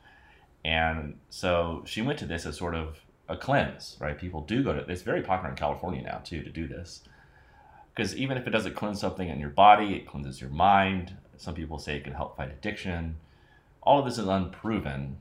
And 0.64 1.18
so 1.30 1.84
she 1.86 2.02
went 2.02 2.18
to 2.18 2.26
this 2.26 2.44
as 2.46 2.56
sort 2.56 2.74
of 2.74 2.98
a 3.28 3.36
cleanse, 3.36 3.96
right? 4.00 4.18
People 4.18 4.42
do 4.42 4.62
go 4.62 4.72
to. 4.72 4.80
It's 4.90 5.02
very 5.02 5.22
popular 5.22 5.50
in 5.50 5.56
California 5.56 6.02
now 6.02 6.20
too 6.24 6.42
to 6.42 6.50
do 6.50 6.66
this, 6.66 7.02
because 7.94 8.16
even 8.16 8.36
if 8.36 8.46
it 8.46 8.50
doesn't 8.50 8.74
cleanse 8.74 9.00
something 9.00 9.28
in 9.28 9.40
your 9.40 9.50
body, 9.50 9.94
it 9.94 10.06
cleanses 10.06 10.40
your 10.40 10.50
mind. 10.50 11.16
Some 11.36 11.54
people 11.54 11.78
say 11.78 11.96
it 11.96 12.04
can 12.04 12.14
help 12.14 12.36
fight 12.36 12.50
addiction 12.50 13.16
all 13.86 14.00
of 14.00 14.04
this 14.04 14.18
is 14.18 14.26
unproven, 14.26 15.18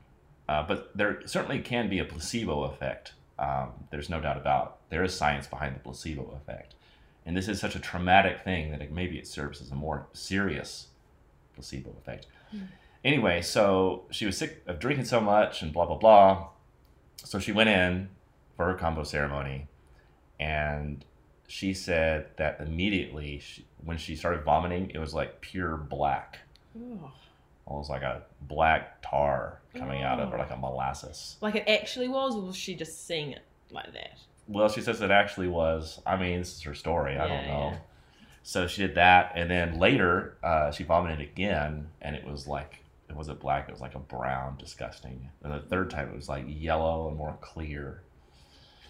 uh, 0.48 0.64
but 0.66 0.90
there 0.94 1.22
certainly 1.24 1.60
can 1.60 1.88
be 1.88 2.00
a 2.00 2.04
placebo 2.04 2.64
effect. 2.64 3.12
Um, 3.38 3.70
there's 3.90 4.10
no 4.10 4.20
doubt 4.20 4.36
about. 4.36 4.78
There 4.90 5.04
is 5.04 5.14
science 5.14 5.46
behind 5.46 5.76
the 5.76 5.80
placebo 5.80 6.36
effect, 6.36 6.74
and 7.24 7.36
this 7.36 7.48
is 7.48 7.60
such 7.60 7.76
a 7.76 7.78
traumatic 7.78 8.42
thing 8.42 8.72
that 8.72 8.82
it, 8.82 8.90
maybe 8.90 9.18
it 9.18 9.26
serves 9.26 9.60
as 9.60 9.70
a 9.70 9.74
more 9.74 10.08
serious 10.12 10.88
placebo 11.54 11.90
effect. 11.98 12.26
Anyway, 13.04 13.40
so 13.40 14.04
she 14.10 14.26
was 14.26 14.36
sick 14.36 14.62
of 14.66 14.80
drinking 14.80 15.04
so 15.04 15.20
much 15.20 15.62
and 15.62 15.72
blah 15.72 15.86
blah 15.86 15.96
blah. 15.96 16.48
So 17.24 17.38
she 17.38 17.52
went 17.52 17.68
in 17.68 18.08
for 18.56 18.66
her 18.66 18.74
Kambo 18.78 19.06
ceremony, 19.06 19.66
and 20.38 21.04
she 21.48 21.74
said 21.74 22.26
that 22.36 22.60
immediately 22.60 23.38
she, 23.40 23.64
when 23.84 23.98
she 23.98 24.16
started 24.16 24.42
vomiting, 24.44 24.90
it 24.94 24.98
was 24.98 25.14
like 25.14 25.40
pure 25.40 25.76
black. 25.76 26.38
Almost 27.66 27.90
like 27.90 28.02
a 28.02 28.22
black 28.42 29.02
tar 29.02 29.60
coming 29.76 30.02
out 30.02 30.20
of 30.20 30.30
her, 30.30 30.38
like 30.38 30.50
a 30.50 30.56
molasses. 30.56 31.36
Like 31.40 31.56
it 31.56 31.68
actually 31.68 32.08
was, 32.08 32.36
or 32.36 32.42
was 32.42 32.56
she 32.56 32.74
just 32.74 33.06
seeing 33.06 33.32
it 33.32 33.42
like 33.70 33.92
that? 33.92 34.18
Well, 34.46 34.68
she 34.68 34.80
says 34.80 35.00
it 35.00 35.10
actually 35.10 35.48
was. 35.48 36.00
I 36.06 36.16
mean, 36.16 36.38
this 36.38 36.54
is 36.54 36.62
her 36.62 36.74
story. 36.74 37.16
I 37.18 37.26
don't 37.26 37.46
know. 37.46 37.70
yeah. 37.72 37.78
So 38.44 38.68
she 38.68 38.82
did 38.82 38.94
that, 38.94 39.32
and 39.34 39.50
then 39.50 39.80
later 39.80 40.36
uh, 40.44 40.70
she 40.70 40.84
vomited 40.84 41.20
again, 41.20 41.88
and 42.00 42.14
it 42.14 42.24
was 42.24 42.46
like 42.46 42.84
it 43.08 43.16
wasn't 43.16 43.40
black; 43.40 43.68
it 43.68 43.72
was 43.72 43.80
like 43.80 43.94
a 43.94 44.00
brown, 44.00 44.56
disgusting. 44.58 45.28
And 45.42 45.52
the 45.52 45.60
third 45.60 45.90
time 45.90 46.08
it 46.08 46.16
was 46.16 46.28
like 46.28 46.44
yellow 46.46 47.08
and 47.08 47.16
more 47.16 47.36
clear. 47.40 48.02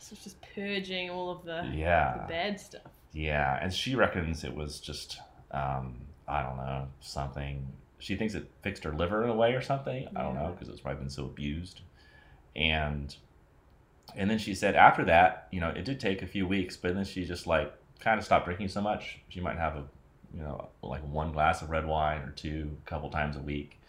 So 0.00 0.12
it's 0.12 0.24
just 0.24 0.36
purging 0.54 1.10
all 1.10 1.30
of 1.30 1.44
the, 1.44 1.66
the 1.68 1.76
Yeah, 1.76 2.24
bad 2.28 2.60
stuff. 2.60 2.82
yeah. 3.12 3.58
And 3.60 3.72
she 3.74 3.94
reckons 3.96 4.44
it 4.44 4.54
was 4.54 4.78
just 4.80 5.18
um, 5.50 5.96
I 6.28 6.42
don't 6.42 6.56
know 6.56 6.86
something. 7.00 7.66
She 7.98 8.14
thinks 8.14 8.34
it 8.34 8.48
fixed 8.62 8.84
her 8.84 8.92
liver 8.92 9.24
in 9.24 9.30
a 9.30 9.34
way 9.34 9.54
or 9.54 9.62
something. 9.62 10.06
I 10.14 10.22
don't 10.22 10.34
know 10.34 10.52
because 10.52 10.68
it's 10.68 10.80
probably 10.80 11.00
been 11.00 11.10
so 11.10 11.24
abused. 11.24 11.80
And 12.54 13.14
and 14.14 14.30
then 14.30 14.38
she 14.38 14.54
said 14.54 14.76
after 14.76 15.04
that, 15.06 15.48
you 15.50 15.60
know, 15.60 15.70
it 15.70 15.84
did 15.84 15.98
take 15.98 16.22
a 16.22 16.26
few 16.26 16.46
weeks, 16.46 16.76
but 16.76 16.94
then 16.94 17.04
she 17.04 17.24
just 17.24 17.46
like 17.46 17.72
kind 17.98 18.18
of 18.18 18.24
stopped 18.24 18.44
drinking 18.46 18.68
so 18.68 18.80
much. 18.80 19.18
She 19.28 19.40
might 19.40 19.58
have 19.58 19.76
a, 19.76 19.84
you 20.34 20.40
know, 20.42 20.68
like 20.82 21.02
one 21.02 21.32
glass 21.32 21.62
of 21.62 21.70
red 21.70 21.86
wine 21.86 22.20
or 22.22 22.30
two 22.30 22.76
a 22.86 22.88
couple 22.88 23.10
times 23.10 23.36
a 23.36 23.40
week. 23.40 23.80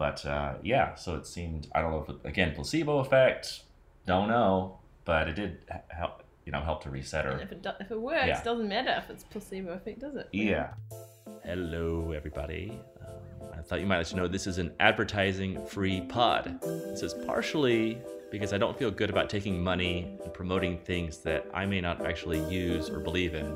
But 0.00 0.24
uh, 0.24 0.54
yeah, 0.62 0.94
so 0.94 1.14
it 1.16 1.26
seemed 1.26 1.68
I 1.74 1.82
don't 1.82 1.90
know 1.90 2.00
if 2.00 2.08
it, 2.08 2.16
again 2.24 2.54
placebo 2.54 3.00
effect, 3.00 3.64
don't 4.06 4.28
know, 4.28 4.78
but 5.04 5.28
it 5.28 5.36
did 5.36 5.58
help, 5.88 6.22
you 6.46 6.52
know, 6.52 6.62
help 6.62 6.82
to 6.84 6.90
reset 6.90 7.26
her. 7.26 7.32
And 7.32 7.42
if 7.42 7.52
it 7.52 7.62
do, 7.62 7.68
if 7.78 7.90
it 7.90 8.00
works, 8.00 8.26
Yeah. 8.26 8.42
doesn't 8.42 8.66
matter 8.66 8.94
if 8.96 9.10
it's 9.10 9.24
placebo 9.24 9.72
effect, 9.72 9.98
does 9.98 10.16
it? 10.16 10.30
Yeah. 10.32 10.70
Hello, 11.44 12.12
everybody. 12.12 12.80
Um, 13.06 13.48
I 13.52 13.60
thought 13.60 13.80
you 13.80 13.86
might 13.86 13.98
let 13.98 14.10
you 14.10 14.16
know 14.16 14.26
this 14.26 14.46
is 14.46 14.56
an 14.56 14.72
advertising 14.80 15.62
free 15.66 16.00
pod. 16.00 16.58
This 16.62 17.02
is 17.02 17.12
partially 17.26 17.98
because 18.30 18.54
I 18.54 18.58
don't 18.58 18.78
feel 18.78 18.90
good 18.90 19.10
about 19.10 19.28
taking 19.28 19.62
money 19.62 20.18
and 20.24 20.32
promoting 20.32 20.78
things 20.78 21.18
that 21.18 21.44
I 21.52 21.66
may 21.66 21.82
not 21.82 22.06
actually 22.06 22.40
use 22.50 22.88
or 22.88 23.00
believe 23.00 23.34
in, 23.34 23.54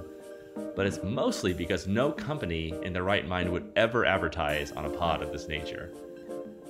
but 0.77 0.85
it's 0.87 1.03
mostly 1.03 1.55
because 1.55 1.87
no 1.87 2.13
company 2.13 2.75
in 2.83 2.93
their 2.93 3.03
right 3.05 3.27
mind 3.27 3.51
would 3.51 3.73
ever 3.77 4.05
advertise 4.05 4.73
on 4.73 4.85
a 4.85 4.91
pod 4.91 5.23
of 5.23 5.33
this 5.33 5.49
nature. 5.49 5.91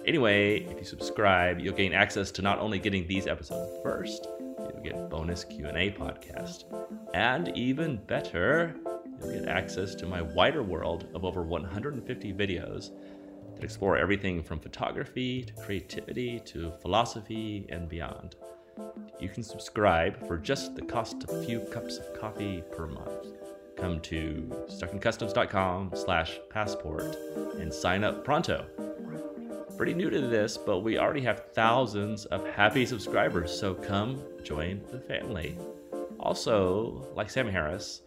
Anyway, 0.07 0.61
if 0.65 0.79
you 0.79 0.85
subscribe, 0.85 1.61
you'll 1.61 1.75
gain 1.75 1.95
access 1.95 2.31
to 2.31 2.43
not 2.43 2.59
only 2.59 2.79
getting 2.79 3.07
these 3.07 3.27
episodes 3.27 3.73
first, 3.83 4.29
you'll 4.59 4.83
get 4.83 5.09
bonus 5.09 5.45
Q&A 5.45 5.93
podcast, 5.93 6.65
and 7.15 7.49
even 7.57 7.97
better, 7.97 8.75
you'll 9.19 9.33
get 9.33 9.49
access 9.49 9.95
to 9.95 10.07
my 10.07 10.21
wider 10.21 10.63
world 10.63 11.09
of 11.15 11.25
over 11.25 11.43
150 11.43 12.35
videos 12.35 12.91
that 13.55 13.65
explore 13.65 13.97
everything 13.97 14.43
from 14.43 14.61
photography 14.61 15.43
to 15.43 15.55
creativity 15.55 16.39
to 16.41 16.71
philosophy 16.83 17.65
and 17.71 17.89
beyond. 17.89 18.37
You 19.19 19.31
can 19.31 19.43
subscribe 19.43 20.27
for 20.27 20.37
just 20.37 20.75
the 20.75 20.83
cost 20.83 21.25
of 21.25 21.31
a 21.31 21.45
few 21.45 21.61
cups 21.61 21.97
of 21.97 22.21
coffee 22.21 22.63
per 22.73 22.87
month. 22.87 23.29
Come 23.79 24.01
to 24.01 24.67
stuckincustoms.com 24.69 25.93
slash 25.95 26.41
passport 26.51 27.17
and 27.59 27.73
sign 27.73 28.05
up 28.05 28.23
pronto. 28.23 28.67
Pretty 29.77 29.95
new 29.95 30.11
to 30.11 30.21
this, 30.21 30.57
but 30.57 30.81
we 30.81 30.99
already 30.99 31.23
have 31.23 31.53
thousands 31.53 32.27
of 32.27 32.47
happy 32.47 32.87
subscribers, 32.87 33.59
so 33.59 33.75
come 33.75 34.23
join 34.43 34.81
the 34.91 35.01
family. 35.01 35.59
Also, 36.21 37.07
like 37.15 37.29
Sam 37.29 37.49
Harris, 37.49 38.03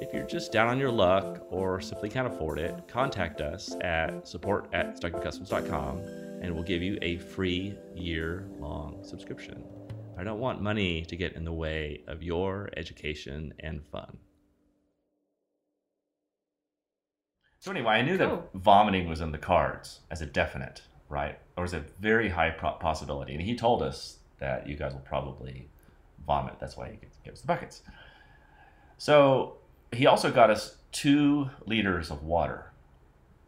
if 0.00 0.12
you're 0.14 0.26
just 0.26 0.52
down 0.52 0.68
on 0.68 0.78
your 0.78 0.90
luck 0.90 1.46
or 1.50 1.80
simply 1.80 2.08
can't 2.08 2.26
afford 2.26 2.58
it, 2.58 2.74
contact 2.88 3.40
us 3.40 3.74
at 3.80 4.26
support 4.26 4.68
at 4.72 5.00
stuckincustoms.com 5.00 5.98
and 6.42 6.54
we'll 6.54 6.64
give 6.64 6.82
you 6.82 6.98
a 7.02 7.18
free 7.18 7.76
year 7.94 8.48
long 8.58 8.98
subscription. 9.02 9.64
I 10.16 10.24
don't 10.24 10.40
want 10.40 10.60
money 10.60 11.02
to 11.02 11.16
get 11.16 11.34
in 11.34 11.44
the 11.44 11.52
way 11.52 12.02
of 12.06 12.22
your 12.22 12.70
education 12.76 13.52
and 13.60 13.82
fun. 13.90 14.16
So, 17.60 17.70
anyway, 17.70 17.92
I 17.92 18.02
knew 18.02 18.16
Cool. 18.16 18.26
that 18.52 18.58
vomiting 18.58 19.06
was 19.06 19.20
in 19.20 19.32
the 19.32 19.38
cards 19.38 20.00
as 20.10 20.22
a 20.22 20.26
definite, 20.26 20.80
right? 21.10 21.38
Or 21.58 21.64
as 21.64 21.74
a 21.74 21.80
very 22.00 22.30
high 22.30 22.48
pro- 22.50 22.72
possibility. 22.72 23.34
And 23.34 23.42
he 23.42 23.54
told 23.54 23.82
us 23.82 24.18
that 24.38 24.66
you 24.66 24.76
guys 24.76 24.92
will 24.94 25.00
probably 25.00 25.68
vomit. 26.26 26.54
That's 26.58 26.76
why 26.78 26.90
he 26.90 26.98
gives- 27.22 27.42
the 27.42 27.46
buckets. 27.46 27.82
So 28.96 29.58
he 29.92 30.06
also 30.06 30.30
got 30.32 30.48
us 30.48 30.78
two 30.90 31.50
liters 31.66 32.10
of 32.10 32.22
water. 32.24 32.70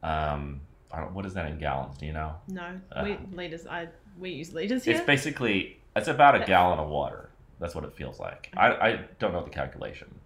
Um, 0.03 0.61
I 0.93 1.01
don't, 1.01 1.15
what 1.15 1.25
is 1.25 1.33
that 1.35 1.47
in 1.47 1.59
gallons? 1.59 1.97
Do 1.97 2.05
you 2.05 2.13
know? 2.13 2.35
No, 2.49 2.81
Uh. 2.93 3.01
we 3.05 3.17
liters. 3.35 3.67
I 3.67 3.89
we 4.19 4.31
use 4.31 4.53
liters 4.53 4.85
here. 4.85 4.95
It's 4.97 5.05
basically 5.07 5.81
it's 5.97 6.09
about 6.09 6.35
a 6.35 6.45
gallon 6.45 6.79
of 6.79 6.89
water. 6.91 7.31
That's 7.61 7.75
what 7.75 7.85
it 7.85 7.95
feels 7.95 8.21
like. 8.21 8.51
I, 8.57 8.69
I 8.91 8.97
don't 9.19 9.33
know 9.33 9.43
the 9.43 9.49
calculation, 9.51 10.21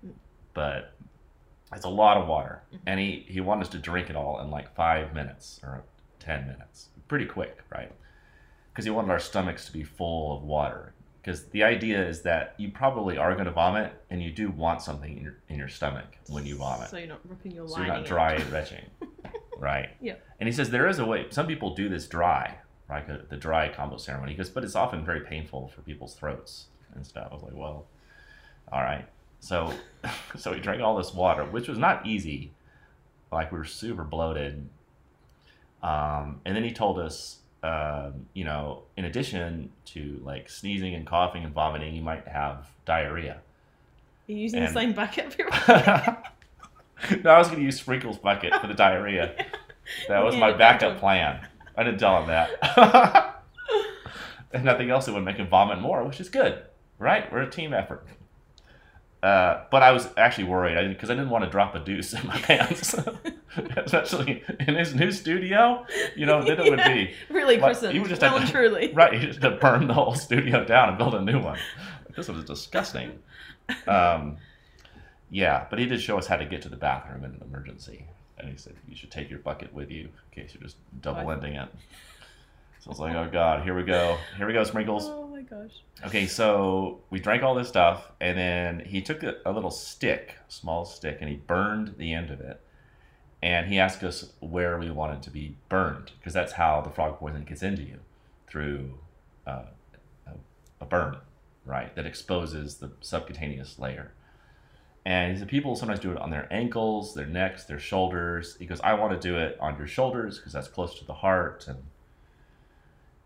but 0.55 0.93
it's 1.75 1.85
a 1.85 1.89
lot 1.91 2.17
of 2.17 2.29
water. 2.29 2.63
Mm-hmm. 2.69 2.83
And 2.89 3.01
he, 3.01 3.25
he 3.29 3.41
wanted 3.41 3.63
us 3.63 3.69
to 3.71 3.79
drink 3.79 4.09
it 4.11 4.17
all 4.17 4.41
in 4.41 4.51
like 4.51 4.75
five 4.75 5.15
minutes 5.15 5.61
or 5.63 5.83
ten 6.19 6.47
minutes, 6.47 6.89
pretty 7.09 7.27
quick, 7.27 7.59
right? 7.71 7.91
Because 8.73 8.85
he 8.85 8.91
wanted 8.91 9.11
our 9.11 9.19
stomachs 9.19 9.67
to 9.67 9.73
be 9.73 9.83
full 9.83 10.37
of 10.37 10.43
water. 10.43 10.93
Because 11.23 11.47
the 11.49 11.65
idea 11.65 12.07
is 12.07 12.23
that 12.23 12.55
you 12.57 12.71
probably 12.71 13.19
are 13.19 13.33
going 13.33 13.47
to 13.47 13.51
vomit, 13.51 13.93
and 14.11 14.23
you 14.23 14.31
do 14.31 14.49
want 14.49 14.81
something 14.81 15.17
in 15.17 15.23
your 15.25 15.37
in 15.49 15.59
your 15.59 15.69
stomach 15.69 16.05
when 16.29 16.47
you 16.47 16.55
vomit. 16.57 16.89
So 16.89 16.99
you're 16.99 17.09
not 17.09 17.21
ripping 17.29 17.51
your 17.51 17.67
So 17.67 17.75
lining. 17.75 17.87
you're 17.89 17.95
not 17.97 18.03
out. 18.03 18.07
dry 18.07 18.33
and 18.35 18.53
retching, 18.53 18.85
right? 19.59 19.89
Yeah. 20.01 20.15
And 20.39 20.47
he 20.49 20.53
says 20.53 20.71
there 20.71 20.87
is 20.87 21.01
a 21.01 21.05
way. 21.05 21.27
Some 21.31 21.49
people 21.49 21.75
do 21.75 21.89
this 21.89 22.07
dry, 22.07 22.59
right? 22.89 23.05
The, 23.05 23.27
the 23.29 23.37
dry 23.37 23.69
Kambo 23.71 23.99
ceremony. 23.99 24.33
He 24.33 24.37
goes, 24.39 24.51
but 24.51 24.63
it's 24.63 24.77
often 24.77 25.05
very 25.05 25.21
painful 25.23 25.67
for 25.75 25.83
people's 25.83 26.15
throats 26.15 26.67
and 26.95 27.05
stuff. 27.05 27.27
I 27.33 27.35
was 27.35 27.43
like, 27.43 27.57
well, 27.57 27.87
all 28.71 28.83
right. 28.83 29.05
So, 29.41 29.73
so 30.37 30.53
we 30.53 30.61
drank 30.61 30.83
all 30.83 30.97
this 30.97 31.13
water, 31.15 31.45
which 31.45 31.69
was 31.69 31.79
not 31.79 32.07
easy. 32.07 32.53
Like 33.33 33.53
we 33.53 33.59
were 33.59 33.65
super 33.65 34.05
bloated. 34.05 34.69
Um, 35.83 36.41
and 36.45 36.57
then 36.57 36.65
he 36.65 36.73
told 36.73 36.99
us, 36.99 37.39
um, 37.63 38.27
you 38.35 38.45
know, 38.45 38.83
in 38.97 39.05
addition 39.05 39.71
to 39.87 40.21
like 40.25 40.49
sneezing 40.49 40.95
and 40.95 41.07
coughing 41.07 41.45
and 41.45 41.53
vomiting, 41.53 41.95
you 41.95 42.03
might 42.03 42.27
have 42.29 42.67
diarrhea. 42.85 43.39
You're 44.27 44.39
using 44.39 44.61
And- 44.61 44.69
the 44.69 44.73
same 44.73 44.93
bucket 44.93 45.33
for 45.35 45.45
no, 47.23 47.31
I 47.31 47.39
was 47.39 47.49
going 47.49 47.59
to 47.59 47.65
use 47.65 47.79
Sprinkles 47.79 48.17
bucket 48.19 48.55
for 48.61 48.67
the 48.67 48.75
diarrhea. 48.75 49.35
That 50.09 50.25
was 50.25 50.35
Yeah, 50.35 50.41
my 50.41 50.53
backup 50.53 50.99
plan. 50.99 51.47
I 51.77 51.83
didn't 51.85 52.01
tell 52.01 52.21
him 52.23 52.29
that. 52.29 53.43
and 54.53 54.65
nothing 54.65 54.91
else 54.91 55.05
that 55.07 55.13
would 55.13 55.25
make 55.25 55.37
him 55.37 55.47
vomit 55.49 55.79
more, 55.81 56.03
which 56.05 56.21
is 56.21 56.29
good, 56.31 56.63
right? 56.99 57.31
We're 57.31 57.43
a 57.43 57.51
team 57.51 57.75
effort. 57.75 58.07
Uh, 59.27 59.65
but 59.73 59.83
I 59.83 59.91
was 59.91 60.09
actually 60.17 60.45
worried 60.45 60.89
because 60.91 61.11
I, 61.11 61.15
didn't 61.15 61.31
want 61.31 61.43
to 61.43 61.51
drop 61.51 61.75
a 61.75 61.81
deuce 61.81 62.13
in 62.13 62.25
my 62.29 62.39
pants, 62.43 62.95
especially 63.77 64.45
in 64.61 64.77
his 64.77 64.95
new 64.95 65.11
studio. 65.11 65.85
You 66.15 66.27
know, 66.27 66.45
then 66.45 66.61
it 66.61 66.71
would 66.71 66.85
be 66.85 67.13
really 67.29 67.57
Like, 67.57 67.73
christened. 67.73 67.95
you 67.95 68.03
would 68.03 68.09
just 68.09 68.23
well 68.23 68.39
have 68.39 68.47
to- 68.47 68.53
truly. 68.53 68.93
right. 68.95 69.13
You 69.15 69.27
just 69.27 69.43
had 69.43 69.49
to 69.49 69.57
burn 69.57 69.89
the 69.89 69.95
whole 69.95 70.15
studio 70.15 70.65
down 70.65 70.91
and 70.91 70.97
build 70.99 71.17
a 71.17 71.21
new 71.21 71.41
one. 71.41 71.59
This 72.15 72.29
was 72.29 72.45
disgusting. 72.45 73.19
Um, 73.89 74.37
yeah, 75.29 75.67
but 75.71 75.81
he 75.81 75.87
did 75.87 76.01
show 76.01 76.17
us 76.19 76.29
how 76.29 76.37
to 76.37 76.45
get 76.45 76.63
to 76.63 76.69
the 76.69 76.77
bathroom 76.77 77.25
in 77.25 77.33
an 77.33 77.43
emergency, 77.45 78.05
and 78.39 78.49
he 78.49 78.57
said 78.57 78.75
you 78.89 78.95
should 78.95 79.11
take 79.11 79.29
your 79.29 79.41
bucket 79.41 79.75
with 79.75 79.91
you 79.91 80.03
in 80.05 80.43
case 80.43 80.55
you're 80.55 80.63
just 80.63 80.77
double 81.03 81.33
ending 81.33 81.55
it. 81.55 81.69
So 82.79 82.87
I 82.87 82.91
was 82.91 83.01
like, 83.01 83.17
oh 83.17 83.29
god, 83.33 83.65
here 83.65 83.75
we 83.75 83.83
go, 83.83 84.19
here 84.37 84.47
we 84.47 84.53
go, 84.53 84.63
sprinkles. 84.63 85.26
Gosh. 85.49 85.83
Okay, 86.05 86.27
so 86.27 87.01
we 87.11 87.21
drank 87.21 87.43
all 87.43 87.55
this 87.55 87.69
stuff, 87.69 88.11
and 88.21 88.37
then 88.37 88.81
he 88.81 89.01
took 89.01 89.23
a, 89.23 89.37
a 89.45 89.53
little 89.53 89.71
stick, 89.71 90.37
small 90.49 90.85
stick, 90.85 91.19
and 91.21 91.29
he 91.29 91.37
burned 91.37 91.95
the 91.99 92.13
end 92.13 92.31
of 92.31 92.41
it. 92.41 92.61
And 93.43 93.69
he 93.69 93.79
asked 93.79 94.03
us 94.03 94.33
where 94.41 94.79
we 94.79 94.91
wanted 94.91 95.23
to 95.23 95.31
be 95.31 95.57
burned, 95.69 96.13
because 96.19 96.33
that's 96.33 96.55
how 96.55 96.81
the 96.81 96.91
frog 96.91 97.19
poison 97.19 97.45
gets 97.45 97.63
into 97.63 97.83
you, 97.83 98.01
through 98.49 98.95
uh, 99.47 99.67
a, 100.27 100.33
a 100.81 100.85
burn, 100.85 101.19
right? 101.65 101.95
That 101.95 102.07
exposes 102.07 102.77
the 102.77 102.91
subcutaneous 103.01 103.79
layer. 103.79 104.13
And 105.05 105.33
he 105.33 105.39
said 105.39 105.47
people 105.47 105.77
sometimes 105.77 106.01
do 106.01 106.11
it 106.11 106.19
on 106.19 106.31
their 106.31 106.53
ankles, 106.53 107.15
their 107.15 107.27
necks, 107.27 107.63
their 107.63 107.79
shoulders. 107.79 108.57
He 108.59 108.67
goes, 108.67 108.81
I 108.81 108.95
want 108.95 109.13
to 109.13 109.29
do 109.29 109.37
it 109.37 109.57
on 109.61 109.79
your 109.79 109.87
shoulders 109.87 110.39
because 110.39 110.53
that's 110.53 110.67
close 110.67 110.99
to 110.99 111.05
the 111.05 111.15
heart. 111.15 111.69
And 111.69 111.79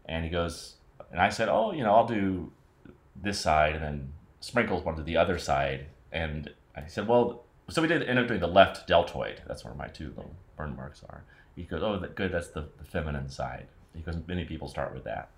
and 0.05 0.25
he 0.25 0.31
goes, 0.31 0.75
and 1.11 1.21
I 1.21 1.29
said, 1.29 1.49
oh, 1.49 1.73
you 1.73 1.83
know, 1.83 1.95
I'll 1.95 2.07
do 2.07 2.53
this 3.21 3.41
side, 3.41 3.75
and 3.75 3.83
then 3.83 4.13
Sprinkles 4.41 4.85
wanted 4.85 5.05
the 5.07 5.17
other 5.17 5.39
side. 5.39 5.87
And 6.13 6.51
I 6.77 6.87
said, 6.87 7.09
well, 7.09 7.45
so 7.69 7.83
we 7.83 7.89
did 7.89 8.03
end 8.03 8.19
up 8.19 8.29
doing 8.29 8.41
the 8.41 8.47
left 8.47 8.87
deltoid. 8.87 9.43
That's 9.47 9.65
where 9.65 9.75
my 9.75 9.89
two 9.89 10.09
little 10.09 10.35
burn 10.57 10.77
marks 10.77 11.03
are. 11.09 11.23
He 11.57 11.65
goes, 11.65 11.83
oh, 11.83 11.99
that, 11.99 12.15
good, 12.15 12.33
that's 12.33 12.49
the, 12.49 12.67
the 12.79 12.85
feminine 12.85 13.29
side. 13.29 13.67
He 13.95 14.03
goes, 14.03 14.17
many 14.27 14.45
people 14.45 14.69
start 14.69 14.95
with 14.95 15.05
that. 15.05 15.31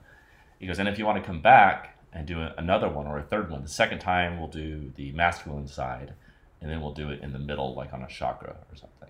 He 0.59 0.67
goes, 0.67 0.79
and 0.79 0.89
if 0.89 0.99
you 0.99 1.07
want 1.07 1.19
to 1.19 1.25
come 1.25 1.41
back 1.41 1.99
and 2.13 2.27
do 2.27 2.41
a- 2.41 2.55
another 2.59 2.89
one 2.89 3.07
or 3.07 3.19
a 3.19 3.23
third 3.23 3.51
one, 3.51 3.63
the 3.63 3.69
second 3.69 3.99
time 3.99 4.39
we'll 4.39 4.49
do 4.49 4.93
the 4.97 5.13
masculine 5.13 5.67
side, 5.67 6.13
and 6.61 6.71
then 6.71 6.81
we'll 6.81 6.93
do 6.93 7.11
it 7.11 7.21
in 7.23 7.33
the 7.33 7.39
middle, 7.39 7.75
like 7.75 7.93
on 7.93 8.03
a 8.03 8.09
chakra 8.09 8.57
or 8.71 8.77
something. 8.77 9.09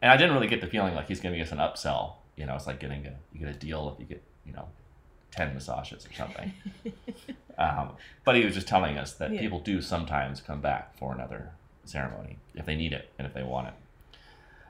And 0.00 0.10
I 0.10 0.16
didn't 0.16 0.34
really 0.34 0.46
get 0.46 0.60
the 0.60 0.66
feeling 0.66 0.94
like 0.94 1.08
he's 1.08 1.20
giving 1.20 1.40
us 1.40 1.52
an 1.52 1.58
upsell. 1.58 2.14
You 2.36 2.46
know, 2.46 2.54
it's 2.54 2.66
like 2.66 2.80
getting 2.80 3.06
a 3.06 3.14
you 3.32 3.40
get 3.40 3.48
a 3.48 3.58
deal 3.58 3.90
if 3.92 4.00
you 4.00 4.06
get 4.06 4.22
you 4.44 4.52
know 4.52 4.68
ten 5.34 5.52
massages 5.54 6.06
or 6.06 6.12
something. 6.14 6.52
um, 7.58 7.90
but 8.24 8.36
he 8.36 8.44
was 8.44 8.54
just 8.54 8.68
telling 8.68 8.96
us 8.98 9.12
that 9.14 9.32
Yeah. 9.32 9.40
people 9.40 9.60
do 9.60 9.80
sometimes 9.82 10.40
come 10.40 10.60
back 10.60 10.96
for 10.96 11.12
another 11.12 11.50
ceremony 11.84 12.38
if 12.54 12.64
they 12.66 12.76
need 12.76 12.92
it 12.92 13.10
and 13.18 13.26
if 13.26 13.34
they 13.34 13.42
want 13.42 13.68
it. 13.68 13.74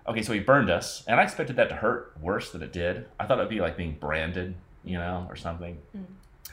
Okay, 0.07 0.23
so 0.23 0.33
he 0.33 0.41
burned 0.41 0.69
us, 0.71 1.03
and 1.07 1.19
I 1.19 1.23
expected 1.23 1.57
that 1.57 1.69
to 1.71 1.77
hurt 1.77 2.13
worse 2.21 2.51
than 2.51 2.63
it 2.63 2.73
did. 2.73 3.07
I 3.19 3.27
thought 3.27 3.39
it'd 3.39 3.49
be 3.51 3.61
like 3.61 3.77
being 3.77 3.97
branded, 3.99 4.55
you 4.85 4.99
know, 4.99 5.27
or 5.31 5.37
something. 5.37 5.79
Mm. 5.97 6.05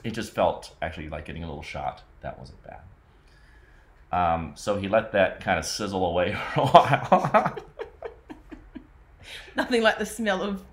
It 0.04 0.12
just 0.12 0.34
felt 0.34 0.74
actually 0.82 1.10
like 1.10 1.26
getting 1.26 1.44
a 1.44 1.48
little 1.48 1.62
shot. 1.64 2.02
That 2.22 2.40
wasn't 2.40 2.60
bad. 2.64 2.80
Um, 4.14 4.54
so 4.56 4.78
he 4.78 4.88
let 4.88 5.12
that 5.14 5.40
kind 5.42 5.58
of 5.60 5.66
sizzle 5.66 6.06
away 6.06 6.34
for 6.54 6.62
a 6.62 6.66
while. 6.68 7.58
Nothing 9.56 9.82
like 9.82 10.00
the 10.00 10.06
smell 10.06 10.42
of 10.42 10.64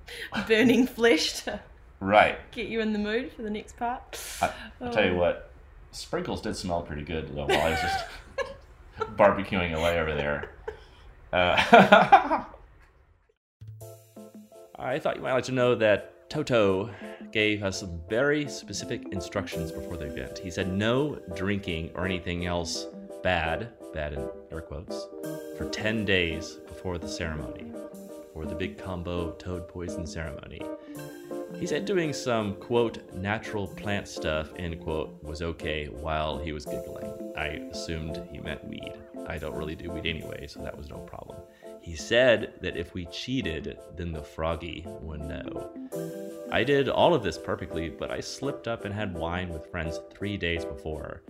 burning 0.47 0.87
flesh 0.87 1.43
to 1.45 1.61
right. 2.01 2.39
get 2.53 2.69
you 2.69 2.81
in 2.81 2.93
the 2.93 2.99
mood 2.99 3.33
for 3.33 3.43
the 3.43 3.51
next 3.51 3.77
part. 3.77 4.21
I, 4.43 4.53
I'll 4.81 4.93
tell 4.93 5.05
you 5.05 5.13
Oh. 5.13 5.17
what, 5.19 5.51
sprinkles 5.93 6.41
did 6.41 6.57
smell 6.57 6.83
pretty 6.83 7.03
good 7.03 7.35
though 7.35 7.47
while 7.47 7.61
I 7.63 7.71
was 7.71 7.81
just 7.81 8.05
barbecuing 9.17 9.75
away 9.75 9.99
over 10.01 10.15
there. 10.15 10.51
Uh, 11.33 11.57
I 14.79 14.99
thought 14.99 15.17
you 15.17 15.23
might 15.23 15.33
like 15.33 15.45
to 15.45 15.53
know 15.53 15.75
that 15.75 16.31
Toto 16.31 16.91
gave 17.33 17.63
us 17.63 17.81
some 17.81 18.01
very 18.09 18.49
specific 18.49 19.09
instructions 19.13 19.73
before 19.73 19.97
the 19.97 20.07
event. 20.07 20.39
He 20.39 20.51
said 20.51 20.73
no 20.73 21.19
drinking 21.35 21.91
or 21.95 22.05
anything 22.05 22.47
else 22.47 22.87
bad, 23.23 23.71
bad 23.93 24.13
in 24.13 24.29
air 24.53 24.61
quotes, 24.61 25.09
for 25.57 25.69
10 25.69 26.05
days 26.05 26.59
before 26.69 26.99
the 26.99 27.09
ceremony, 27.09 27.73
or 28.35 28.45
the 28.47 28.55
big 28.55 28.79
Kambo 28.79 29.37
toad 29.39 29.69
poison 29.69 30.07
ceremony. 30.07 30.61
He 31.57 31.67
said 31.67 31.85
doing 31.85 32.13
some, 32.13 32.55
quote, 32.55 33.13
natural 33.15 33.67
plant 33.67 34.07
stuff, 34.07 34.53
end 34.57 34.81
quote, 34.81 35.23
was 35.23 35.43
okay 35.43 35.87
while 35.87 36.39
he 36.39 36.53
was 36.53 36.65
giggling. 36.65 37.33
I 37.37 37.69
assumed 37.71 38.23
he 38.31 38.39
meant 38.39 38.65
weed. 38.65 38.93
I 39.27 39.39
don't 39.39 39.57
really 39.57 39.75
do 39.75 39.91
weed 39.91 40.07
anyway, 40.07 40.47
so 40.47 40.61
that 40.63 40.77
was 40.77 40.89
no 40.89 40.99
problem. 40.99 41.39
He 41.81 41.97
said 41.97 42.55
that 42.61 42.77
if 42.77 42.95
we 42.95 43.07
cheated, 43.07 43.79
then 43.97 44.13
the 44.13 44.23
froggy 44.23 44.85
would 45.01 45.21
know. 45.21 45.71
I 46.51 46.65
did 46.65 46.89
all 46.89 47.15
of 47.15 47.23
this 47.23 47.39
perfectly, 47.39 47.89
but 47.89 48.11
I 48.11 48.21
slipped 48.21 48.69
up 48.69 48.85
and 48.85 48.95
had 48.95 49.15
wine 49.15 49.49
with 49.49 49.71
friends 49.71 50.01
three 50.11 50.37
days 50.37 50.65
before. 50.65 51.23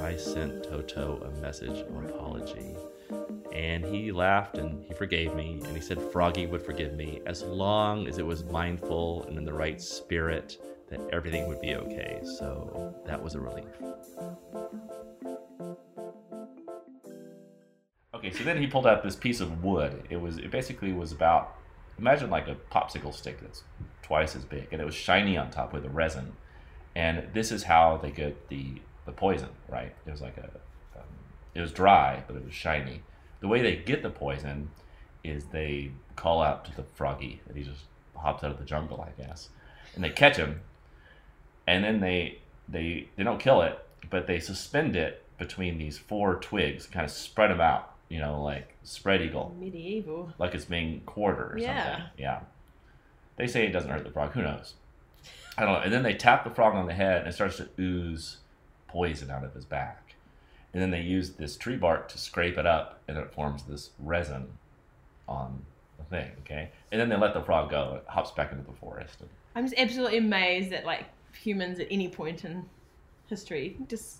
I 0.00 0.16
sent 0.16 0.64
Toto 0.64 1.20
a 1.24 1.40
message 1.40 1.80
of 1.80 2.04
apology. 2.04 2.76
And 3.54 3.84
he 3.84 4.10
laughed 4.10 4.58
and 4.58 4.84
he 4.84 4.92
forgave 4.94 5.34
me, 5.34 5.60
and 5.64 5.76
he 5.76 5.80
said 5.80 6.02
Froggy 6.02 6.46
would 6.46 6.62
forgive 6.62 6.94
me 6.94 7.20
as 7.24 7.42
long 7.42 8.08
as 8.08 8.18
it 8.18 8.26
was 8.26 8.44
mindful 8.44 9.24
and 9.24 9.38
in 9.38 9.44
the 9.44 9.52
right 9.52 9.80
spirit, 9.80 10.58
that 10.88 11.00
everything 11.12 11.46
would 11.46 11.60
be 11.60 11.74
okay. 11.76 12.20
So 12.24 12.94
that 13.06 13.22
was 13.22 13.34
a 13.34 13.40
relief. 13.40 13.66
Okay, 18.14 18.32
so 18.32 18.42
then 18.42 18.58
he 18.58 18.66
pulled 18.66 18.86
out 18.86 19.02
this 19.02 19.16
piece 19.16 19.40
of 19.40 19.62
wood. 19.62 20.02
It 20.10 20.20
was 20.20 20.38
it 20.38 20.50
basically 20.50 20.92
was 20.92 21.12
about 21.12 21.56
imagine 21.98 22.30
like 22.30 22.48
a 22.48 22.56
popsicle 22.72 23.14
stick 23.14 23.40
that's 23.40 23.62
twice 24.02 24.34
as 24.34 24.44
big, 24.44 24.68
and 24.72 24.80
it 24.80 24.84
was 24.84 24.94
shiny 24.94 25.36
on 25.36 25.50
top 25.50 25.72
with 25.72 25.84
a 25.84 25.90
resin. 25.90 26.32
And 26.96 27.28
this 27.34 27.52
is 27.52 27.64
how 27.64 27.98
they 27.98 28.10
get 28.10 28.48
the 28.48 28.80
the 29.04 29.12
poison, 29.12 29.50
right? 29.68 29.94
It 30.06 30.10
was 30.10 30.20
like 30.20 30.36
a 30.38 30.50
um, 30.96 31.04
it 31.54 31.60
was 31.60 31.72
dry, 31.72 32.22
but 32.26 32.36
it 32.36 32.44
was 32.44 32.54
shiny. 32.54 33.02
The 33.44 33.48
way 33.48 33.60
they 33.60 33.76
get 33.76 34.02
the 34.02 34.08
poison 34.08 34.70
is 35.22 35.44
they 35.44 35.90
call 36.16 36.40
out 36.40 36.64
to 36.64 36.74
the 36.74 36.82
froggy, 36.82 37.42
and 37.46 37.54
he 37.58 37.62
just 37.62 37.82
hops 38.16 38.42
out 38.42 38.50
of 38.50 38.58
the 38.58 38.64
jungle, 38.64 39.02
I 39.06 39.22
guess, 39.22 39.50
and 39.94 40.02
they 40.02 40.08
catch 40.08 40.38
him, 40.38 40.62
and 41.66 41.84
then 41.84 42.00
they 42.00 42.38
they 42.70 43.10
they 43.16 43.22
don't 43.22 43.38
kill 43.38 43.60
it, 43.60 43.78
but 44.08 44.26
they 44.26 44.40
suspend 44.40 44.96
it 44.96 45.22
between 45.36 45.76
these 45.76 45.98
four 45.98 46.36
twigs, 46.36 46.86
kind 46.86 47.04
of 47.04 47.10
spread 47.10 47.50
them 47.50 47.60
out, 47.60 47.92
you 48.08 48.18
know, 48.18 48.42
like 48.42 48.76
spread 48.82 49.20
eagle, 49.20 49.54
Medieval. 49.60 50.32
like 50.38 50.54
it's 50.54 50.64
being 50.64 51.02
quartered 51.04 51.52
or 51.56 51.58
Yeah. 51.58 51.84
something. 51.96 52.04
Yeah. 52.16 52.40
They 53.36 53.46
say 53.46 53.66
it 53.66 53.72
doesn't 53.72 53.90
hurt 53.90 54.04
the 54.04 54.10
frog. 54.10 54.32
Who 54.32 54.40
knows? 54.40 54.72
I 55.58 55.64
don't 55.66 55.74
know. 55.74 55.80
And 55.80 55.92
then 55.92 56.02
they 56.02 56.14
tap 56.14 56.44
the 56.44 56.50
frog 56.50 56.74
on 56.74 56.86
the 56.86 56.94
head 56.94 57.18
and 57.18 57.28
it 57.28 57.32
starts 57.34 57.58
to 57.58 57.68
ooze 57.78 58.38
poison 58.88 59.30
out 59.30 59.44
of 59.44 59.52
his 59.52 59.66
back. 59.66 60.03
And 60.74 60.82
then 60.82 60.90
they 60.90 61.00
use 61.00 61.30
this 61.30 61.56
tree 61.56 61.76
bark 61.76 62.08
to 62.08 62.18
scrape 62.18 62.58
it 62.58 62.66
up 62.66 63.00
and 63.08 63.16
it 63.16 63.32
forms 63.32 63.62
this 63.62 63.90
resin 64.00 64.48
on 65.28 65.64
the 65.98 66.04
thing, 66.04 66.30
okay? 66.40 66.70
And 66.92 67.00
then 67.00 67.08
they 67.08 67.16
let 67.16 67.32
the 67.32 67.42
frog 67.42 67.70
go. 67.70 68.00
It 68.02 68.04
hops 68.08 68.32
back 68.32 68.52
into 68.52 68.64
the 68.64 68.76
forest. 68.76 69.20
And, 69.20 69.30
I'm 69.54 69.64
just 69.64 69.78
absolutely 69.78 70.18
amazed 70.18 70.70
that 70.72 70.84
like 70.84 71.04
humans 71.40 71.78
at 71.78 71.86
any 71.90 72.08
point 72.08 72.44
in 72.44 72.64
history 73.28 73.76
just 73.88 74.18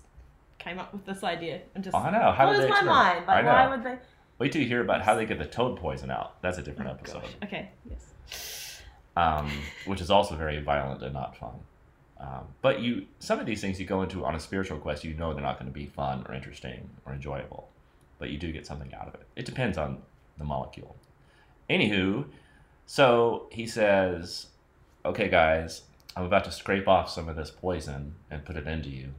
came 0.57 0.79
up 0.79 0.93
with 0.93 1.05
this 1.05 1.23
idea 1.25 1.59
and 1.75 1.83
just 1.83 1.95
I 1.95 2.09
know. 2.09 2.31
How 2.31 2.45
did 2.45 2.55
blows 2.57 2.63
they 2.63 2.69
my 2.69 2.81
mind. 2.83 3.27
Like 3.27 3.37
I 3.37 3.41
know. 3.41 3.47
why 3.49 3.67
would 3.69 3.83
they? 3.83 3.97
Wait 4.39 4.51
till 4.53 4.61
you 4.61 4.67
hear 4.67 4.81
about 4.81 5.01
how 5.01 5.13
they 5.15 5.25
get 5.25 5.37
the 5.39 5.45
toad 5.45 5.77
poison 5.77 6.09
out. 6.09 6.41
That's 6.41 6.57
a 6.57 6.61
different 6.61 6.89
Oh, 6.91 6.93
episode. 6.93 7.21
gosh. 7.23 7.31
Okay. 7.43 7.69
Yes. 7.89 8.81
um, 9.17 9.51
which 9.85 9.99
is 10.01 10.09
also 10.09 10.35
very 10.35 10.61
violent 10.61 11.01
and 11.03 11.13
not 11.13 11.35
fun. 11.37 11.51
Um, 12.19 12.45
but 12.61 12.79
you, 12.79 13.05
some 13.19 13.39
of 13.39 13.45
these 13.45 13.61
things 13.61 13.79
you 13.79 13.85
go 13.85 14.01
into 14.01 14.25
on 14.25 14.35
a 14.35 14.39
spiritual 14.39 14.79
quest, 14.79 15.03
you 15.03 15.13
know 15.13 15.33
they're 15.33 15.43
not 15.43 15.59
going 15.59 15.71
to 15.71 15.73
be 15.73 15.85
fun 15.85 16.25
or 16.27 16.33
interesting 16.33 16.89
or 17.05 17.13
enjoyable, 17.13 17.69
but 18.19 18.29
you 18.29 18.37
do 18.37 18.51
get 18.51 18.65
something 18.65 18.93
out 18.93 19.07
of 19.07 19.15
it. 19.15 19.27
It 19.35 19.45
depends 19.45 19.77
on 19.77 20.01
the 20.37 20.45
molecule. 20.45 20.95
Anywho, 21.69 22.25
so 22.85 23.47
he 23.51 23.67
says, 23.67 24.47
"Okay, 25.03 25.27
guys, 25.27 25.81
I'm 26.15 26.23
about 26.23 26.45
to 26.45 26.51
scrape 26.51 26.87
off 26.87 27.09
some 27.09 27.27
of 27.27 27.35
this 27.35 27.51
poison 27.51 28.15
and 28.31 28.45
put 28.45 28.55
it 28.55 28.67
into 28.67 28.89
you," 28.89 29.13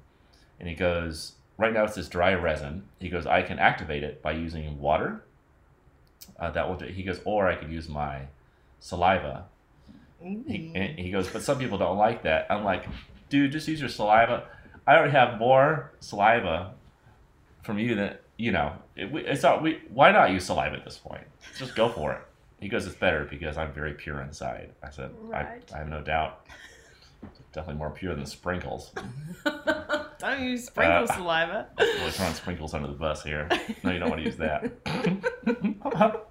and 0.59 0.69
he 0.69 0.75
goes, 0.75 1.33
"Right 1.59 1.73
now 1.73 1.85
it's 1.85 1.97
this 1.97 2.09
dry 2.09 2.33
resin." 2.35 2.85
He 2.99 3.09
goes, 3.11 3.27
"I 3.27 3.43
can 3.43 3.59
activate 3.59 4.05
it 4.05 4.23
by 4.23 4.33
using 4.33 4.81
water." 4.81 5.23
Uh, 6.39 6.51
that 6.51 6.69
will 6.69 6.77
do. 6.77 6.87
He 6.87 7.03
goes, 7.03 7.21
or 7.25 7.49
I 7.49 7.57
could 7.57 7.71
use 7.71 7.89
my 7.89 8.23
saliva 8.81 9.47
and 10.27 10.99
he 10.99 11.11
goes, 11.11 11.29
but 11.29 11.43
some 11.43 11.59
people 11.59 11.79
don't 11.79 11.97
like 11.99 12.23
that. 12.25 12.47
I'm 12.51 12.65
like, 12.65 12.85
dude, 13.29 13.53
just 13.53 13.69
use 13.69 13.81
your 13.81 13.89
saliva. 13.89 14.45
I 14.87 14.97
already 14.97 15.13
have 15.13 15.39
more 15.39 15.93
saliva 16.01 16.75
from 17.63 17.79
you 17.79 17.95
than 17.95 18.17
you 18.37 18.53
know. 18.53 18.73
It, 18.97 19.11
we, 19.11 19.25
it's 19.27 19.43
not. 19.43 19.63
We 19.63 19.81
why 19.89 20.13
not 20.13 20.31
use 20.31 20.45
saliva 20.47 20.77
at 20.77 20.85
this 20.85 20.99
point? 20.99 21.25
Just 21.59 21.75
go 21.75 21.89
for 21.89 22.13
it. 22.13 22.21
He 22.61 22.69
goes, 22.69 22.87
it's 22.87 22.97
better 22.97 23.27
because 23.29 23.57
I'm 23.59 23.73
very 23.73 23.93
pure 23.95 24.23
inside. 24.23 24.71
I 24.83 24.91
said, 24.91 25.11
Right. 25.21 25.47
I, 25.73 25.75
I 25.75 25.79
have 25.81 25.89
no 25.89 26.01
doubt. 26.01 26.47
Definitely 27.53 27.79
more 27.79 27.91
pure 27.91 28.15
than 28.15 28.25
sprinkles. 28.27 28.93
Don't 30.19 30.41
use 30.43 30.65
sprinkle 30.67 31.05
Uh, 31.05 31.07
saliva. 31.07 31.67
Really 31.79 32.11
throwing 32.13 32.33
sprinkles 32.35 32.73
under 32.73 32.89
the 32.89 32.95
bus 32.95 33.23
here. 33.23 33.49
No, 33.83 33.91
you 33.91 33.99
don't 33.99 34.09
want 34.09 34.23
to 34.23 34.27
use 34.27 34.37
that. 34.39 34.73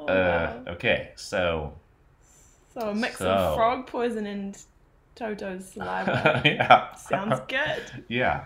Oh, 0.00 0.06
uh, 0.06 0.62
wow. 0.66 0.72
okay, 0.74 1.10
so 1.16 1.74
So 2.78 2.90
a 2.90 2.94
mix 2.94 3.18
so- 3.18 3.30
of 3.30 3.56
frog 3.56 3.86
poison 3.86 4.26
and 4.26 4.56
Toto's 5.14 5.68
saliva. 5.68 6.42
yeah, 6.44 6.94
Sounds 6.94 7.40
good. 7.48 8.04
Yeah. 8.08 8.44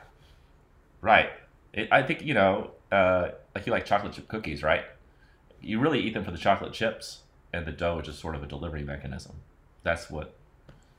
Right. 1.00 1.30
It, 1.72 1.88
I 1.92 2.02
think, 2.02 2.22
you 2.22 2.34
know, 2.34 2.70
uh, 2.90 3.30
like 3.54 3.66
you 3.66 3.72
like 3.72 3.84
chocolate 3.84 4.12
chip 4.14 4.28
cookies, 4.28 4.62
right? 4.62 4.84
You 5.60 5.80
really 5.80 6.00
eat 6.00 6.14
them 6.14 6.24
for 6.24 6.30
the 6.30 6.38
chocolate 6.38 6.72
chips, 6.72 7.20
and 7.52 7.66
the 7.66 7.72
dough 7.72 7.98
is 7.98 8.06
just 8.06 8.20
sort 8.20 8.34
of 8.34 8.42
a 8.42 8.46
delivery 8.46 8.82
mechanism. 8.82 9.36
That's 9.82 10.10
what 10.10 10.34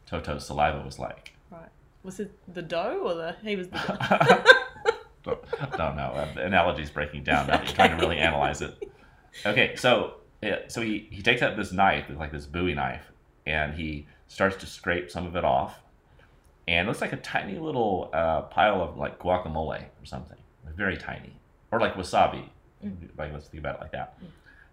Toto's 0.06 0.46
saliva 0.46 0.84
was 0.86 1.00
like. 1.00 1.34
Right. 1.50 1.70
Was 2.04 2.20
it 2.20 2.32
the 2.54 2.62
dough 2.62 3.02
or 3.04 3.16
the 3.16 3.36
he 3.44 3.56
was 3.56 3.70
the 3.70 3.78
dough? 3.78 4.44
don't, 5.78 5.96
know. 5.96 6.12
Uh, 6.14 6.34
The 6.34 6.46
analogy's 6.46 6.90
breaking 6.90 7.24
down 7.24 7.48
now 7.48 7.58
that 7.58 7.66
you're 7.66 7.76
trying 7.76 7.92
to 7.92 7.98
really 7.98 8.18
analyze 8.18 8.62
it. 8.62 8.92
Okay, 9.46 9.76
so 9.76 10.16
yeah, 10.42 10.60
so 10.68 10.82
he, 10.82 11.08
he 11.10 11.22
takes 11.22 11.42
out 11.42 11.56
this 11.56 11.72
knife, 11.72 12.06
like 12.16 12.32
this 12.32 12.46
Bowie 12.46 12.76
knife, 12.76 13.04
and 13.46 13.74
he 13.74 14.08
starts 14.28 14.56
to 14.58 14.66
scrape 14.66 15.12
some 15.12 15.26
of 15.26 15.36
it 15.36 15.44
off. 15.44 15.80
And 16.68 16.88
it 16.88 16.90
looks 16.90 17.02
like 17.02 17.12
a 17.14 17.18
tiny 17.18 17.58
little 17.60 18.10
uh, 18.14 18.42
pile 18.44 18.82
of 18.82 18.98
like 18.98 19.20
guacamole 19.20 19.82
or 19.84 20.06
something, 20.06 20.38
very 20.76 20.98
tiny, 20.98 21.34
or 21.72 21.80
like 21.80 21.96
wasabi. 21.96 22.46
Like 23.18 23.34
let's 23.34 23.48
think 23.48 23.60
about 23.62 23.76
it 23.76 23.82
like 23.82 23.92
that. 23.92 24.18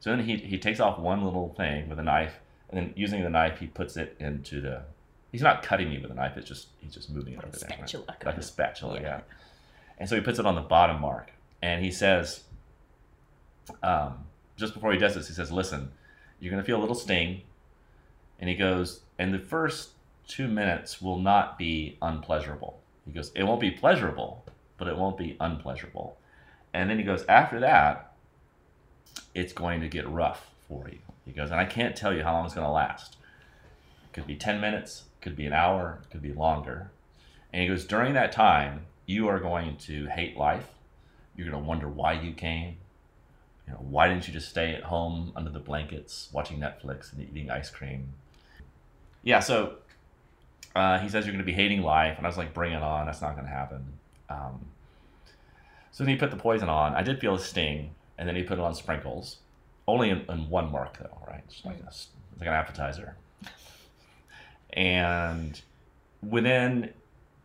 So 0.00 0.10
then 0.10 0.20
he 0.24 0.36
he 0.36 0.58
takes 0.58 0.78
off 0.80 0.98
one 0.98 1.24
little 1.24 1.52
thing 1.56 1.88
with 1.88 1.98
a 1.98 2.02
knife, 2.02 2.34
and 2.68 2.78
then 2.78 2.92
using 2.96 3.22
the 3.22 3.28
knife 3.30 3.58
he 3.58 3.66
puts 3.66 3.96
it 3.96 4.16
into 4.20 4.60
the. 4.60 4.82
He's 5.32 5.42
not 5.42 5.62
cutting 5.62 5.88
me 5.90 5.98
with 5.98 6.10
a 6.10 6.14
knife. 6.14 6.36
It's 6.36 6.48
just 6.48 6.68
he's 6.78 6.94
just 6.94 7.10
moving 7.10 7.34
it 7.34 7.36
Like 7.38 7.44
a 7.46 7.48
over 7.48 7.58
there. 7.58 7.68
right? 7.78 7.88
spatula 7.88 8.16
Like 8.24 8.36
a 8.38 8.42
spatula, 8.42 8.94
Yeah. 8.96 9.00
yeah. 9.02 9.20
And 9.98 10.08
so 10.08 10.14
he 10.16 10.22
puts 10.22 10.38
it 10.38 10.46
on 10.46 10.54
the 10.54 10.60
bottom 10.60 11.00
mark, 11.00 11.30
and 11.60 11.84
he 11.84 11.90
says, 11.90 12.44
um, 13.82 14.24
just 14.56 14.74
before 14.74 14.92
he 14.92 14.98
does 14.98 15.14
this, 15.14 15.28
he 15.28 15.34
says, 15.34 15.50
"Listen, 15.52 15.90
you're 16.38 16.50
gonna 16.50 16.64
feel 16.64 16.78
a 16.78 16.80
little 16.80 16.94
sting," 16.94 17.42
and 18.40 18.48
he 18.48 18.56
goes, 18.56 19.02
"And 19.18 19.32
the 19.32 19.38
first 19.38 19.90
two 20.26 20.48
minutes 20.48 21.00
will 21.00 21.18
not 21.18 21.58
be 21.58 21.96
unpleasurable." 22.02 22.80
He 23.06 23.12
goes, 23.12 23.30
"It 23.36 23.44
won't 23.44 23.60
be 23.60 23.70
pleasurable, 23.70 24.44
but 24.78 24.88
it 24.88 24.96
won't 24.96 25.16
be 25.16 25.36
unpleasurable." 25.38 26.16
And 26.72 26.88
then 26.88 26.98
he 26.98 27.04
goes, 27.04 27.24
after 27.26 27.60
that, 27.60 28.12
it's 29.34 29.52
going 29.52 29.80
to 29.80 29.88
get 29.88 30.08
rough 30.08 30.50
for 30.68 30.88
you. 30.88 30.98
He 31.24 31.32
goes, 31.32 31.50
and 31.50 31.60
I 31.60 31.64
can't 31.64 31.96
tell 31.96 32.14
you 32.14 32.22
how 32.22 32.32
long 32.32 32.46
it's 32.46 32.54
going 32.54 32.66
to 32.66 32.72
last. 32.72 33.16
It 34.04 34.12
could 34.12 34.26
be 34.26 34.36
10 34.36 34.60
minutes, 34.60 35.04
could 35.20 35.36
be 35.36 35.46
an 35.46 35.52
hour, 35.52 36.00
could 36.10 36.22
be 36.22 36.32
longer. 36.32 36.90
And 37.52 37.62
he 37.62 37.68
goes, 37.68 37.84
during 37.84 38.14
that 38.14 38.32
time, 38.32 38.86
you 39.06 39.28
are 39.28 39.40
going 39.40 39.76
to 39.78 40.06
hate 40.06 40.36
life. 40.36 40.68
You're 41.36 41.50
going 41.50 41.62
to 41.62 41.68
wonder 41.68 41.88
why 41.88 42.12
you 42.12 42.32
came. 42.32 42.76
You 43.66 43.74
know, 43.74 43.80
why 43.80 44.08
didn't 44.08 44.26
you 44.26 44.32
just 44.32 44.48
stay 44.48 44.74
at 44.74 44.84
home 44.84 45.32
under 45.34 45.50
the 45.50 45.58
blankets 45.58 46.28
watching 46.32 46.58
Netflix 46.58 47.12
and 47.12 47.22
eating 47.22 47.50
ice 47.50 47.70
cream? 47.70 48.14
Yeah, 49.22 49.40
so 49.40 49.74
uh, 50.74 50.98
he 50.98 51.08
says 51.08 51.26
you're 51.26 51.32
going 51.32 51.44
to 51.44 51.50
be 51.50 51.52
hating 51.52 51.82
life. 51.82 52.16
And 52.16 52.26
I 52.26 52.28
was 52.28 52.38
like, 52.38 52.54
bring 52.54 52.72
it 52.72 52.82
on. 52.82 53.06
That's 53.06 53.20
not 53.20 53.34
going 53.34 53.46
to 53.46 53.52
happen. 53.52 53.84
Um, 54.28 54.66
so 55.92 56.04
then 56.04 56.14
he 56.14 56.18
put 56.18 56.30
the 56.30 56.36
poison 56.36 56.68
on. 56.68 56.94
I 56.94 57.02
did 57.02 57.20
feel 57.20 57.34
a 57.34 57.40
sting. 57.40 57.90
And 58.18 58.28
then 58.28 58.36
he 58.36 58.42
put 58.42 58.58
it 58.58 58.62
on 58.62 58.74
sprinkles. 58.74 59.38
Only 59.88 60.10
in, 60.10 60.24
in 60.28 60.48
one 60.48 60.70
mark, 60.70 60.98
though, 60.98 61.18
right? 61.26 61.46
Just 61.48 61.64
like, 61.64 61.78
a, 61.80 61.92
like 62.38 62.48
an 62.48 62.54
appetizer. 62.54 63.16
And 64.72 65.60
within, 66.22 66.90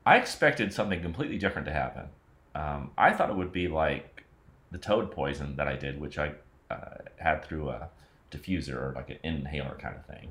I 0.06 0.18
expected 0.18 0.74
something 0.74 1.02
completely 1.02 1.38
different 1.38 1.66
to 1.68 1.74
happen. 1.74 2.06
Um, 2.54 2.92
I 2.98 3.12
thought 3.14 3.30
it 3.30 3.36
would 3.36 3.52
be 3.52 3.68
like 3.68 4.24
the 4.72 4.78
toad 4.78 5.12
poison 5.12 5.56
that 5.56 5.68
I 5.68 5.76
did, 5.76 6.00
which 6.00 6.18
I 6.18 6.34
uh, 6.70 6.98
had 7.18 7.44
through 7.44 7.70
a 7.70 7.90
diffuser 8.32 8.76
or 8.76 8.94
like 8.96 9.10
an 9.10 9.18
inhaler 9.24 9.78
kind 9.80 9.96
of 9.96 10.06
thing. 10.06 10.30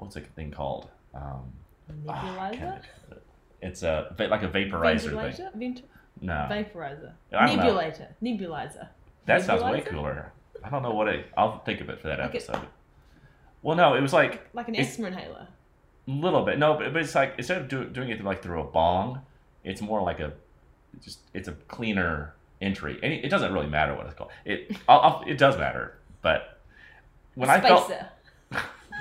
What's 0.00 0.14
the 0.14 0.20
thing 0.22 0.50
called? 0.50 0.88
Um, 1.14 1.52
oh, 2.08 2.12
Nebulizer? 2.12 2.52
can't- 2.54 2.84
it's 3.62 3.82
a 3.82 4.14
like 4.18 4.42
a 4.42 4.48
vaporizer 4.48 5.36
thing. 5.36 5.48
Vent- 5.54 5.82
No, 6.22 6.32
Vaporizer. 6.50 7.12
Know. 7.30 7.38
Nebulator. 7.40 8.08
Nebulizer. 8.22 8.88
that 9.26 9.42
sounds 9.42 9.62
way 9.62 9.82
cooler. 9.82 10.32
I 10.64 10.70
don't 10.70 10.82
know 10.82 10.92
what 10.94 11.08
it. 11.08 11.26
I'll 11.36 11.58
think 11.60 11.80
of 11.82 11.90
it 11.90 12.00
for 12.00 12.08
that 12.08 12.18
Like 12.18 12.30
episode. 12.30 12.66
Well, 13.62 13.76
no, 13.76 13.94
it 13.94 14.00
was 14.00 14.12
like 14.14 14.48
Like 14.54 14.68
an 14.68 14.76
asthma 14.76 15.08
inhaler. 15.08 15.46
a 16.08 16.10
little 16.10 16.42
bit. 16.44 16.58
No, 16.58 16.74
but, 16.78 16.92
but 16.94 17.02
it's 17.02 17.14
like 17.14 17.34
instead 17.36 17.58
of 17.60 17.68
do, 17.68 17.84
doing 17.84 18.08
it 18.08 18.24
like 18.24 18.42
through 18.42 18.60
a 18.60 18.64
bong, 18.64 19.20
it's 19.62 19.82
more 19.82 20.00
like 20.02 20.20
a 20.20 20.32
just 21.04 21.20
it's 21.34 21.48
a 21.48 21.52
cleaner 21.68 22.32
entry. 22.62 22.98
And 23.02 23.12
it, 23.12 23.26
it 23.26 23.28
doesn't 23.28 23.52
really 23.52 23.68
matter 23.68 23.94
what 23.94 24.06
it's 24.06 24.14
called. 24.14 24.30
It 24.46 24.74
I'll, 24.88 25.00
I'll, 25.00 25.24
it 25.26 25.36
does 25.36 25.58
matter, 25.58 25.98
but 26.22 26.58
when 27.34 27.50
I 27.50 27.60
felt 27.60 27.92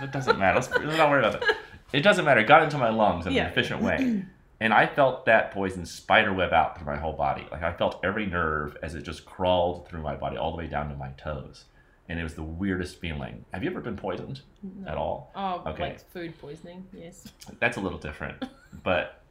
It 0.02 0.12
doesn't 0.12 0.40
matter. 0.40 0.56
Let's, 0.56 0.70
let's 0.72 0.98
not 0.98 1.10
worry 1.10 1.26
about 1.26 1.42
that. 1.42 1.58
It 1.94 2.02
doesn't 2.02 2.24
matter. 2.26 2.40
It 2.42 2.48
got 2.48 2.64
into 2.64 2.78
my 2.78 2.90
lungs 2.90 3.26
in 3.28 3.34
Yeah. 3.34 3.46
an 3.46 3.52
efficient 3.52 3.82
way. 3.82 4.24
And 4.62 4.74
I 4.74 4.88
felt 4.88 5.24
that 5.28 5.52
poison 5.52 5.86
spider 5.86 6.34
web 6.34 6.52
out 6.52 6.76
through 6.78 6.86
my 6.88 6.98
whole 6.98 7.14
body. 7.14 7.48
Like 7.50 7.64
I 7.64 7.72
felt 7.72 7.98
every 8.04 8.26
nerve 8.26 8.76
as 8.84 8.94
it 8.94 9.04
just 9.04 9.26
crawled 9.26 9.88
through 9.88 10.02
my 10.02 10.18
body 10.18 10.36
all 10.36 10.52
the 10.52 10.58
way 10.58 10.68
down 10.68 10.90
to 10.90 10.96
my 10.98 11.12
toes. 11.12 11.64
And 12.10 12.20
it 12.20 12.24
was 12.24 12.34
the 12.34 12.44
weirdest 12.44 13.00
feeling. 13.00 13.46
Have 13.54 13.64
you 13.64 13.70
ever 13.70 13.80
been 13.80 13.96
poisoned 13.96 14.42
No. 14.62 14.90
at 14.92 14.98
all? 14.98 15.32
Oh, 15.34 15.64
Okay. 15.66 15.84
like 15.84 16.10
food 16.12 16.38
poisoning. 16.42 16.86
Yes. 16.92 17.26
That's 17.62 17.78
a 17.78 17.80
little 17.80 17.98
different. 18.00 18.44
But 18.84 19.22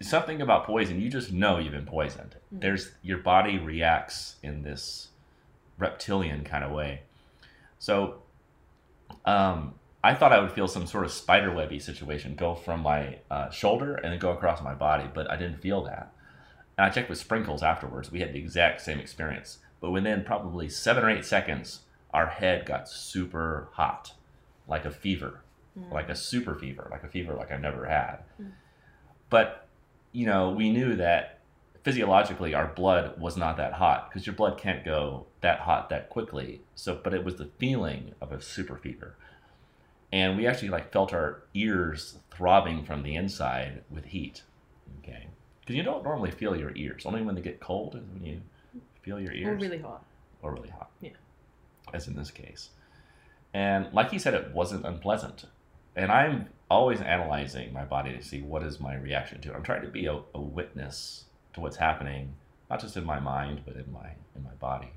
something 0.00 0.40
about 0.40 0.64
poison, 0.64 0.98
you 1.02 1.10
just 1.10 1.32
know 1.32 1.58
you've 1.58 1.74
been 1.74 1.84
poisoned. 1.84 2.36
Mm. 2.54 2.62
There's 2.62 2.92
your 3.02 3.18
body 3.18 3.58
reacts 3.58 4.36
in 4.42 4.62
this 4.62 5.08
reptilian 5.76 6.44
kind 6.44 6.64
of 6.64 6.70
way. 6.70 7.02
So 7.78 8.22
um, 9.26 9.74
I 10.02 10.14
thought 10.14 10.32
I 10.32 10.40
would 10.40 10.52
feel 10.52 10.68
some 10.68 10.86
sort 10.86 11.04
of 11.04 11.12
spider 11.12 11.52
webby 11.52 11.80
situation 11.80 12.34
go 12.36 12.54
from 12.54 12.80
my 12.80 13.18
uh, 13.30 13.50
shoulder 13.50 13.96
and 13.96 14.12
then 14.12 14.18
go 14.18 14.30
across 14.30 14.62
my 14.62 14.74
body, 14.74 15.08
but 15.12 15.30
I 15.30 15.36
didn't 15.36 15.60
feel 15.60 15.82
that. 15.84 16.12
And 16.76 16.86
I 16.86 16.90
checked 16.90 17.08
with 17.08 17.18
Sprinkles 17.18 17.62
afterwards. 17.62 18.12
We 18.12 18.20
had 18.20 18.32
the 18.32 18.38
exact 18.38 18.80
same 18.80 19.00
experience. 19.00 19.58
But 19.80 19.90
within 19.90 20.22
probably 20.24 20.68
seven 20.68 21.02
or 21.04 21.10
eight 21.10 21.24
seconds, 21.24 21.80
our 22.14 22.26
head 22.26 22.64
got 22.66 22.88
super 22.88 23.68
hot, 23.72 24.12
like 24.68 24.84
a 24.84 24.90
fever, 24.90 25.40
Mm. 25.78 25.92
like 25.92 26.08
a 26.08 26.16
super 26.16 26.54
fever, 26.54 26.88
like 26.90 27.04
a 27.04 27.08
fever 27.08 27.34
like 27.34 27.52
I've 27.52 27.60
never 27.60 27.86
had. 27.86 28.18
Mm. 28.40 28.52
But, 29.30 29.68
you 30.12 30.26
know, 30.26 30.50
we 30.50 30.70
knew 30.70 30.96
that 30.96 31.40
physiologically 31.84 32.54
our 32.54 32.66
blood 32.66 33.20
was 33.20 33.36
not 33.36 33.56
that 33.58 33.74
hot 33.74 34.08
because 34.08 34.26
your 34.26 34.34
blood 34.34 34.58
can't 34.58 34.84
go 34.84 35.26
that 35.40 35.60
hot 35.60 35.90
that 35.90 36.08
quickly. 36.08 36.62
So, 36.74 36.98
but 37.02 37.14
it 37.14 37.24
was 37.24 37.36
the 37.36 37.50
feeling 37.58 38.14
of 38.20 38.32
a 38.32 38.40
super 38.40 38.76
fever. 38.76 39.14
And 40.12 40.36
we 40.36 40.46
actually 40.46 40.70
like 40.70 40.92
felt 40.92 41.12
our 41.12 41.42
ears 41.54 42.18
throbbing 42.30 42.84
from 42.84 43.02
the 43.02 43.16
inside 43.16 43.82
with 43.90 44.06
heat. 44.06 44.42
Okay. 45.02 45.26
Because 45.60 45.76
you 45.76 45.82
don't 45.82 46.02
normally 46.02 46.30
feel 46.30 46.56
your 46.56 46.74
ears. 46.74 47.04
Only 47.04 47.22
when 47.22 47.34
they 47.34 47.42
get 47.42 47.60
cold 47.60 47.94
is 47.94 48.04
when 48.12 48.24
you 48.24 48.40
feel 49.02 49.20
your 49.20 49.32
ears. 49.32 49.48
Or 49.48 49.54
really 49.54 49.78
hot. 49.78 50.04
or 50.42 50.54
really 50.54 50.70
hot. 50.70 50.90
Yeah. 51.00 51.10
As 51.92 52.08
in 52.08 52.16
this 52.16 52.30
case. 52.30 52.70
And 53.52 53.92
like 53.92 54.10
he 54.10 54.18
said, 54.18 54.34
it 54.34 54.52
wasn't 54.52 54.86
unpleasant. 54.86 55.44
And 55.96 56.12
I'm 56.12 56.48
always 56.70 57.00
analyzing 57.00 57.72
my 57.72 57.84
body 57.84 58.12
to 58.16 58.22
see 58.22 58.42
what 58.42 58.62
is 58.62 58.78
my 58.78 58.94
reaction 58.94 59.40
to 59.40 59.50
it. 59.50 59.56
I'm 59.56 59.62
trying 59.62 59.82
to 59.82 59.88
be 59.88 60.06
a, 60.06 60.20
a 60.34 60.40
witness 60.40 61.24
to 61.54 61.60
what's 61.60 61.76
happening, 61.76 62.34
not 62.70 62.80
just 62.80 62.96
in 62.96 63.04
my 63.04 63.18
mind, 63.18 63.62
but 63.66 63.76
in 63.76 63.90
my 63.92 64.10
in 64.36 64.44
my 64.44 64.52
body. 64.60 64.92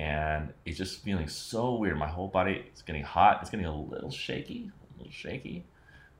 And 0.00 0.54
it's 0.64 0.78
just 0.78 1.02
feeling 1.02 1.28
so 1.28 1.74
weird. 1.74 1.98
My 1.98 2.08
whole 2.08 2.28
body 2.28 2.64
is 2.74 2.80
getting 2.80 3.02
hot. 3.02 3.40
It's 3.42 3.50
getting 3.50 3.66
a 3.66 3.76
little 3.76 4.10
shaky, 4.10 4.70
a 4.70 4.98
little 4.98 5.12
shaky. 5.12 5.66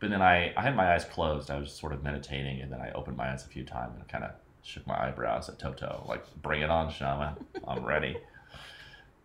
But 0.01 0.11
then 0.11 0.21
I, 0.21 0.53
I 0.55 0.61
had 0.61 0.77
my 0.77 0.93
eyes 0.93 1.07
closed. 1.07 1.51
I 1.51 1.59
was 1.59 1.73
sort 1.73 1.95
of 1.95 2.03
meditating, 2.03 2.61
and 2.61 2.71
then 2.71 2.83
I 2.83 2.93
opened 2.93 3.17
my 3.17 3.33
eyes 3.33 3.47
a 3.47 3.49
few 3.49 3.65
times 3.65 3.95
and 3.97 4.07
kind 4.07 4.25
of 4.25 4.33
shook 4.63 4.87
my 4.87 5.09
eyebrows 5.09 5.49
at 5.49 5.59
Toto, 5.59 6.05
like, 6.07 6.23
bring 6.43 6.61
it 6.61 6.69
on, 6.69 6.93
Shaman. 6.93 7.35
I'm 7.67 7.83
ready. 7.83 8.19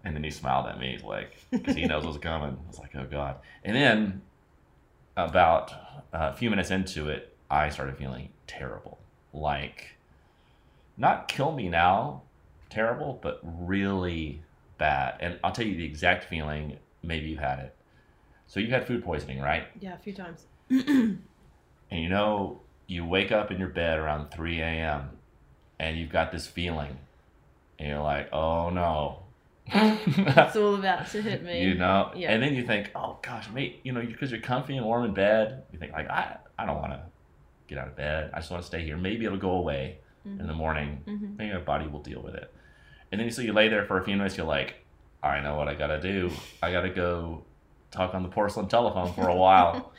And 0.06 0.16
then 0.16 0.24
he 0.24 0.32
smiled 0.32 0.68
at 0.68 0.80
me, 0.80 1.00
like, 1.04 1.34
because 1.52 1.76
he 1.76 1.86
knows 1.86 2.06
what's 2.06 2.18
coming. 2.20 2.52
I 2.52 2.68
was 2.70 2.80
like, 2.80 2.96
oh, 2.96 3.06
God. 3.12 3.36
And 3.66 3.76
then 3.76 4.22
about 5.18 5.74
uh, 6.14 6.32
a 6.32 6.34
few 6.34 6.50
minutes 6.50 6.72
into 6.72 7.10
it, 7.10 7.36
I 7.52 7.68
started 7.70 7.98
feeling 7.98 8.30
terrible. 8.48 9.00
Like, 9.34 9.98
not 10.96 11.28
kill 11.28 11.52
me 11.52 11.68
now, 11.68 12.22
terrible, 12.70 13.20
but 13.22 13.42
really 13.44 14.42
bad. 14.78 15.16
And 15.20 15.40
I'll 15.44 15.52
tell 15.52 15.66
you 15.66 15.76
the 15.76 15.86
exact 15.86 16.26
feeling. 16.26 16.78
Maybe 17.04 17.28
you 17.30 17.38
had 17.38 17.60
it. 17.60 17.76
So 18.48 18.60
you 18.60 18.70
had 18.70 18.86
food 18.88 19.04
poisoning, 19.04 19.40
right? 19.42 19.68
Yeah, 19.80 19.94
a 19.94 19.98
few 19.98 20.14
times. 20.14 20.46
And 21.92 22.02
you 22.02 22.10
know, 22.10 22.62
you 22.88 23.06
wake 23.06 23.32
up 23.32 23.52
in 23.52 23.60
your 23.60 23.70
bed 23.70 24.00
around 24.00 24.32
3 24.32 24.60
a.m. 24.60 25.10
and 25.80 25.98
you've 25.98 26.10
got 26.12 26.32
this 26.32 26.48
feeling. 26.48 26.98
And 27.80 27.90
you're 27.90 28.02
like, 28.02 28.34
oh 28.34 28.70
no. 28.70 29.20
It's 29.68 30.56
all 30.56 30.76
about 30.76 31.08
to 31.12 31.22
hit 31.22 31.44
me. 31.44 31.64
you 31.64 31.76
know? 31.76 32.12
Yeah. 32.16 32.32
And 32.32 32.42
then 32.42 32.54
you 32.56 32.66
think, 32.66 32.92
oh 32.96 33.18
gosh, 33.22 33.50
mate, 33.52 33.82
you 33.84 33.92
know, 33.92 34.02
because 34.02 34.32
you're 34.32 34.42
comfy 34.42 34.78
and 34.78 34.86
warm 34.86 35.06
in 35.06 35.14
bed, 35.14 35.64
you 35.72 35.80
think, 35.80 35.94
like, 35.94 36.10
I, 36.10 36.38
I 36.58 36.66
don't 36.66 36.78
want 36.78 36.94
to 36.94 37.02
get 37.68 37.78
out 37.78 37.88
of 37.88 37.96
bed. 37.96 38.32
I 38.34 38.40
just 38.40 38.52
want 38.52 38.62
to 38.64 38.68
stay 38.68 38.84
here. 38.84 38.98
Maybe 38.98 39.26
it'll 39.26 39.38
go 39.38 39.52
away 39.52 39.98
in 40.26 40.48
the 40.48 40.54
morning. 40.54 41.04
Mhm. 41.08 41.38
Maybe 41.38 41.54
my 41.54 41.60
body 41.60 41.88
will 41.88 42.02
deal 42.02 42.22
with 42.22 42.34
it. 42.36 42.52
And 43.12 43.22
then 43.22 43.30
so 43.32 43.42
you 43.42 43.54
lay 43.54 43.70
there 43.70 43.86
for 43.86 44.00
a 44.00 44.04
few 44.04 44.16
minutes, 44.16 44.38
you're 44.38 44.46
like, 44.46 44.76
I 45.24 45.40
know 45.40 45.56
what 45.56 45.68
I 45.68 45.76
got 45.76 45.88
to 45.88 46.02
do. 46.02 46.32
I 46.62 46.72
got 46.72 46.82
to 46.82 46.90
go 46.90 47.44
talk 47.92 48.14
on 48.14 48.24
the 48.24 48.30
porcelain 48.30 48.68
telephone 48.68 49.14
for 49.14 49.28
a 49.30 49.36
while. 49.36 49.92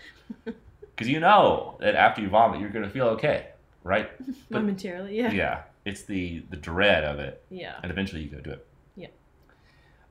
Because 0.96 1.10
you 1.10 1.20
know 1.20 1.76
that 1.80 1.94
after 1.94 2.22
you 2.22 2.28
vomit, 2.30 2.58
you're 2.58 2.70
to 2.70 2.88
feel 2.88 3.08
okay, 3.08 3.48
right? 3.84 4.10
But- 4.50 4.62
Momentarily, 4.62 5.14
yeah. 5.14 5.30
yeah. 5.30 5.62
It's 5.84 6.02
the, 6.04 6.42
the 6.48 6.56
dread 6.56 7.04
of 7.04 7.18
it. 7.18 7.44
Yeah. 7.50 7.74
And 7.82 7.92
eventually 7.92 8.22
you 8.22 8.30
go 8.30 8.40
do 8.40 8.50
it. 8.52 8.66
Yeah. 8.96 9.08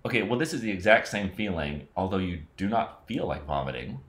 Okay, 0.06 0.22
well, 0.22 0.38
this 0.38 0.54
is 0.54 0.62
the 0.62 0.70
exact 0.70 1.08
same 1.08 1.32
feeling, 1.32 1.88
although 1.98 2.20
you 2.20 2.43
do 2.56 2.68
not 2.70 3.08
feel 3.08 3.26
like 3.26 3.46
vomiting 3.48 4.00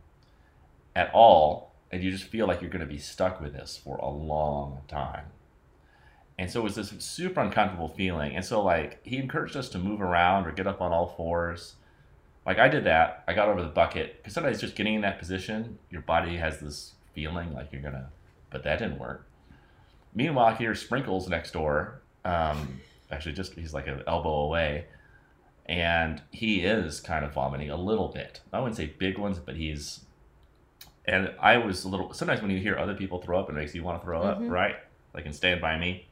at 0.95 1.11
all, 1.15 1.73
and 1.91 2.03
you 2.05 2.11
just 2.11 2.25
feel 2.25 2.47
like 2.47 2.61
you're 2.61 2.71
to 2.87 2.87
be 2.87 2.99
stuck 2.99 3.41
with 3.41 3.55
this 3.55 3.81
for 3.83 3.97
a 3.97 4.11
long 4.11 4.81
time. 4.87 5.25
And 6.39 6.51
so 6.51 6.61
it 6.61 6.65
was 6.65 6.75
this 6.75 6.93
super 6.99 7.41
uncomfortable 7.41 7.89
feeling. 7.89 8.37
And 8.37 8.45
so, 8.45 8.63
like, 8.63 9.01
he 9.05 9.17
encouraged 9.17 9.57
us 9.57 9.69
to 9.71 9.79
move 9.79 10.03
around 10.03 10.47
or 10.47 10.53
get 10.53 10.67
up 10.67 10.81
on 10.83 10.93
all 10.93 11.07
fours. 11.17 11.77
Like, 12.45 12.59
I 12.59 12.69
did 12.69 12.85
that. 12.85 13.25
I 13.27 13.33
got 13.33 13.49
over 13.49 13.63
the 13.63 13.69
bucket. 13.69 14.19
Because 14.19 14.35
sometimes 14.35 14.61
just 14.61 14.77
getting 14.77 14.95
in 14.95 15.01
that 15.01 15.19
position, 15.19 15.79
your 15.91 16.03
body 16.03 16.37
has 16.37 16.61
this 16.61 16.93
feeling 17.15 17.55
like 17.55 17.73
you're 17.73 17.81
going 17.81 17.95
to, 17.95 18.09
but 18.51 18.63
that 18.65 18.79
didn't 18.81 18.99
work. 18.99 19.27
Meanwhile, 20.15 20.57
here's 20.57 20.81
Sprinkles 20.81 21.27
next 21.29 21.53
door. 21.53 22.03
Um, 22.25 22.81
actually, 23.11 23.33
just 23.33 23.55
he's 23.55 23.73
like 23.73 23.87
an 23.87 24.03
elbow 24.07 24.43
away. 24.43 24.87
And 25.65 26.23
he 26.31 26.61
is 26.61 27.01
kind 27.01 27.25
of 27.25 27.33
vomiting 27.33 27.71
a 27.71 27.77
little 27.77 28.09
bit. 28.09 28.41
I 28.53 28.61
wouldn't 28.61 28.77
say 28.77 28.87
big 28.99 29.19
ones, 29.19 29.39
but 29.39 29.57
he's. 29.57 30.01
And 31.07 31.33
I 31.41 31.57
was 31.59 31.85
a 31.85 31.89
little. 31.89 32.13
Sometimes 32.13 32.41
when 32.43 32.51
you 32.51 32.59
hear 32.61 32.77
other 32.79 32.95
people 32.95 33.21
throw 33.21 33.41
up, 33.41 33.49
it 33.49 33.55
makes 33.55 33.75
you 33.75 33.83
want 33.83 34.01
to 34.01 34.05
throw 34.05 34.23
up, 34.23 34.41
Mhm. 34.41 34.51
right? 34.51 34.77
Like 35.15 35.25
in 35.27 35.33
Stand 35.33 35.61
By 35.61 35.77
Me. 35.79 36.07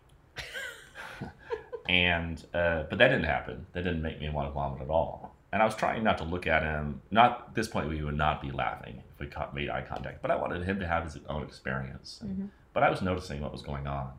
And 1.88 2.44
uh, 2.54 2.84
but 2.88 2.98
that 2.98 3.08
didn't 3.08 3.24
happen. 3.24 3.66
That 3.72 3.82
didn't 3.84 4.02
make 4.02 4.20
me 4.20 4.28
want 4.30 4.48
to 4.48 4.52
vomit 4.52 4.80
at 4.82 4.88
all. 4.90 5.34
And 5.52 5.62
I 5.62 5.66
was 5.66 5.76
trying 5.76 6.02
not 6.02 6.18
to 6.18 6.24
look 6.24 6.46
at 6.46 6.62
him. 6.62 7.00
Not 7.10 7.44
at 7.48 7.54
this 7.54 7.68
point, 7.68 7.88
we 7.88 8.02
would 8.02 8.16
not 8.16 8.42
be 8.42 8.50
laughing 8.50 9.02
if 9.14 9.20
we 9.20 9.26
caught, 9.26 9.54
made 9.54 9.70
eye 9.70 9.82
contact. 9.82 10.20
But 10.20 10.30
I 10.32 10.36
wanted 10.36 10.64
him 10.64 10.80
to 10.80 10.86
have 10.86 11.04
his 11.04 11.18
own 11.28 11.42
experience. 11.44 12.20
And- 12.22 12.38
Mhm. 12.38 12.48
But 12.72 12.82
I 12.82 12.90
was 12.90 13.02
noticing 13.02 13.40
what 13.40 13.52
was 13.52 13.62
going 13.62 13.86
on, 13.86 14.10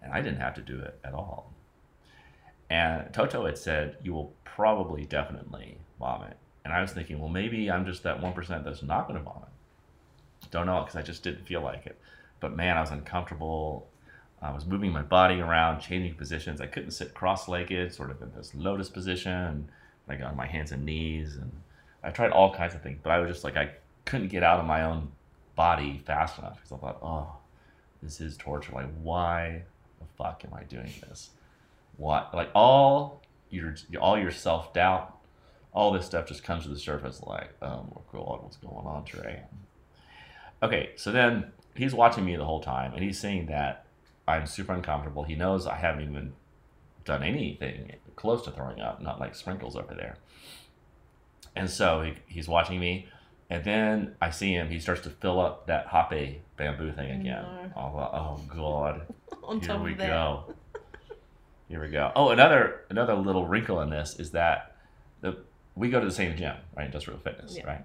and 0.00 0.12
I 0.12 0.20
didn't 0.20 0.38
have 0.40 0.54
to 0.54 0.62
do 0.62 0.78
it 0.80 1.00
at 1.02 1.12
all. 1.12 1.52
And 2.70 3.12
Toto 3.12 3.46
had 3.46 3.58
said, 3.58 3.96
You 4.02 4.12
will 4.14 4.32
probably 4.44 5.04
definitely 5.06 5.78
vomit. 5.98 6.36
And 6.64 6.72
I 6.72 6.80
was 6.82 6.92
thinking, 6.92 7.18
Well, 7.18 7.28
maybe 7.30 7.68
I'm 7.70 7.84
just 7.84 8.04
that 8.04 8.20
1% 8.20 8.62
that's 8.64 8.82
not 8.82 9.08
going 9.08 9.18
to 9.18 9.24
vomit. 9.24 9.48
Don't 10.52 10.66
know, 10.66 10.80
because 10.82 10.94
I 10.94 11.02
just 11.02 11.24
didn't 11.24 11.46
feel 11.46 11.62
like 11.62 11.84
it. 11.86 11.98
But 12.38 12.54
man, 12.54 12.76
I 12.76 12.80
was 12.80 12.92
uncomfortable. 12.92 13.88
I 14.42 14.52
was 14.52 14.66
moving 14.66 14.92
my 14.92 15.02
body 15.02 15.40
around, 15.40 15.80
changing 15.80 16.14
positions. 16.14 16.60
I 16.60 16.66
couldn't 16.66 16.90
sit 16.90 17.14
cross 17.14 17.48
legged, 17.48 17.94
sort 17.94 18.10
of 18.10 18.20
in 18.20 18.32
this 18.36 18.54
lotus 18.54 18.88
position, 18.88 19.70
like 20.08 20.20
on 20.20 20.36
my 20.36 20.46
hands 20.46 20.72
and 20.72 20.84
knees. 20.84 21.36
And 21.36 21.50
I 22.02 22.10
tried 22.10 22.30
all 22.32 22.54
kinds 22.54 22.74
of 22.74 22.82
things, 22.82 22.98
but 23.02 23.10
I 23.10 23.18
was 23.18 23.30
just 23.30 23.44
like, 23.44 23.56
I 23.56 23.70
couldn't 24.04 24.28
get 24.28 24.42
out 24.42 24.60
of 24.60 24.66
my 24.66 24.82
own 24.82 25.10
body 25.54 26.02
fast 26.04 26.38
enough 26.38 26.56
because 26.56 26.72
I 26.72 26.76
thought, 26.76 26.98
oh, 27.02 27.32
this 28.02 28.20
is 28.20 28.36
torture. 28.36 28.72
Like, 28.72 28.90
why 29.02 29.62
the 29.98 30.06
fuck 30.16 30.44
am 30.44 30.54
I 30.54 30.64
doing 30.64 30.92
this? 31.08 31.30
What? 31.96 32.34
Like, 32.34 32.50
all 32.54 33.22
your 33.50 33.74
all 34.00 34.18
your 34.18 34.30
self 34.30 34.74
doubt, 34.74 35.16
all 35.72 35.92
this 35.92 36.06
stuff 36.06 36.26
just 36.26 36.44
comes 36.44 36.64
to 36.64 36.68
the 36.68 36.78
surface. 36.78 37.22
Like, 37.22 37.50
oh 37.62 38.02
god, 38.12 38.42
what's 38.42 38.58
going 38.58 38.86
on, 38.86 39.04
Trey? 39.04 39.42
Okay, 40.62 40.90
so 40.96 41.10
then 41.10 41.52
he's 41.74 41.94
watching 41.94 42.24
me 42.24 42.36
the 42.36 42.44
whole 42.44 42.60
time, 42.60 42.92
and 42.92 43.02
he's 43.02 43.18
seeing 43.18 43.46
that 43.46 43.85
I'm 44.28 44.46
super 44.46 44.72
uncomfortable. 44.72 45.22
He 45.24 45.34
knows 45.34 45.66
I 45.66 45.76
haven't 45.76 46.02
even 46.08 46.32
done 47.04 47.22
anything 47.22 47.92
close 48.16 48.42
to 48.42 48.50
throwing 48.50 48.80
up, 48.80 49.00
not 49.00 49.20
like 49.20 49.34
sprinkles 49.34 49.76
over 49.76 49.94
there. 49.94 50.16
And 51.54 51.70
so 51.70 52.02
he, 52.02 52.14
he's 52.26 52.48
watching 52.48 52.80
me, 52.80 53.08
and 53.48 53.64
then 53.64 54.16
I 54.20 54.30
see 54.30 54.52
him. 54.52 54.68
He 54.68 54.80
starts 54.80 55.02
to 55.02 55.10
fill 55.10 55.40
up 55.40 55.66
that 55.68 55.86
hape 55.88 56.42
bamboo 56.56 56.92
thing 56.92 57.10
again. 57.20 57.44
No. 57.44 57.72
Oh, 57.76 57.80
oh 57.80 58.40
God! 58.54 59.06
On 59.44 59.60
Here 59.60 59.78
we 59.78 59.94
go. 59.94 60.54
Here 61.68 61.80
we 61.80 61.88
go. 61.88 62.12
Oh, 62.14 62.30
another 62.30 62.82
another 62.90 63.14
little 63.14 63.46
wrinkle 63.46 63.80
in 63.80 63.90
this 63.90 64.18
is 64.18 64.32
that 64.32 64.76
the 65.20 65.38
we 65.74 65.88
go 65.90 66.00
to 66.00 66.06
the 66.06 66.12
same 66.12 66.36
gym, 66.36 66.56
right? 66.76 66.86
Industrial 66.86 67.18
Fitness, 67.20 67.56
Yeah. 67.56 67.66
right? 67.66 67.84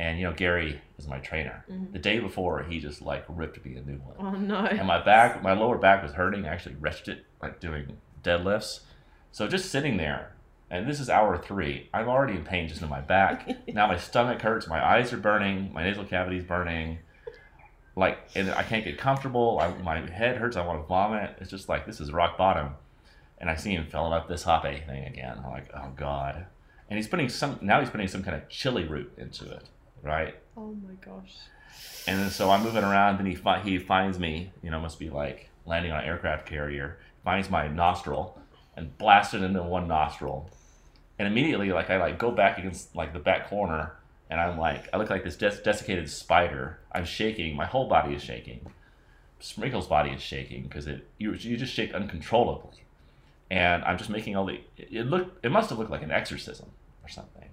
And 0.00 0.18
you 0.18 0.24
know, 0.24 0.32
Gary 0.32 0.80
is 0.98 1.06
my 1.06 1.18
trainer. 1.18 1.64
Mhm. 1.70 1.92
The 1.92 1.98
day 1.98 2.18
before, 2.18 2.62
he 2.64 2.80
just 2.80 3.00
like 3.00 3.24
ripped 3.28 3.64
me 3.64 3.76
a 3.76 3.82
new 3.82 3.98
one, 3.98 4.16
Oh 4.18 4.30
no. 4.38 4.56
and 4.66 4.86
my 4.86 5.02
back, 5.02 5.42
my 5.42 5.52
lower 5.52 5.78
back 5.78 6.02
was 6.02 6.12
hurting. 6.12 6.44
I 6.46 6.48
actually 6.48 6.74
wrenched 6.76 7.08
it 7.08 7.24
like 7.40 7.60
doing 7.60 7.96
deadlifts. 8.22 8.80
So 9.30 9.46
just 9.48 9.70
sitting 9.70 9.96
there, 9.96 10.32
and 10.70 10.88
this 10.88 10.98
is 11.00 11.08
hour 11.08 11.38
three. 11.38 11.88
I'm 11.94 12.08
already 12.08 12.34
in 12.34 12.44
pain 12.44 12.68
just 12.68 12.82
in 12.82 12.88
my 12.88 13.00
back. 13.00 13.48
now 13.68 13.86
my 13.86 13.96
stomach 13.96 14.42
hurts. 14.42 14.66
My 14.66 14.84
eyes 14.84 15.12
are 15.12 15.16
burning. 15.18 15.72
My 15.72 15.84
nasal 15.84 16.04
cavity's 16.04 16.44
burning. 16.44 16.98
Like, 17.96 18.18
and 18.34 18.50
I 18.50 18.64
can't 18.64 18.84
get 18.84 18.98
comfortable. 18.98 19.60
I, 19.60 19.68
my 19.82 20.00
head 20.10 20.36
hurts. 20.38 20.56
I 20.56 20.66
want 20.66 20.82
to 20.82 20.86
vomit. 20.88 21.36
It's 21.40 21.50
just 21.50 21.68
like 21.68 21.86
this 21.86 22.00
is 22.00 22.12
rock 22.12 22.36
bottom. 22.36 22.70
And 23.38 23.48
I 23.48 23.54
see 23.56 23.72
him 23.74 23.86
filling 23.90 24.12
up 24.12 24.26
this 24.28 24.42
hape 24.44 24.86
thing 24.86 25.04
again. 25.04 25.40
I'm 25.44 25.50
like, 25.52 25.70
oh 25.74 25.90
god. 25.96 26.46
And 26.90 26.96
he's 26.96 27.06
putting 27.08 27.28
some 27.28 27.58
now. 27.62 27.78
He's 27.80 27.90
putting 27.90 28.08
some 28.08 28.22
kind 28.24 28.36
of 28.36 28.48
chili 28.48 28.84
root 28.84 29.12
into 29.16 29.48
it, 29.50 29.64
right? 30.04 30.34
oh 30.56 30.76
my 30.86 30.94
gosh. 31.04 31.34
And 32.06 32.20
then 32.20 32.30
so 32.30 32.50
I'm 32.50 32.62
moving 32.62 32.84
around. 32.84 33.18
and 33.18 33.26
he 33.26 33.34
fi- 33.34 33.60
he 33.60 33.78
finds 33.78 34.18
me. 34.18 34.52
You 34.62 34.70
know, 34.70 34.80
must 34.80 34.98
be 34.98 35.10
like 35.10 35.48
landing 35.66 35.90
on 35.92 36.00
an 36.00 36.06
aircraft 36.06 36.46
carrier. 36.46 36.98
Finds 37.24 37.50
my 37.50 37.66
nostril 37.66 38.38
and 38.76 38.96
blasts 38.98 39.34
it 39.34 39.42
into 39.42 39.62
one 39.62 39.88
nostril. 39.88 40.50
And 41.18 41.26
immediately, 41.26 41.72
like 41.72 41.90
I 41.90 41.96
like 41.98 42.18
go 42.18 42.30
back 42.30 42.58
against 42.58 42.94
like 42.94 43.12
the 43.12 43.18
back 43.18 43.48
corner, 43.48 43.92
and 44.30 44.40
I'm 44.40 44.58
like 44.58 44.88
I 44.92 44.98
look 44.98 45.10
like 45.10 45.24
this 45.24 45.36
des- 45.36 45.62
desiccated 45.62 46.08
spider. 46.10 46.78
I'm 46.92 47.04
shaking. 47.04 47.56
My 47.56 47.66
whole 47.66 47.88
body 47.88 48.14
is 48.14 48.22
shaking. 48.22 48.66
Sprinkle's 49.40 49.86
body 49.86 50.10
is 50.10 50.22
shaking 50.22 50.64
because 50.64 50.86
it 50.86 51.06
you 51.18 51.32
you 51.34 51.56
just 51.56 51.72
shake 51.72 51.92
uncontrollably. 51.94 52.84
And 53.50 53.84
I'm 53.84 53.98
just 53.98 54.10
making 54.10 54.36
all 54.36 54.46
the 54.46 54.60
it 54.76 54.88
it 54.90 55.06
looked 55.06 55.44
it 55.44 55.50
must 55.50 55.70
have 55.70 55.78
looked 55.78 55.90
like 55.90 56.02
an 56.02 56.10
exorcism 56.10 56.70
or 57.02 57.08
something. 57.08 57.48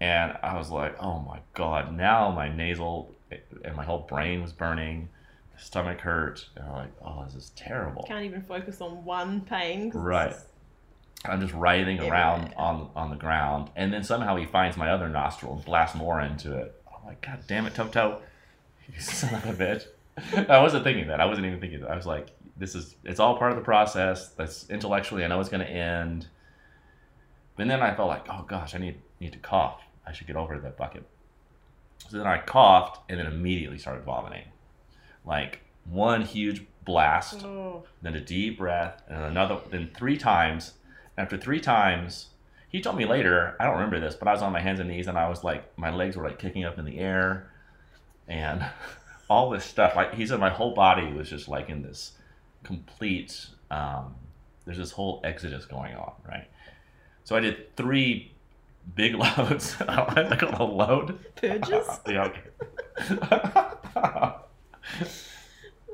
And 0.00 0.36
I 0.42 0.56
was 0.58 0.70
like, 0.70 0.96
oh 1.02 1.20
my 1.20 1.38
god! 1.54 1.94
Now 1.94 2.30
my 2.30 2.48
nasal 2.54 3.14
and 3.64 3.74
my 3.74 3.84
whole 3.84 4.00
brain 4.00 4.42
was 4.42 4.52
burning. 4.52 5.08
My 5.54 5.60
stomach 5.60 6.00
hurt. 6.00 6.46
And 6.56 6.66
I'm 6.66 6.72
like, 6.72 6.92
oh, 7.04 7.24
this 7.24 7.34
is 7.34 7.50
terrible. 7.56 8.04
Can't 8.06 8.24
even 8.24 8.42
focus 8.42 8.80
on 8.80 9.04
one 9.04 9.40
pain. 9.40 9.90
Right. 9.94 10.30
just- 10.30 10.46
I'm 11.24 11.40
just 11.40 11.54
writhing 11.54 11.98
around 12.00 12.52
on 12.56 12.90
on 12.94 13.10
the 13.10 13.16
ground, 13.16 13.70
and 13.74 13.92
then 13.92 14.04
somehow 14.04 14.36
he 14.36 14.44
finds 14.46 14.76
my 14.76 14.90
other 14.90 15.08
nostril 15.08 15.54
and 15.54 15.64
blasts 15.64 15.96
more 15.96 16.20
into 16.20 16.56
it. 16.56 16.80
I'm 16.86 17.06
like, 17.06 17.20
God 17.22 17.42
damn 17.48 17.66
it, 17.66 17.74
Toto, 17.74 18.20
you 18.94 19.00
son 19.00 19.34
of 19.34 19.46
a 19.46 19.52
bitch! 19.64 20.48
I 20.50 20.60
wasn't 20.60 20.84
thinking 20.84 21.08
that. 21.08 21.20
I 21.20 21.24
wasn't 21.24 21.46
even 21.46 21.58
thinking 21.58 21.80
that. 21.80 21.90
I 21.90 21.96
was 21.96 22.06
like, 22.06 22.28
this 22.56 22.74
is 22.74 22.94
it's 23.02 23.18
all 23.18 23.38
part 23.38 23.50
of 23.50 23.56
the 23.58 23.64
process. 23.64 24.28
That's 24.30 24.68
intellectually, 24.70 25.24
I 25.24 25.28
know 25.28 25.40
it's 25.40 25.48
going 25.48 25.66
to 25.66 25.70
end. 25.70 26.26
And 27.58 27.68
then 27.70 27.80
I 27.82 27.94
felt 27.94 28.08
like, 28.08 28.26
oh 28.30 28.44
gosh, 28.46 28.74
I 28.74 28.78
need 28.78 29.00
need 29.18 29.32
to 29.32 29.38
cough. 29.38 29.80
I 30.06 30.12
should 30.12 30.26
get 30.26 30.36
over 30.36 30.58
that 30.58 30.76
bucket. 30.76 31.04
So 32.08 32.18
then 32.18 32.26
I 32.26 32.38
coughed 32.38 33.00
and 33.08 33.18
then 33.18 33.26
immediately 33.26 33.78
started 33.78 34.04
vomiting, 34.04 34.44
like 35.24 35.60
one 35.84 36.22
huge 36.22 36.64
blast 36.84 37.42
Oh. 37.44 37.82
then 38.00 38.14
a 38.14 38.20
deep 38.20 38.58
breath, 38.58 39.02
and 39.08 39.22
another, 39.24 39.58
then 39.70 39.90
three 39.96 40.16
times. 40.16 40.74
After 41.18 41.36
three 41.36 41.60
times, 41.60 42.28
he 42.68 42.80
told 42.80 42.96
me 42.96 43.06
later, 43.06 43.56
I 43.58 43.64
don't 43.64 43.74
remember 43.74 43.98
this, 44.00 44.14
but 44.14 44.28
I 44.28 44.32
was 44.32 44.42
on 44.42 44.52
my 44.52 44.60
hands 44.60 44.80
and 44.80 44.88
knees 44.88 45.06
and 45.06 45.18
I 45.18 45.28
was 45.28 45.42
like, 45.42 45.76
my 45.78 45.90
legs 45.90 46.16
were 46.16 46.24
like 46.24 46.38
kicking 46.38 46.64
up 46.64 46.78
in 46.78 46.84
the 46.84 46.98
air 46.98 47.50
and 48.28 48.64
all 49.30 49.50
this 49.50 49.64
stuff. 49.64 49.96
Like 49.96 50.14
he 50.14 50.26
said, 50.26 50.38
my 50.40 50.50
whole 50.50 50.74
body 50.74 51.12
was 51.12 51.28
just 51.28 51.48
like 51.48 51.68
in 51.70 51.82
this 51.82 52.12
complete, 52.62 53.46
um, 53.70 54.14
there's 54.64 54.78
this 54.78 54.92
whole 54.92 55.20
exodus 55.24 55.64
going 55.64 55.94
on, 55.94 56.12
right? 56.28 56.48
So 57.24 57.34
I 57.34 57.40
did 57.40 57.74
three 57.76 58.32
big 58.94 59.14
loads. 59.14 59.76
I 59.88 60.36
call 60.36 60.70
a 60.70 60.70
load. 60.70 61.18
Purges? 61.36 61.86
yeah, 62.06 62.24
okay. 62.24 62.42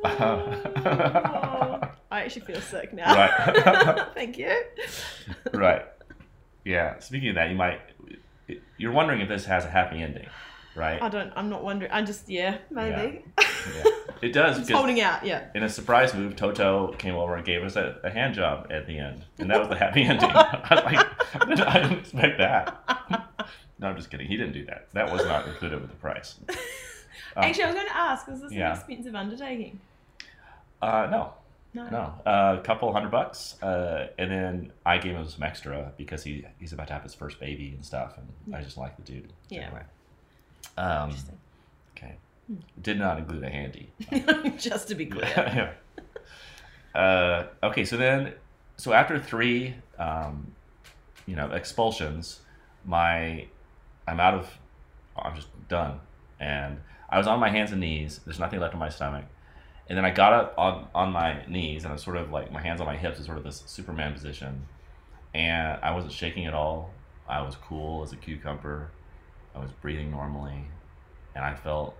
Oh, 0.05 1.81
I 2.11 2.23
actually 2.25 2.43
feel 2.43 2.61
sick 2.61 2.93
now. 2.93 3.15
Right. 3.15 4.07
Thank 4.15 4.39
you. 4.39 4.63
right. 5.53 5.83
Yeah. 6.65 6.99
Speaking 6.99 7.31
of 7.31 7.35
that, 7.37 7.51
you 7.51 7.57
might 7.57 7.81
you're 8.77 8.93
wondering 8.93 9.21
if 9.21 9.29
this 9.29 9.45
has 9.47 9.65
a 9.65 9.71
happy 9.71 10.03
ending, 10.03 10.29
right? 10.75 11.01
I 11.03 11.09
don't. 11.09 11.33
I'm 11.37 11.49
not 11.51 11.63
wondering. 11.65 11.91
I 11.93 12.03
just 12.03 12.29
yeah, 12.29 12.59
maybe. 12.71 13.25
Yeah. 13.39 13.85
It 14.23 14.33
does 14.33 14.57
It's 14.57 14.71
holding 14.71 15.01
out. 15.01 15.27
Yeah. 15.27 15.49
in 15.53 15.65
a 15.65 15.69
surprise 15.69 16.15
move, 16.15 16.37
Toto 16.37 16.93
came 16.93 17.17
over 17.17 17.35
and 17.35 17.45
gave 17.45 17.65
us 17.65 17.75
a, 17.75 17.99
a 18.05 18.11
hand 18.11 18.35
job 18.37 18.69
at 18.71 18.87
the 18.87 18.97
end, 18.97 19.25
and 19.39 19.51
that 19.51 19.59
was 19.59 19.69
the 19.69 19.75
happy 19.75 20.05
ending. 20.05 20.31
I 20.33 20.69
was 20.71 20.85
like, 21.59 21.67
I 21.69 21.81
didn't 21.83 21.99
expect 21.99 22.39
that. 22.39 23.49
No, 23.81 23.89
I'm 23.89 23.97
just 23.97 24.11
kidding. 24.11 24.29
He 24.29 24.37
didn't 24.37 24.53
do 24.53 24.65
that. 24.67 24.87
That 24.93 25.11
was 25.11 25.25
not 25.25 25.49
included 25.49 25.81
with 25.81 25.91
the 25.91 25.97
price. 25.97 26.37
Um, 26.49 26.55
Actually, 27.37 27.65
I 27.65 27.67
was 27.67 27.75
going 27.75 27.89
to 27.89 27.97
ask: 27.97 28.29
Was 28.29 28.41
this 28.43 28.53
yeah. 28.53 28.71
an 28.71 28.77
expensive 28.79 29.15
undertaking? 29.17 29.81
Uh, 30.81 31.09
no, 31.11 31.33
No. 31.75 31.89
no, 31.91 32.15
a 32.25 32.61
couple 32.63 32.93
hundred 32.93 33.11
bucks, 33.11 33.61
uh, 33.61 34.07
and 34.19 34.31
then 34.31 34.73
I 34.87 34.99
gave 34.99 35.17
him 35.17 35.29
some 35.29 35.43
extra 35.43 35.93
because 35.97 36.23
he 36.23 36.45
he's 36.61 36.73
about 36.73 36.87
to 36.89 36.93
have 36.93 37.03
his 37.03 37.13
first 37.15 37.41
baby 37.41 37.73
and 37.75 37.85
stuff, 37.85 38.19
and 38.19 38.55
I 38.55 38.63
just 38.63 38.77
like 38.77 38.95
the 38.97 39.03
dude. 39.03 39.33
Yeah. 39.49 39.73
Right. 39.75 39.83
Um, 40.77 41.11
Interesting. 41.11 41.39
okay. 41.97 42.17
Did 42.81 42.99
not 42.99 43.19
include 43.19 43.45
a 43.45 43.51
handy. 43.51 43.93
just 44.59 44.89
to 44.89 44.95
be 44.95 45.07
clear. 45.07 45.25
yeah. 45.35 46.99
Uh, 46.99 47.47
okay, 47.63 47.85
so 47.85 47.97
then, 47.97 48.35
so 48.77 48.93
after 48.93 49.19
three, 49.19 49.75
um, 49.99 50.53
you 51.27 51.37
know, 51.37 51.51
expulsions, 51.53 52.41
my, 52.85 53.47
I'm 54.07 54.21
out 54.21 54.35
of, 54.35 54.59
I'm 55.17 55.35
just 55.35 55.49
done, 55.69 56.01
and 56.41 56.79
I 57.09 57.19
was 57.19 57.27
on 57.27 57.41
my 57.41 57.49
hands 57.49 57.73
and 57.73 57.81
knees. 57.81 58.21
There's 58.25 58.39
nothing 58.39 58.61
left 58.61 58.75
in 58.75 58.81
my 58.81 58.89
stomach, 58.89 59.25
and 59.89 59.97
then 59.97 60.05
I 60.05 60.11
got 60.11 60.33
up 60.33 60.55
on 60.57 60.89
on 60.95 61.13
my 61.13 61.45
knees, 61.47 61.85
and 61.85 61.91
I 61.91 61.93
was 61.93 62.03
sort 62.03 62.17
of 62.17 62.31
like 62.31 62.51
my 62.51 62.61
hands 62.61 62.81
on 62.81 62.87
my 62.87 62.97
hips, 62.97 63.21
is 63.21 63.27
sort 63.27 63.39
of 63.39 63.45
this 63.45 63.63
Superman 63.67 64.13
position, 64.13 64.67
and 65.35 65.79
I 65.83 65.95
wasn't 65.95 66.13
shaking 66.13 66.47
at 66.47 66.55
all. 66.55 66.91
I 67.29 67.43
was 67.43 67.57
cool 67.57 68.03
as 68.03 68.13
a 68.13 68.17
cucumber. 68.17 68.91
I 69.55 69.59
was 69.59 69.71
breathing 69.81 70.11
normally, 70.11 70.65
and 71.35 71.45
I 71.45 71.55
felt 71.55 71.97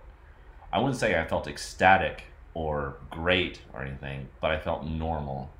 I 0.73 0.79
wouldn't 0.79 0.99
say 0.99 1.19
I 1.19 1.25
felt 1.25 1.47
ecstatic 1.47 2.23
or 2.55 2.95
great 3.11 3.61
or 3.73 3.83
anything, 3.83 4.27
but 4.41 4.49
I 4.51 4.59
felt 4.59 4.85
normal. 4.85 5.51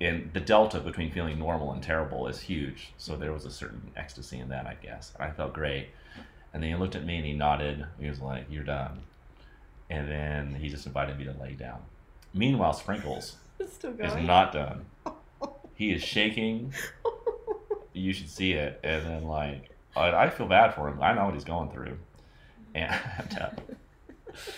And 0.00 0.30
the 0.32 0.40
delta 0.40 0.78
between 0.78 1.10
feeling 1.10 1.40
normal 1.40 1.72
and 1.72 1.82
terrible 1.82 2.28
is 2.28 2.40
huge. 2.40 2.92
So 2.98 3.16
there 3.16 3.32
was 3.32 3.44
a 3.44 3.50
certain 3.50 3.90
ecstasy 3.96 4.38
in 4.38 4.48
that, 4.50 4.64
I 4.64 4.76
guess. 4.80 5.12
And 5.18 5.28
I 5.28 5.32
felt 5.32 5.52
great. 5.52 5.88
And 6.54 6.62
then 6.62 6.70
he 6.70 6.76
looked 6.76 6.94
at 6.94 7.04
me 7.04 7.16
and 7.16 7.26
he 7.26 7.32
nodded. 7.32 7.84
He 7.98 8.08
was 8.08 8.20
like, 8.20 8.46
You're 8.48 8.62
done. 8.62 9.00
And 9.90 10.08
then 10.08 10.54
he 10.54 10.68
just 10.68 10.86
invited 10.86 11.18
me 11.18 11.24
to 11.24 11.34
lay 11.40 11.54
down. 11.54 11.80
Meanwhile, 12.32 12.74
Sprinkles 12.74 13.36
is 13.58 14.14
not 14.16 14.52
done. 14.52 14.86
He 15.74 15.90
is 15.92 16.02
shaking. 16.02 16.72
You 17.94 18.14
should 18.14 18.30
see 18.30 18.52
it. 18.52 18.80
And 18.82 19.04
then, 19.04 19.24
like, 19.24 19.71
I, 19.96 20.24
I 20.24 20.30
feel 20.30 20.46
bad 20.46 20.74
for 20.74 20.88
him. 20.88 21.02
I 21.02 21.12
know 21.14 21.26
what 21.26 21.34
he's 21.34 21.44
going 21.44 21.70
through. 21.70 21.98
And, 22.74 23.38
uh, 23.40 23.50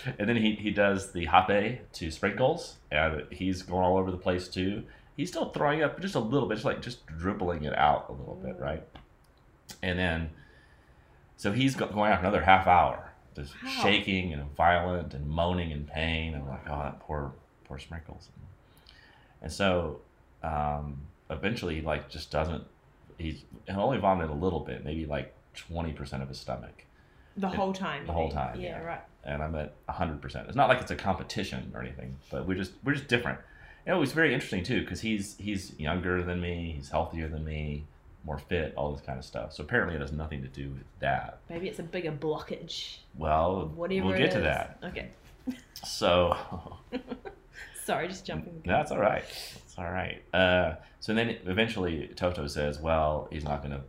and 0.19 0.29
then 0.29 0.37
he, 0.37 0.55
he 0.55 0.71
does 0.71 1.13
the 1.13 1.27
hape 1.27 1.91
to 1.93 2.11
Sprinkles. 2.11 2.77
And 2.91 3.25
he's 3.31 3.63
going 3.63 3.83
all 3.85 3.97
over 3.99 4.11
the 4.11 4.17
place 4.17 4.49
too. 4.49 4.85
he's 5.17 5.29
still 5.31 5.51
throwing 5.51 5.83
up 5.83 6.01
just 6.01 6.15
a 6.15 6.21
little 6.21 6.49
bit, 6.49 6.55
just 6.57 6.65
like 6.65 6.81
just 6.83 7.07
dribbling 7.07 7.65
it 7.65 7.77
out 7.77 8.07
a 8.09 8.13
little 8.13 8.37
bit, 8.37 8.57
right? 8.59 8.83
And 9.83 9.99
then, 9.99 10.31
so 11.37 11.53
he's 11.53 11.75
go- 11.75 11.89
going 11.89 12.13
out 12.13 12.21
another 12.21 12.43
half 12.43 12.67
hour, 12.67 13.11
just 13.35 13.55
Wow. 13.63 13.71
shaking 13.83 14.33
and 14.33 14.55
violent 14.57 15.15
and 15.15 15.27
moaning 15.29 15.71
in 15.73 15.85
pain. 15.85 16.35
And 16.35 16.45
I'm 16.45 16.49
like, 16.49 16.69
oh, 16.71 16.79
that 16.83 17.01
poor, 17.01 17.33
poor 17.65 17.79
Sprinkles. 17.79 18.29
And 19.43 19.51
so, 19.53 20.01
um, 20.43 20.99
eventually, 21.31 21.77
he 21.77 21.81
like 21.83 22.09
just 22.09 22.31
doesn't. 22.31 22.65
He's 23.19 23.45
he 23.67 23.73
only 23.73 23.99
vomited 23.99 24.31
a 24.31 24.35
little 24.35 24.61
bit, 24.61 24.85
maybe 24.85 25.07
like 25.07 25.35
twenty 25.55 25.93
percent 25.93 26.23
of 26.23 26.29
his 26.29 26.39
stomach 26.39 26.85
The 27.37 27.49
It- 27.49 27.55
whole 27.55 27.73
time. 27.73 28.07
the 28.07 28.13
whole 28.13 28.31
time, 28.31 28.61
Yeah, 28.61 28.79
yeah. 28.79 28.85
right. 28.85 29.01
and 29.25 29.43
I'm 29.43 29.55
at 29.55 29.73
100%. 29.89 30.47
It's 30.49 30.55
not 30.57 30.69
like 30.69 30.81
it's 30.81 30.91
a 30.91 30.97
competition 30.97 31.71
or 31.75 31.81
anything, 31.81 32.17
but 32.31 32.47
we're 32.47 32.57
just 32.57 32.73
we're 32.85 32.95
just 32.95 33.09
different. 33.09 33.39
And 33.87 33.97
it 33.97 33.99
was 34.01 34.13
very 34.13 34.33
interesting 34.35 34.63
too 34.65 34.81
because 34.81 35.01
he's 35.03 35.37
he's 35.39 35.79
younger 35.79 36.23
than 36.23 36.41
me, 36.41 36.73
he's 36.77 36.91
healthier 36.91 37.29
than 37.29 37.45
me, 37.45 37.85
more 38.25 38.39
fit, 38.39 38.73
all 38.77 38.93
this 38.93 39.03
kind 39.05 39.19
of 39.19 39.25
stuff. 39.25 39.53
So 39.53 39.63
apparently 39.63 39.95
it 39.95 40.01
has 40.01 40.13
nothing 40.13 40.41
to 40.43 40.49
do 40.49 40.71
with 40.71 40.85
that. 41.01 41.39
Maybe 41.51 41.69
it's 41.69 41.79
a 41.79 41.83
bigger 41.83 42.13
blockage. 42.13 42.99
Well, 43.17 43.67
Whatever 43.75 44.07
we'll 44.07 44.15
it 44.15 44.19
get 44.19 44.33
to 44.33 44.41
that. 44.41 44.79
Okay. 44.85 45.09
So 45.85 46.37
Sorry, 47.85 48.09
just 48.09 48.25
jumping. 48.25 48.61
the 48.65 48.69
that's 48.71 48.91
all 48.91 48.99
right. 48.99 49.25
It's 49.75 49.81
all 49.81 49.91
right. 49.91 50.23
Uh, 50.33 50.77
so 51.01 51.13
then 51.15 51.37
eventually 51.47 52.09
Toto 52.15 52.47
says, 52.47 52.79
well, 52.79 53.27
he's 53.33 53.43
not 53.43 53.61
going 53.61 53.73
to 53.73 53.81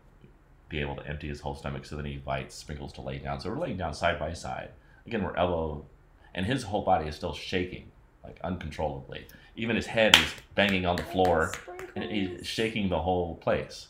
be 0.68 0.82
able 0.82 0.96
to 0.96 1.06
empty 1.06 1.28
his 1.28 1.42
whole 1.42 1.54
stomach. 1.54 1.86
So 1.86 1.96
then 1.96 2.06
he 2.06 2.14
invites 2.14 2.56
Sprinkles 2.56 2.92
to 2.94 3.02
lay 3.02 3.20
down. 3.20 3.40
So 3.40 3.52
we're 3.52 3.60
laying 3.60 3.78
down 3.78 3.94
side 3.94 4.18
by 4.18 4.34
side. 4.34 4.70
Again, 5.06 5.22
we're 5.24 5.36
elbow, 5.36 5.86
and 6.34 6.44
his 6.44 6.64
whole 6.64 6.82
body 6.82 7.08
is 7.08 7.16
still 7.16 7.36
shaking, 7.36 7.92
like 8.24 8.40
uncontrollably. 8.44 9.28
Even 9.56 9.76
his 9.76 9.86
head 9.86 10.16
is 10.16 10.26
banging 10.56 10.88
on 10.88 10.96
the 10.96 11.04
floor, 11.04 11.52
and 11.96 12.06
he's 12.06 12.48
shaking 12.48 12.90
the 12.90 13.02
whole 13.02 13.36
place. 13.36 13.90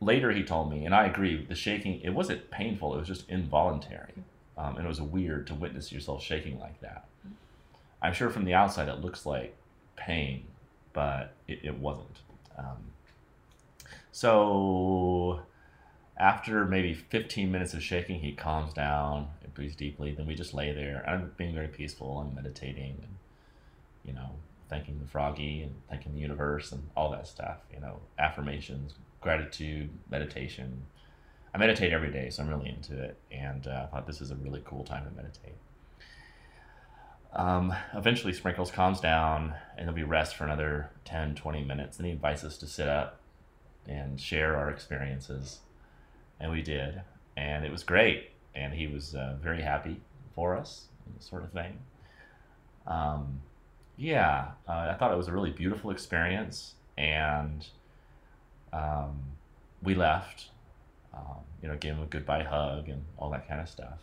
Later, 0.00 0.32
he 0.32 0.42
told 0.42 0.68
me, 0.68 0.84
and 0.84 0.96
I 0.96 1.06
agree, 1.06 1.44
the 1.44 1.54
shaking, 1.54 2.00
it 2.00 2.10
wasn't 2.10 2.50
painful, 2.50 2.96
it 2.96 2.98
was 2.98 3.06
just 3.06 3.30
involuntary. 3.30 4.14
Um, 4.56 4.74
and 4.74 4.84
it 4.84 4.88
was 4.88 5.00
weird 5.00 5.46
to 5.46 5.54
witness 5.54 5.92
yourself 5.92 6.24
shaking 6.24 6.58
like 6.58 6.80
that. 6.80 7.04
I'm 8.02 8.14
sure 8.14 8.30
from 8.30 8.46
the 8.46 8.54
outside 8.54 8.88
it 8.88 9.00
looks 9.00 9.24
like 9.24 9.54
pain, 9.94 10.42
but 10.92 11.34
it, 11.46 11.60
it 11.62 11.78
wasn't. 11.78 12.18
Um, 12.56 12.92
so 14.12 15.40
after 16.18 16.64
maybe 16.64 16.94
15 16.94 17.50
minutes 17.50 17.74
of 17.74 17.82
shaking, 17.82 18.20
he 18.20 18.32
calms 18.32 18.72
down 18.72 19.28
and 19.42 19.54
breathes 19.54 19.76
deeply. 19.76 20.12
Then 20.12 20.26
we 20.26 20.34
just 20.34 20.52
lay 20.52 20.72
there. 20.72 21.04
I'm 21.06 21.32
being 21.36 21.54
very 21.54 21.68
peaceful 21.68 22.20
and 22.20 22.34
meditating 22.34 22.98
and, 23.02 23.16
you 24.04 24.12
know, 24.12 24.30
thanking 24.68 24.98
the 24.98 25.06
froggy 25.06 25.62
and 25.62 25.74
thanking 25.88 26.14
the 26.14 26.20
universe 26.20 26.72
and 26.72 26.88
all 26.96 27.10
that 27.12 27.26
stuff, 27.26 27.58
you 27.72 27.80
know, 27.80 28.00
affirmations, 28.18 28.94
gratitude, 29.20 29.90
meditation. 30.10 30.82
I 31.54 31.58
meditate 31.58 31.92
every 31.92 32.10
day, 32.10 32.28
so 32.30 32.42
I'm 32.42 32.48
really 32.48 32.68
into 32.68 33.00
it. 33.00 33.16
And 33.30 33.66
uh, 33.66 33.84
I 33.84 33.86
thought 33.86 34.06
this 34.06 34.20
is 34.20 34.30
a 34.30 34.36
really 34.36 34.62
cool 34.64 34.84
time 34.84 35.04
to 35.04 35.10
meditate. 35.16 35.54
Um, 37.32 37.74
eventually, 37.94 38.32
Sprinkles 38.32 38.70
calms 38.70 39.00
down, 39.00 39.54
and 39.76 39.86
then 39.86 39.94
we 39.94 40.02
rest 40.02 40.36
for 40.36 40.44
another 40.44 40.90
10, 41.04 41.34
20 41.34 41.64
minutes. 41.64 41.98
And 41.98 42.06
he 42.06 42.12
invites 42.12 42.44
us 42.44 42.56
to 42.58 42.66
sit 42.66 42.88
up 42.88 43.20
and 43.86 44.20
share 44.20 44.56
our 44.56 44.70
experiences. 44.70 45.60
And 46.40 46.50
we 46.50 46.62
did. 46.62 47.02
And 47.36 47.64
it 47.64 47.72
was 47.72 47.82
great. 47.82 48.30
And 48.54 48.72
he 48.74 48.86
was 48.86 49.14
uh, 49.14 49.36
very 49.40 49.62
happy 49.62 50.00
for 50.34 50.56
us, 50.56 50.86
sort 51.20 51.44
of 51.44 51.52
thing. 51.52 51.78
Um, 52.86 53.40
yeah, 53.96 54.52
uh, 54.68 54.88
I 54.90 54.94
thought 54.94 55.12
it 55.12 55.16
was 55.16 55.28
a 55.28 55.32
really 55.32 55.50
beautiful 55.50 55.90
experience. 55.90 56.74
And 56.96 57.66
um, 58.72 59.18
we 59.82 59.94
left, 59.94 60.50
um, 61.14 61.38
you 61.62 61.68
know, 61.68 61.76
gave 61.76 61.94
him 61.94 62.02
a 62.02 62.06
goodbye 62.06 62.42
hug 62.42 62.88
and 62.88 63.04
all 63.18 63.30
that 63.30 63.46
kind 63.48 63.60
of 63.60 63.68
stuff. 63.68 63.98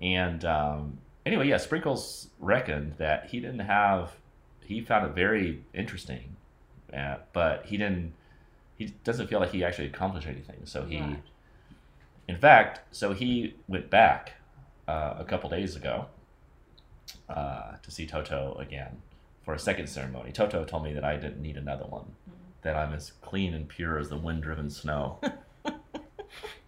And 0.00 0.44
um, 0.44 0.98
anyway, 1.26 1.48
yeah, 1.48 1.56
Sprinkles 1.58 2.28
reckoned 2.38 2.94
that 2.98 3.26
he 3.30 3.40
didn't 3.40 3.60
have, 3.60 4.12
he 4.64 4.80
found 4.80 5.06
it 5.06 5.14
very 5.14 5.62
interesting, 5.74 6.36
uh, 6.96 7.16
but 7.32 7.66
he 7.66 7.76
didn't, 7.76 8.12
he 8.76 8.86
doesn't 9.04 9.26
feel 9.28 9.40
like 9.40 9.50
he 9.52 9.62
actually 9.64 9.86
accomplished 9.88 10.26
anything. 10.26 10.60
So 10.64 10.84
he, 10.84 11.00
Right. 11.00 11.22
in 12.28 12.36
fact, 12.36 12.80
so 12.90 13.12
he 13.12 13.54
went 13.68 13.90
back 13.90 14.32
uh, 14.88 15.14
a 15.18 15.24
couple 15.24 15.50
days 15.50 15.76
ago 15.76 16.06
uh, 17.28 17.72
to 17.82 17.90
see 17.90 18.06
Toto 18.06 18.56
again 18.58 19.02
for 19.44 19.54
a 19.54 19.58
second 19.58 19.86
ceremony. 19.88 20.32
Toto 20.32 20.64
told 20.64 20.84
me 20.84 20.92
that 20.94 21.04
I 21.04 21.16
didn't 21.16 21.40
need 21.42 21.56
another 21.56 21.84
one, 21.84 22.06
that 22.62 22.76
I'm 22.76 22.92
as 22.94 23.12
clean 23.22 23.54
and 23.54 23.68
pure 23.68 23.98
as 23.98 24.08
the 24.08 24.16
wind 24.16 24.42
driven 24.42 24.70
snow. 24.70 25.20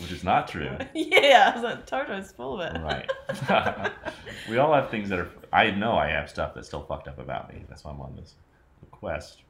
Which 0.00 0.12
is 0.12 0.24
not 0.24 0.48
true. 0.48 0.76
yeah, 0.94 1.52
I 1.54 1.60
like, 1.60 1.86
Toto's 1.86 2.32
full 2.32 2.60
of 2.60 2.74
it. 2.74 2.80
Right. 2.80 3.92
we 4.50 4.58
all 4.58 4.74
have 4.74 4.90
things 4.90 5.08
that 5.08 5.18
are. 5.18 5.30
I 5.52 5.70
know 5.70 5.92
I 5.92 6.08
have 6.08 6.28
stuff 6.28 6.54
that's 6.54 6.68
still 6.68 6.82
fucked 6.82 7.08
up 7.08 7.18
about 7.18 7.52
me. 7.52 7.64
That's 7.68 7.84
why 7.84 7.92
I'm 7.92 8.00
on 8.00 8.16
this 8.16 8.34
quest. 8.90 9.42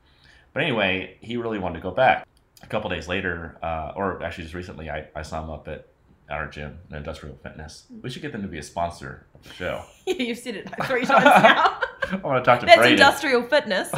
But 0.52 0.62
anyway, 0.62 1.16
he 1.20 1.36
really 1.36 1.58
wanted 1.58 1.76
to 1.76 1.82
go 1.82 1.90
back. 1.90 2.26
A 2.62 2.66
couple 2.66 2.90
days 2.90 3.06
later, 3.08 3.56
uh, 3.62 3.92
or 3.94 4.22
actually 4.22 4.44
just 4.44 4.54
recently, 4.54 4.90
I, 4.90 5.06
I 5.14 5.22
saw 5.22 5.42
him 5.42 5.50
up 5.50 5.68
at 5.68 5.86
our 6.28 6.46
gym, 6.48 6.78
Industrial 6.92 7.36
Fitness. 7.42 7.84
We 8.02 8.10
should 8.10 8.22
get 8.22 8.32
them 8.32 8.42
to 8.42 8.48
be 8.48 8.58
a 8.58 8.62
sponsor 8.62 9.26
of 9.34 9.42
the 9.44 9.54
show. 9.54 9.84
Yeah, 10.06 10.14
you've 10.18 10.38
said 10.38 10.56
it 10.56 10.68
three 10.84 11.04
times 11.04 11.24
now. 11.24 11.80
I 12.10 12.16
want 12.22 12.44
to 12.44 12.48
talk 12.48 12.60
to 12.60 12.66
That's 12.66 12.78
Braden. 12.78 12.92
industrial 12.98 13.42
fitness 13.42 13.90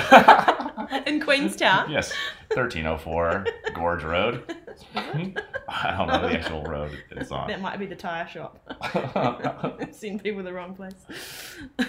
in 1.07 1.21
Queenstown. 1.21 1.91
yes, 1.91 2.13
1304 2.55 3.47
Gorge 3.75 4.05
Road. 4.05 4.57
I 4.95 5.95
don't 5.97 6.07
know 6.09 6.29
the 6.29 6.39
actual 6.39 6.63
road 6.65 6.97
it's 7.11 7.31
on. 7.31 7.49
That 7.49 7.61
might 7.61 7.79
be 7.79 7.87
the 7.87 7.97
tire 7.97 8.27
shop. 8.27 8.59
I've 8.95 9.95
seen 9.95 10.19
people 10.19 10.43
the 10.43 10.53
wrong 10.53 10.75
place. 10.75 10.95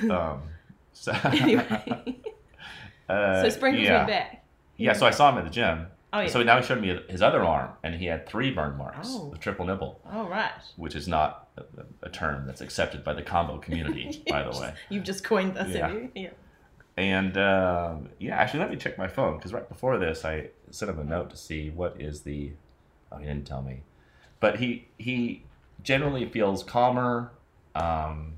um, 0.09 0.41
so, 0.93 1.11
anyway, 1.25 2.19
uh, 3.09 3.41
so 3.43 3.49
Sprinkles 3.49 3.85
yeah. 3.85 3.97
went 3.97 4.07
back. 4.07 4.45
Yeah, 4.77 4.93
so 4.93 5.05
I 5.05 5.11
saw 5.11 5.31
him 5.31 5.37
at 5.37 5.45
the 5.45 5.49
gym. 5.49 5.87
Oh 6.13 6.19
yeah. 6.19 6.27
So 6.27 6.43
now 6.43 6.57
he 6.59 6.63
showed 6.65 6.81
me 6.81 6.99
his 7.07 7.21
other 7.21 7.43
arm, 7.43 7.71
and 7.83 7.95
he 7.95 8.05
had 8.05 8.27
three 8.27 8.51
burn 8.51 8.77
marks, 8.77 9.07
Oh. 9.11 9.29
the 9.31 9.37
triple 9.37 9.65
nibble, 9.65 10.01
All 10.11 10.27
right. 10.27 10.51
which 10.75 10.93
is 10.95 11.07
not 11.07 11.47
a, 11.57 11.63
a 12.03 12.09
term 12.09 12.45
that's 12.45 12.59
accepted 12.59 13.03
by 13.05 13.13
the 13.13 13.21
Kambo 13.23 13.61
community, 13.61 14.21
by 14.29 14.43
the 14.43 14.49
way. 14.59 14.73
You've 14.89 15.05
just 15.05 15.23
coined 15.23 15.55
this, 15.55 15.69
Yeah. 15.73 15.87
have 15.87 15.95
you? 15.95 16.11
Yeah. 16.13 16.29
And 16.97 17.37
um, 17.37 18.09
yeah, 18.19 18.35
actually, 18.35 18.59
let 18.59 18.69
me 18.69 18.75
check 18.75 18.97
my 18.97 19.07
phone 19.07 19.37
because 19.37 19.53
right 19.53 19.67
before 19.67 19.97
this, 19.97 20.25
I 20.25 20.49
sent 20.69 20.91
him 20.91 20.99
a 20.99 21.03
note 21.03 21.29
to 21.29 21.37
see 21.37 21.69
what 21.69 21.99
is 21.99 22.21
the. 22.21 22.51
Oh, 23.11 23.17
he 23.17 23.25
didn't 23.25 23.47
tell 23.47 23.61
me, 23.61 23.81
but 24.39 24.59
he 24.59 24.87
he 24.97 25.43
generally 25.83 26.27
feels 26.29 26.63
calmer. 26.63 27.31
Um, 27.75 28.33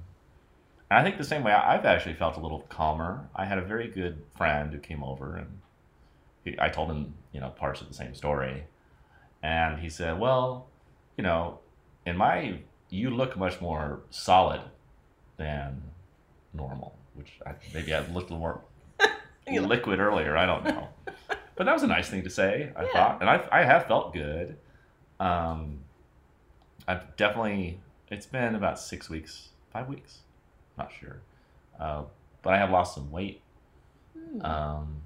and 0.90 1.00
I 1.00 1.04
think 1.04 1.18
the 1.18 1.24
same 1.24 1.44
way 1.44 1.52
I've 1.52 1.86
actually 1.86 2.14
felt 2.14 2.38
a 2.38 2.40
little 2.40 2.62
calmer. 2.70 3.28
I 3.36 3.46
had 3.46 3.58
a 3.58 3.64
very 3.64 3.88
good 3.88 4.24
friend 4.38 4.72
who 4.72 4.80
came 4.80 5.04
over 5.04 5.36
and 5.36 5.60
he, 6.44 6.56
I 6.60 6.70
told 6.70 6.90
him, 6.90 7.16
you 7.32 7.40
know, 7.40 7.50
parts 7.50 7.82
of 7.82 7.88
the 7.88 7.94
same 7.94 8.14
story, 8.14 8.66
and 9.42 9.80
he 9.80 9.90
said, 9.90 10.20
"Well, 10.20 10.68
you 11.18 11.24
know, 11.24 11.60
in 12.06 12.18
my 12.18 12.60
you 12.90 13.10
look 13.10 13.36
much 13.36 13.60
more 13.60 14.02
solid 14.10 14.62
than 15.38 15.82
normal." 16.54 16.96
Which 17.16 17.32
I, 17.46 17.54
maybe 17.74 17.94
I 17.94 18.00
looked 18.00 18.30
a 18.32 18.34
little 18.34 18.40
more 18.40 18.62
liquid 19.68 20.00
earlier. 20.00 20.36
I 20.38 20.46
don't 20.46 20.64
know, 20.66 20.88
but 21.56 21.66
that 21.66 21.74
was 21.74 21.84
a 21.84 21.88
nice 21.88 22.10
thing 22.10 22.24
to 22.24 22.30
say. 22.30 22.72
I 22.76 22.84
Yeah. 22.84 22.90
thought, 22.94 23.22
and 23.22 23.30
I 23.30 23.48
I 23.52 23.64
have 23.64 23.86
felt 23.88 24.14
good. 24.14 24.58
Um, 25.20 25.80
I've 26.88 27.16
definitely. 27.16 27.80
It's 28.10 28.26
been 28.26 28.56
about 28.56 28.78
six 28.80 29.10
weeks, 29.10 29.50
five 29.72 29.88
weeks, 29.90 30.20
not 30.78 30.92
sure, 31.00 31.22
uh, 31.80 32.04
but 32.44 32.54
I 32.54 32.58
have 32.58 32.70
lost 32.70 32.94
some 32.96 33.10
weight 33.12 33.42
Hmm. 34.16 34.46
um, 34.46 35.02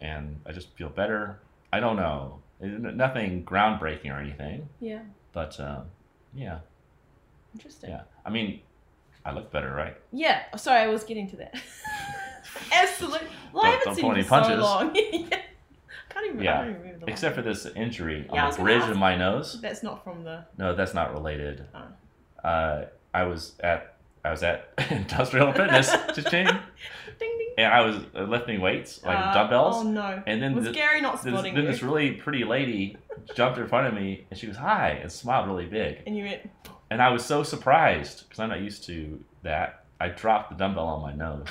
and 0.00 0.40
I 0.44 0.52
just 0.52 0.68
feel 0.76 0.90
better. 0.90 1.38
I 1.72 1.80
don't 1.80 1.96
know, 1.96 2.40
nothing 2.60 3.44
groundbreaking 3.44 4.10
or 4.14 4.18
anything, 4.20 4.68
yeah. 4.80 5.00
but 5.32 5.58
um, 5.60 5.86
yeah, 6.34 6.58
Interesting. 7.54 7.90
yeah. 7.90 8.02
I 8.26 8.30
mean, 8.30 8.60
I 9.26 9.32
look 9.32 9.50
better, 9.50 9.72
right? 9.74 9.96
Yeah. 10.12 10.42
Oh, 10.54 10.56
sorry, 10.56 10.80
I 10.82 10.86
was 10.86 11.02
getting 11.04 11.28
to 11.30 11.36
that. 11.36 11.54
Absolutely. 12.72 13.26
Well, 13.52 13.64
I 13.64 13.70
Don't- 13.70 13.78
haven't 13.80 13.94
seen 13.96 14.16
you 14.16 14.22
for 14.22 14.28
punches. 14.28 14.50
so 14.54 14.60
long. 14.60 14.94
yeah. 15.12 15.40
Can't 16.10 16.26
even. 16.26 16.40
I 16.40 16.42
Yeah. 16.44 16.60
remember 16.60 16.98
the 17.00 17.10
Except 17.10 17.34
for 17.34 17.42
this 17.42 17.66
injury 17.66 18.26
Yeah, 18.32 18.46
on 18.46 18.52
the 18.52 18.62
bridge 18.62 18.84
of 18.88 18.96
my 18.96 19.16
nose. 19.16 19.60
That's 19.60 19.82
not 19.82 20.04
from 20.04 20.24
the. 20.24 20.44
No, 20.56 20.74
that's 20.74 20.94
not 20.94 21.12
related. 21.12 21.66
Oh. 21.74 22.48
Uh, 22.48 22.86
I 23.12 23.24
was 23.24 23.54
at 23.60 23.94
I 24.24 24.30
was 24.30 24.42
at 24.42 24.68
Industrial 24.90 25.52
Fitness, 25.52 25.88
cha-ching, 25.90 26.46
Ding 26.46 26.48
ding. 27.18 27.48
and 27.58 27.72
I 27.72 27.80
was 27.82 27.96
lifting 28.14 28.60
weights 28.60 29.02
like 29.04 29.16
Uh, 29.18 29.34
dumbbells. 29.34 29.76
Oh 29.78 29.82
no. 29.84 30.22
And 30.26 30.42
then 30.42 30.54
was 30.54 30.64
the- 30.64 30.72
Gary 30.72 31.00
not 31.00 31.22
This, 31.22 31.32
spotting 31.32 31.54
then 31.54 31.64
this 31.64 31.82
really 31.82 32.12
pretty 32.12 32.44
lady 32.44 32.96
jumped 33.34 33.58
in 33.58 33.66
front 33.68 33.86
of 33.88 33.94
me, 33.94 34.26
and 34.30 34.38
she 34.38 34.46
goes, 34.46 34.56
"Hi," 34.56 34.90
and 35.02 35.10
smiled 35.12 35.46
really 35.48 35.66
big. 35.66 36.02
and 36.06 36.16
you 36.16 36.24
went. 36.24 36.48
And 36.90 37.02
I 37.02 37.10
was 37.10 37.24
so 37.24 37.42
surprised 37.42 38.24
because 38.28 38.38
I'm 38.40 38.48
not 38.48 38.60
used 38.60 38.84
to 38.84 39.18
that. 39.42 39.84
I 40.00 40.08
dropped 40.08 40.50
the 40.50 40.56
dumbbell 40.56 40.86
on 40.86 41.02
my 41.02 41.14
nose. 41.14 41.46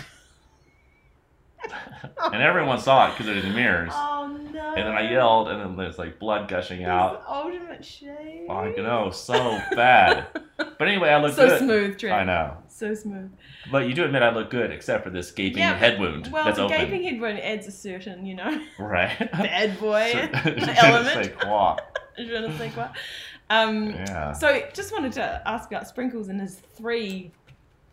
and 2.31 2.41
everyone 2.43 2.79
saw 2.79 3.07
it 3.07 3.11
because 3.13 3.27
it 3.27 3.35
was 3.35 3.43
in 3.45 3.55
mirrors. 3.55 3.91
Oh 3.93 4.27
no. 4.53 4.73
And 4.75 4.85
then 4.87 4.93
I 4.95 5.09
yelled, 5.11 5.49
and 5.49 5.59
then 5.59 5.75
there's 5.75 5.97
like 5.97 6.19
blood 6.19 6.47
gushing 6.47 6.79
This 6.79 6.87
out. 6.87 7.23
Ultimate 7.27 7.83
shade. 7.83 8.45
Oh, 8.49 8.53
I 8.57 8.71
know, 8.75 9.09
so 9.11 9.33
bad. 9.75 10.27
But 10.57 10.87
anyway, 10.87 11.09
I 11.09 11.21
look 11.21 11.33
so 11.33 11.47
good. 11.47 11.59
smooth, 11.59 11.97
Trent. 11.97 12.15
I 12.15 12.23
know. 12.23 12.57
So 12.69 12.93
smooth. 12.93 13.29
But 13.71 13.87
you 13.89 13.93
do 13.93 14.03
admit 14.05 14.21
I 14.23 14.33
look 14.33 14.49
good, 14.49 14.71
except 14.71 15.03
for 15.03 15.09
this 15.09 15.31
gaping 15.31 15.59
Yeah, 15.59 15.73
head 15.75 15.99
wound 15.99 16.29
Well, 16.31 16.45
that's 16.45 16.57
the 16.57 16.63
open. 16.63 16.77
gaping 16.77 17.03
head 17.03 17.19
wound 17.19 17.39
adds 17.41 17.67
a 17.67 17.71
certain, 17.71 18.25
you 18.25 18.35
know, 18.35 18.61
Right. 18.79 19.17
bad 19.33 19.77
boy 19.79 20.11
Je 20.13 20.51
ne 20.51 20.59
sais 20.59 20.77
element. 20.77 21.39
quoi. 21.39 21.77
Je 22.17 22.23
ne 22.41 22.57
sais 22.57 22.69
quoi. 22.73 22.89
Um, 23.49 23.91
Yeah. 23.91 24.31
So, 24.33 24.63
just 24.73 24.91
wanted 24.91 25.13
to 25.13 25.41
ask 25.45 25.69
about 25.69 25.87
Sprinkles 25.87 26.29
and 26.29 26.39
his 26.41 26.55
three 26.75 27.31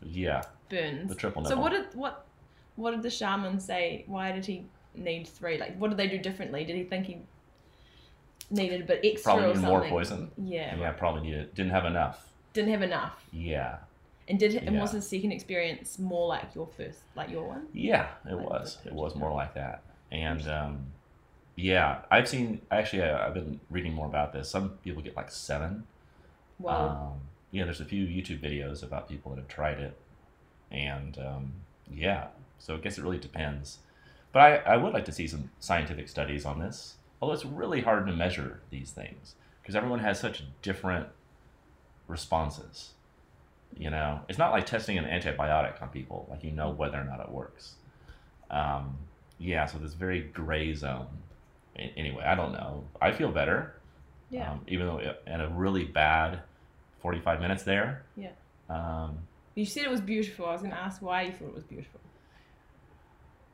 Yeah. 0.03 0.43
burns. 0.69 1.09
The 1.09 1.15
triple 1.15 1.45
So 1.45 1.59
what 1.59 1.73
did 1.73 1.95
what 1.95 2.27
what 2.77 2.93
did 2.93 3.03
the 3.03 3.11
shaman 3.11 3.61
say? 3.61 4.05
Why 4.07 4.33
did 4.33 4.47
he 4.47 4.65
need 4.95 5.27
three? 5.29 5.59
Like, 5.59 5.77
what 5.77 5.89
did 5.91 5.99
they 5.99 6.09
do 6.09 6.19
differently? 6.19 6.65
Did 6.65 6.77
he 6.77 6.85
think 6.85 7.07
he 7.07 7.19
needed 8.51 8.81
a 8.81 8.85
bit 8.85 9.01
extra 9.05 9.33
Probably 9.35 9.51
or 9.51 9.55
something? 9.55 9.69
more 9.71 9.89
poison. 9.89 10.31
Yeah, 10.39 10.75
Yeah, 10.77 10.93
probably 10.93 11.23
needed. 11.23 11.55
Didn't 11.55 11.73
have 11.73 11.85
enough. 11.85 12.29
didn't 12.55 12.71
have 12.71 12.83
enough. 12.83 13.25
Yeah. 13.33 13.79
And 14.29 14.39
did 14.39 14.55
and 14.55 14.79
was 14.79 14.93
Yeah. 14.93 14.97
his 14.97 15.09
second 15.09 15.33
experience 15.33 15.99
more 15.99 16.29
like 16.29 16.55
your 16.55 16.67
first, 16.67 17.03
like 17.17 17.29
your 17.31 17.47
one? 17.49 17.67
Yeah, 17.73 18.09
it 18.27 18.35
Like 18.35 18.49
was. 18.49 18.79
It 18.85 18.93
was 18.93 19.15
more 19.17 19.33
like 19.33 19.55
that. 19.55 19.83
And 20.11 20.47
um, 20.49 20.93
yeah, 21.57 22.01
I've 22.11 22.29
seen. 22.29 22.63
Actually, 22.71 23.03
I, 23.03 23.27
I've 23.27 23.35
been 23.35 23.61
reading 23.71 23.93
more 23.93 24.07
about 24.07 24.33
this. 24.33 24.49
Some 24.51 24.71
people 24.85 25.03
get 25.03 25.17
like 25.17 25.31
seven. 25.31 25.85
Wow. 26.59 27.13
Um, 27.13 27.21
yeah, 27.51 27.65
there's 27.65 27.81
a 27.81 27.85
few 27.85 28.07
YouTube 28.07 28.41
videos 28.41 28.83
about 28.83 29.09
people 29.09 29.33
that 29.33 29.39
have 29.39 29.49
tried 29.49 29.79
it, 29.79 29.97
and 30.71 31.19
um, 31.19 31.53
yeah, 31.93 32.29
so 32.59 32.75
I 32.75 32.79
guess 32.79 32.97
it 32.97 33.03
really 33.03 33.19
depends. 33.19 33.79
But 34.33 34.41
I, 34.41 34.57
I 34.73 34.77
would 34.79 34.95
like 34.95 35.05
to 35.07 35.13
see 35.13 35.27
some 35.27 35.51
scientific 35.61 36.09
studies 36.09 36.47
on 36.47 36.59
this. 36.59 36.95
Although 37.21 37.35
it's 37.35 37.45
really 37.45 37.83
hard 37.83 38.07
to 38.07 38.13
measure 38.13 38.61
these 38.71 38.91
things 38.91 39.35
because 39.61 39.77
everyone 39.77 40.01
has 40.01 40.19
such 40.19 40.45
different 40.63 41.09
responses. 42.09 42.93
You 43.77 43.91
know, 43.91 44.21
it's 44.29 44.39
not 44.39 44.53
like 44.53 44.67
testing 44.67 44.99
an 44.99 45.05
antibiotic 45.05 45.81
on 45.83 45.91
people; 45.91 46.27
like 46.31 46.43
you 46.43 46.51
know 46.51 46.71
whether 46.71 46.99
or 46.99 47.05
not 47.05 47.21
it 47.21 47.31
works. 47.31 47.75
Um, 48.51 48.97
yeah, 49.39 49.67
so 49.67 49.79
this 49.79 49.95
very 49.95 50.21
gray 50.21 50.75
zone. 50.75 51.09
Anyway, 51.77 52.23
I 52.25 52.35
don't 52.35 52.53
know. 52.53 52.85
I 53.01 53.13
feel 53.13 53.31
better 53.31 53.75
yeah. 54.33 54.51
um, 54.51 54.63
even 54.67 54.87
though 54.87 54.99
it- 54.99 55.23
in 55.27 55.41
a 55.41 55.49
really 55.49 55.85
bad 55.85 56.41
45 57.01 57.41
minutes 57.41 57.63
there. 57.63 58.05
Yeah. 58.17 58.33
Um, 58.69 59.19
you 59.55 59.67
said 59.67 59.85
it 59.85 59.91
was 59.91 60.01
beautiful. 60.01 60.47
I 60.47 60.53
was 60.53 60.63
going 60.63 60.73
to 60.73 60.81
ask 60.81 61.03
why 61.03 61.23
you 61.23 61.33
thought 61.33 61.49
it 61.49 61.55
was 61.55 61.65
beautiful. 61.65 62.01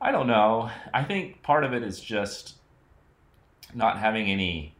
I 0.01 0.11
don't 0.11 0.27
know. 0.27 0.71
I 0.93 1.03
think 1.03 1.43
part 1.43 1.65
of 1.65 1.73
it 1.73 1.83
is 1.83 1.99
just 1.99 2.55
not 3.73 3.99
having 3.99 4.31
any 4.31 4.73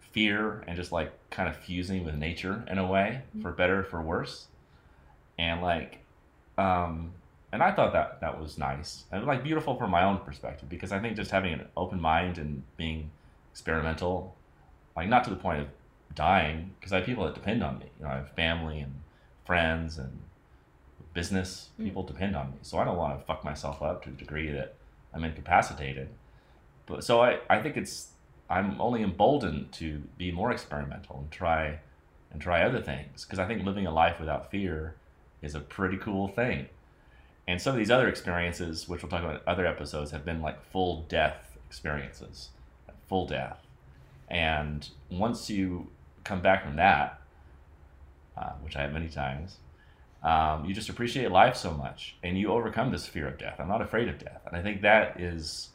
fear 0.00 0.62
and 0.66 0.76
just 0.76 0.92
like 0.92 1.12
kind 1.30 1.48
of 1.48 1.56
fusing 1.56 2.04
with 2.04 2.14
nature 2.14 2.62
in 2.68 2.76
a 2.76 2.86
way, 2.86 3.22
for 3.40 3.52
better, 3.52 3.82
for 3.82 4.02
worse. 4.02 4.48
And 5.38 5.62
like, 5.62 6.00
um, 6.58 7.12
and 7.52 7.62
I 7.62 7.72
thought 7.72 7.92
that 7.92 8.20
that 8.20 8.40
was 8.40 8.58
nice 8.58 9.04
and 9.10 9.24
like 9.26 9.42
beautiful 9.42 9.76
from 9.76 9.90
my 9.90 10.04
own 10.04 10.18
perspective 10.18 10.68
because 10.68 10.92
I 10.92 11.00
think 11.00 11.16
just 11.16 11.30
having 11.30 11.52
an 11.52 11.66
open 11.76 12.00
mind 12.00 12.38
and 12.38 12.62
being 12.76 13.10
experimental, 13.50 14.36
like 14.96 15.08
not 15.08 15.24
to 15.24 15.30
the 15.30 15.36
point 15.36 15.60
of 15.60 15.66
dying, 16.14 16.74
because 16.78 16.92
I 16.92 16.96
have 16.98 17.06
people 17.06 17.24
that 17.24 17.34
depend 17.34 17.62
on 17.62 17.78
me. 17.78 17.86
You 17.98 18.04
know, 18.04 18.12
I 18.12 18.16
have 18.16 18.30
family 18.32 18.80
and 18.80 18.94
friends 19.44 19.98
and 19.98 20.20
business 21.12 21.70
Mm. 21.78 21.84
people 21.84 22.02
depend 22.04 22.36
on 22.36 22.50
me, 22.52 22.58
so 22.62 22.78
I 22.78 22.84
don't 22.84 22.96
want 22.96 23.18
to 23.18 23.24
fuck 23.24 23.44
myself 23.44 23.82
up 23.82 24.04
to 24.04 24.10
the 24.10 24.16
degree 24.16 24.50
that 24.52 24.74
I'm 25.12 25.24
incapacitated. 25.24 26.08
But 26.86 27.04
so 27.04 27.20
I, 27.20 27.40
I 27.48 27.60
think 27.62 27.76
it's 27.76 28.12
I'm 28.48 28.80
only 28.80 29.02
emboldened 29.02 29.72
to 29.72 30.02
be 30.18 30.32
more 30.32 30.50
experimental 30.50 31.18
and 31.20 31.30
try 31.30 31.80
and 32.32 32.40
try 32.40 32.62
other 32.62 32.80
things 32.80 33.24
because 33.24 33.38
I 33.38 33.46
think 33.46 33.64
living 33.64 33.86
a 33.86 33.92
life 33.92 34.18
without 34.20 34.50
fear 34.50 34.94
is 35.42 35.54
a 35.54 35.60
pretty 35.60 35.96
cool 35.96 36.28
thing. 36.28 36.68
And 37.48 37.60
some 37.60 37.72
of 37.72 37.78
these 37.78 37.90
other 37.90 38.08
experiences, 38.08 38.88
which 38.88 39.02
we'll 39.02 39.10
talk 39.10 39.22
about 39.22 39.36
in 39.36 39.40
other 39.46 39.66
episodes, 39.66 40.10
have 40.12 40.24
been 40.24 40.40
like 40.40 40.62
full 40.70 41.02
death 41.08 41.58
experiences, 41.66 42.50
full 43.08 43.26
death. 43.26 43.58
And 44.28 44.88
once 45.10 45.50
you 45.50 45.88
come 46.22 46.40
back 46.40 46.62
from 46.62 46.76
that, 46.76 47.20
uh, 48.36 48.52
which 48.62 48.76
I 48.76 48.82
have 48.82 48.92
many 48.92 49.08
times, 49.08 49.58
um, 50.22 50.64
you 50.64 50.74
just 50.74 50.88
appreciate 50.88 51.30
life 51.30 51.56
so 51.56 51.72
much 51.72 52.16
and 52.22 52.38
you 52.38 52.52
overcome 52.52 52.92
this 52.92 53.06
fear 53.06 53.26
of 53.26 53.38
death. 53.38 53.56
I'm 53.58 53.68
not 53.68 53.82
afraid 53.82 54.08
of 54.08 54.18
death. 54.18 54.42
And 54.46 54.54
I 54.54 54.62
think 54.62 54.82
that 54.82 55.18
is 55.18 55.70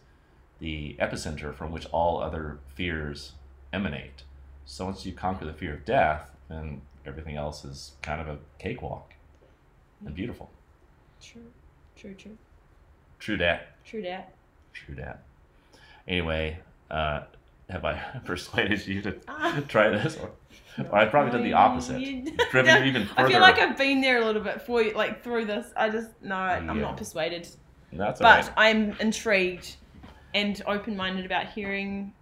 the 0.59 0.95
epicenter 0.99 1.53
from 1.53 1.71
which 1.71 1.87
all 1.87 2.21
other 2.21 2.59
fears 2.75 3.33
emanate. 3.73 4.23
So 4.65 4.85
once 4.85 5.05
you 5.05 5.13
conquer 5.13 5.45
the 5.45 5.53
fear 5.53 5.73
of 5.73 5.85
death, 5.85 6.27
then 6.47 6.81
everything 7.05 7.35
else 7.35 7.65
is 7.65 7.93
kind 8.01 8.21
of 8.21 8.27
a 8.27 8.37
cakewalk 8.59 9.13
and 10.05 10.15
beautiful. 10.15 10.49
True. 11.31 11.51
True, 11.95 12.13
true. 12.13 12.37
True 13.19 13.37
dat. 13.37 13.67
True 13.85 14.01
that. 14.03 14.33
True 14.73 14.95
dat. 14.95 15.19
Anyway, 16.07 16.59
uh, 16.91 17.21
have 17.69 17.85
I 17.85 17.93
persuaded 18.25 18.85
you 18.85 19.01
to 19.01 19.15
Ah. 19.27 19.61
try 19.67 19.89
this? 19.89 20.17
Or, 20.17 20.31
or 20.89 20.95
I 20.95 21.05
probably 21.05 21.31
did 21.37 21.45
the 21.45 21.53
opposite. 21.53 21.99
you- 22.01 22.35
Driven 22.51 22.83
you 22.83 22.89
even 22.89 23.07
further. 23.07 23.21
I 23.27 23.31
feel 23.31 23.39
like 23.41 23.57
I've 23.57 23.77
been 23.77 24.01
there 24.01 24.21
a 24.21 24.25
little 24.25 24.43
bit 24.43 24.61
for 24.61 24.81
you, 24.81 24.93
like 24.93 25.23
through 25.23 25.45
this. 25.45 25.67
I 25.75 25.89
just 25.89 26.09
no, 26.21 26.35
I'm 26.35 26.67
Yeah. 26.67 26.73
not 26.81 26.97
persuaded, 26.97 27.47
That's 27.93 28.19
but. 28.19 28.51
I'm 28.57 28.91
intrigued 28.99 29.77
and 30.33 30.61
open-minded 30.67 31.25
about 31.25 31.47
hearing 31.53 32.13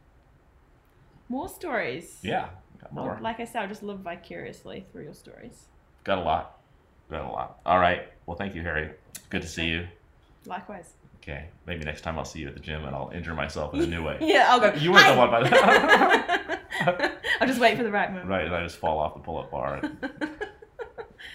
more 1.30 1.50
stories. 1.50 2.20
Yeah, 2.22 2.50
more. 2.92 3.18
Like 3.22 3.40
I 3.40 3.46
said, 3.46 3.64
I'll 3.64 3.68
just 3.68 3.82
live 3.84 4.00
vicariously 4.00 4.86
through 4.92 5.04
your 5.06 5.14
stories. 5.16 5.66
Got 6.04 6.20
a 6.20 6.22
lot. 6.22 6.60
Got 7.10 7.26
a 7.26 7.32
lot. 7.32 7.58
All 7.66 7.80
right. 7.80 8.04
Well, 8.26 8.38
thank 8.38 8.56
you, 8.56 8.62
Harry. 8.62 8.92
Good 9.30 9.42
to 9.42 9.48
see 9.48 9.66
you. 9.68 9.88
Likewise. 10.46 10.94
Okay. 11.22 11.46
Maybe 11.66 11.86
next 11.86 12.02
time 12.02 12.18
I'll 12.20 12.26
see 12.26 12.40
you 12.40 12.48
at 12.50 12.54
the 12.54 12.60
gym 12.60 12.84
and 12.86 12.96
I'll 12.96 13.10
injure 13.14 13.34
myself 13.34 13.74
in 13.74 13.82
a 13.82 13.88
new 13.88 14.04
way. 14.04 14.18
Yeah, 14.22 14.48
I'll 14.50 14.60
go. 14.60 14.74
You 14.74 14.92
weren't 14.92 15.08
the 15.08 15.16
one 15.18 15.30
by 15.32 15.44
the 15.44 17.12
I'll 17.42 17.48
just 17.48 17.60
wait 17.62 17.78
for 17.78 17.84
the 17.84 17.92
right 17.92 18.10
moment. 18.12 18.30
Right, 18.30 18.46
and 18.46 18.54
I 18.56 18.64
just 18.64 18.78
fall 18.78 19.00
off 19.00 19.14
the 19.14 19.20
pull-up 19.22 19.50
bar 19.52 19.76
and 19.82 20.10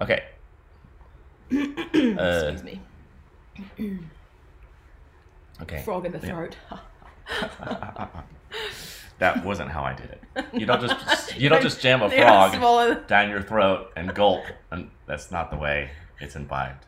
Okay. 0.00 0.24
Uh, 1.52 2.50
Excuse 2.52 2.64
me. 2.64 2.80
okay. 5.62 5.82
Frog 5.82 6.06
in 6.06 6.12
the 6.12 6.18
throat. 6.18 6.56
That 9.18 9.44
wasn't 9.44 9.70
how 9.70 9.82
I 9.82 9.94
did 9.94 10.10
it. 10.10 10.44
You 10.52 10.66
don't 10.66 10.80
just 10.80 11.36
you 11.40 11.48
don't 11.48 11.62
just 11.62 11.80
jam 11.80 12.02
a 12.02 12.10
frog 12.10 13.06
down 13.06 13.30
your 13.30 13.42
throat 13.42 13.90
and 13.96 14.14
gulp, 14.14 14.44
and 14.70 14.90
that's 15.06 15.30
not 15.30 15.50
the 15.50 15.56
way 15.56 15.90
it's 16.20 16.36
imbibed. 16.36 16.84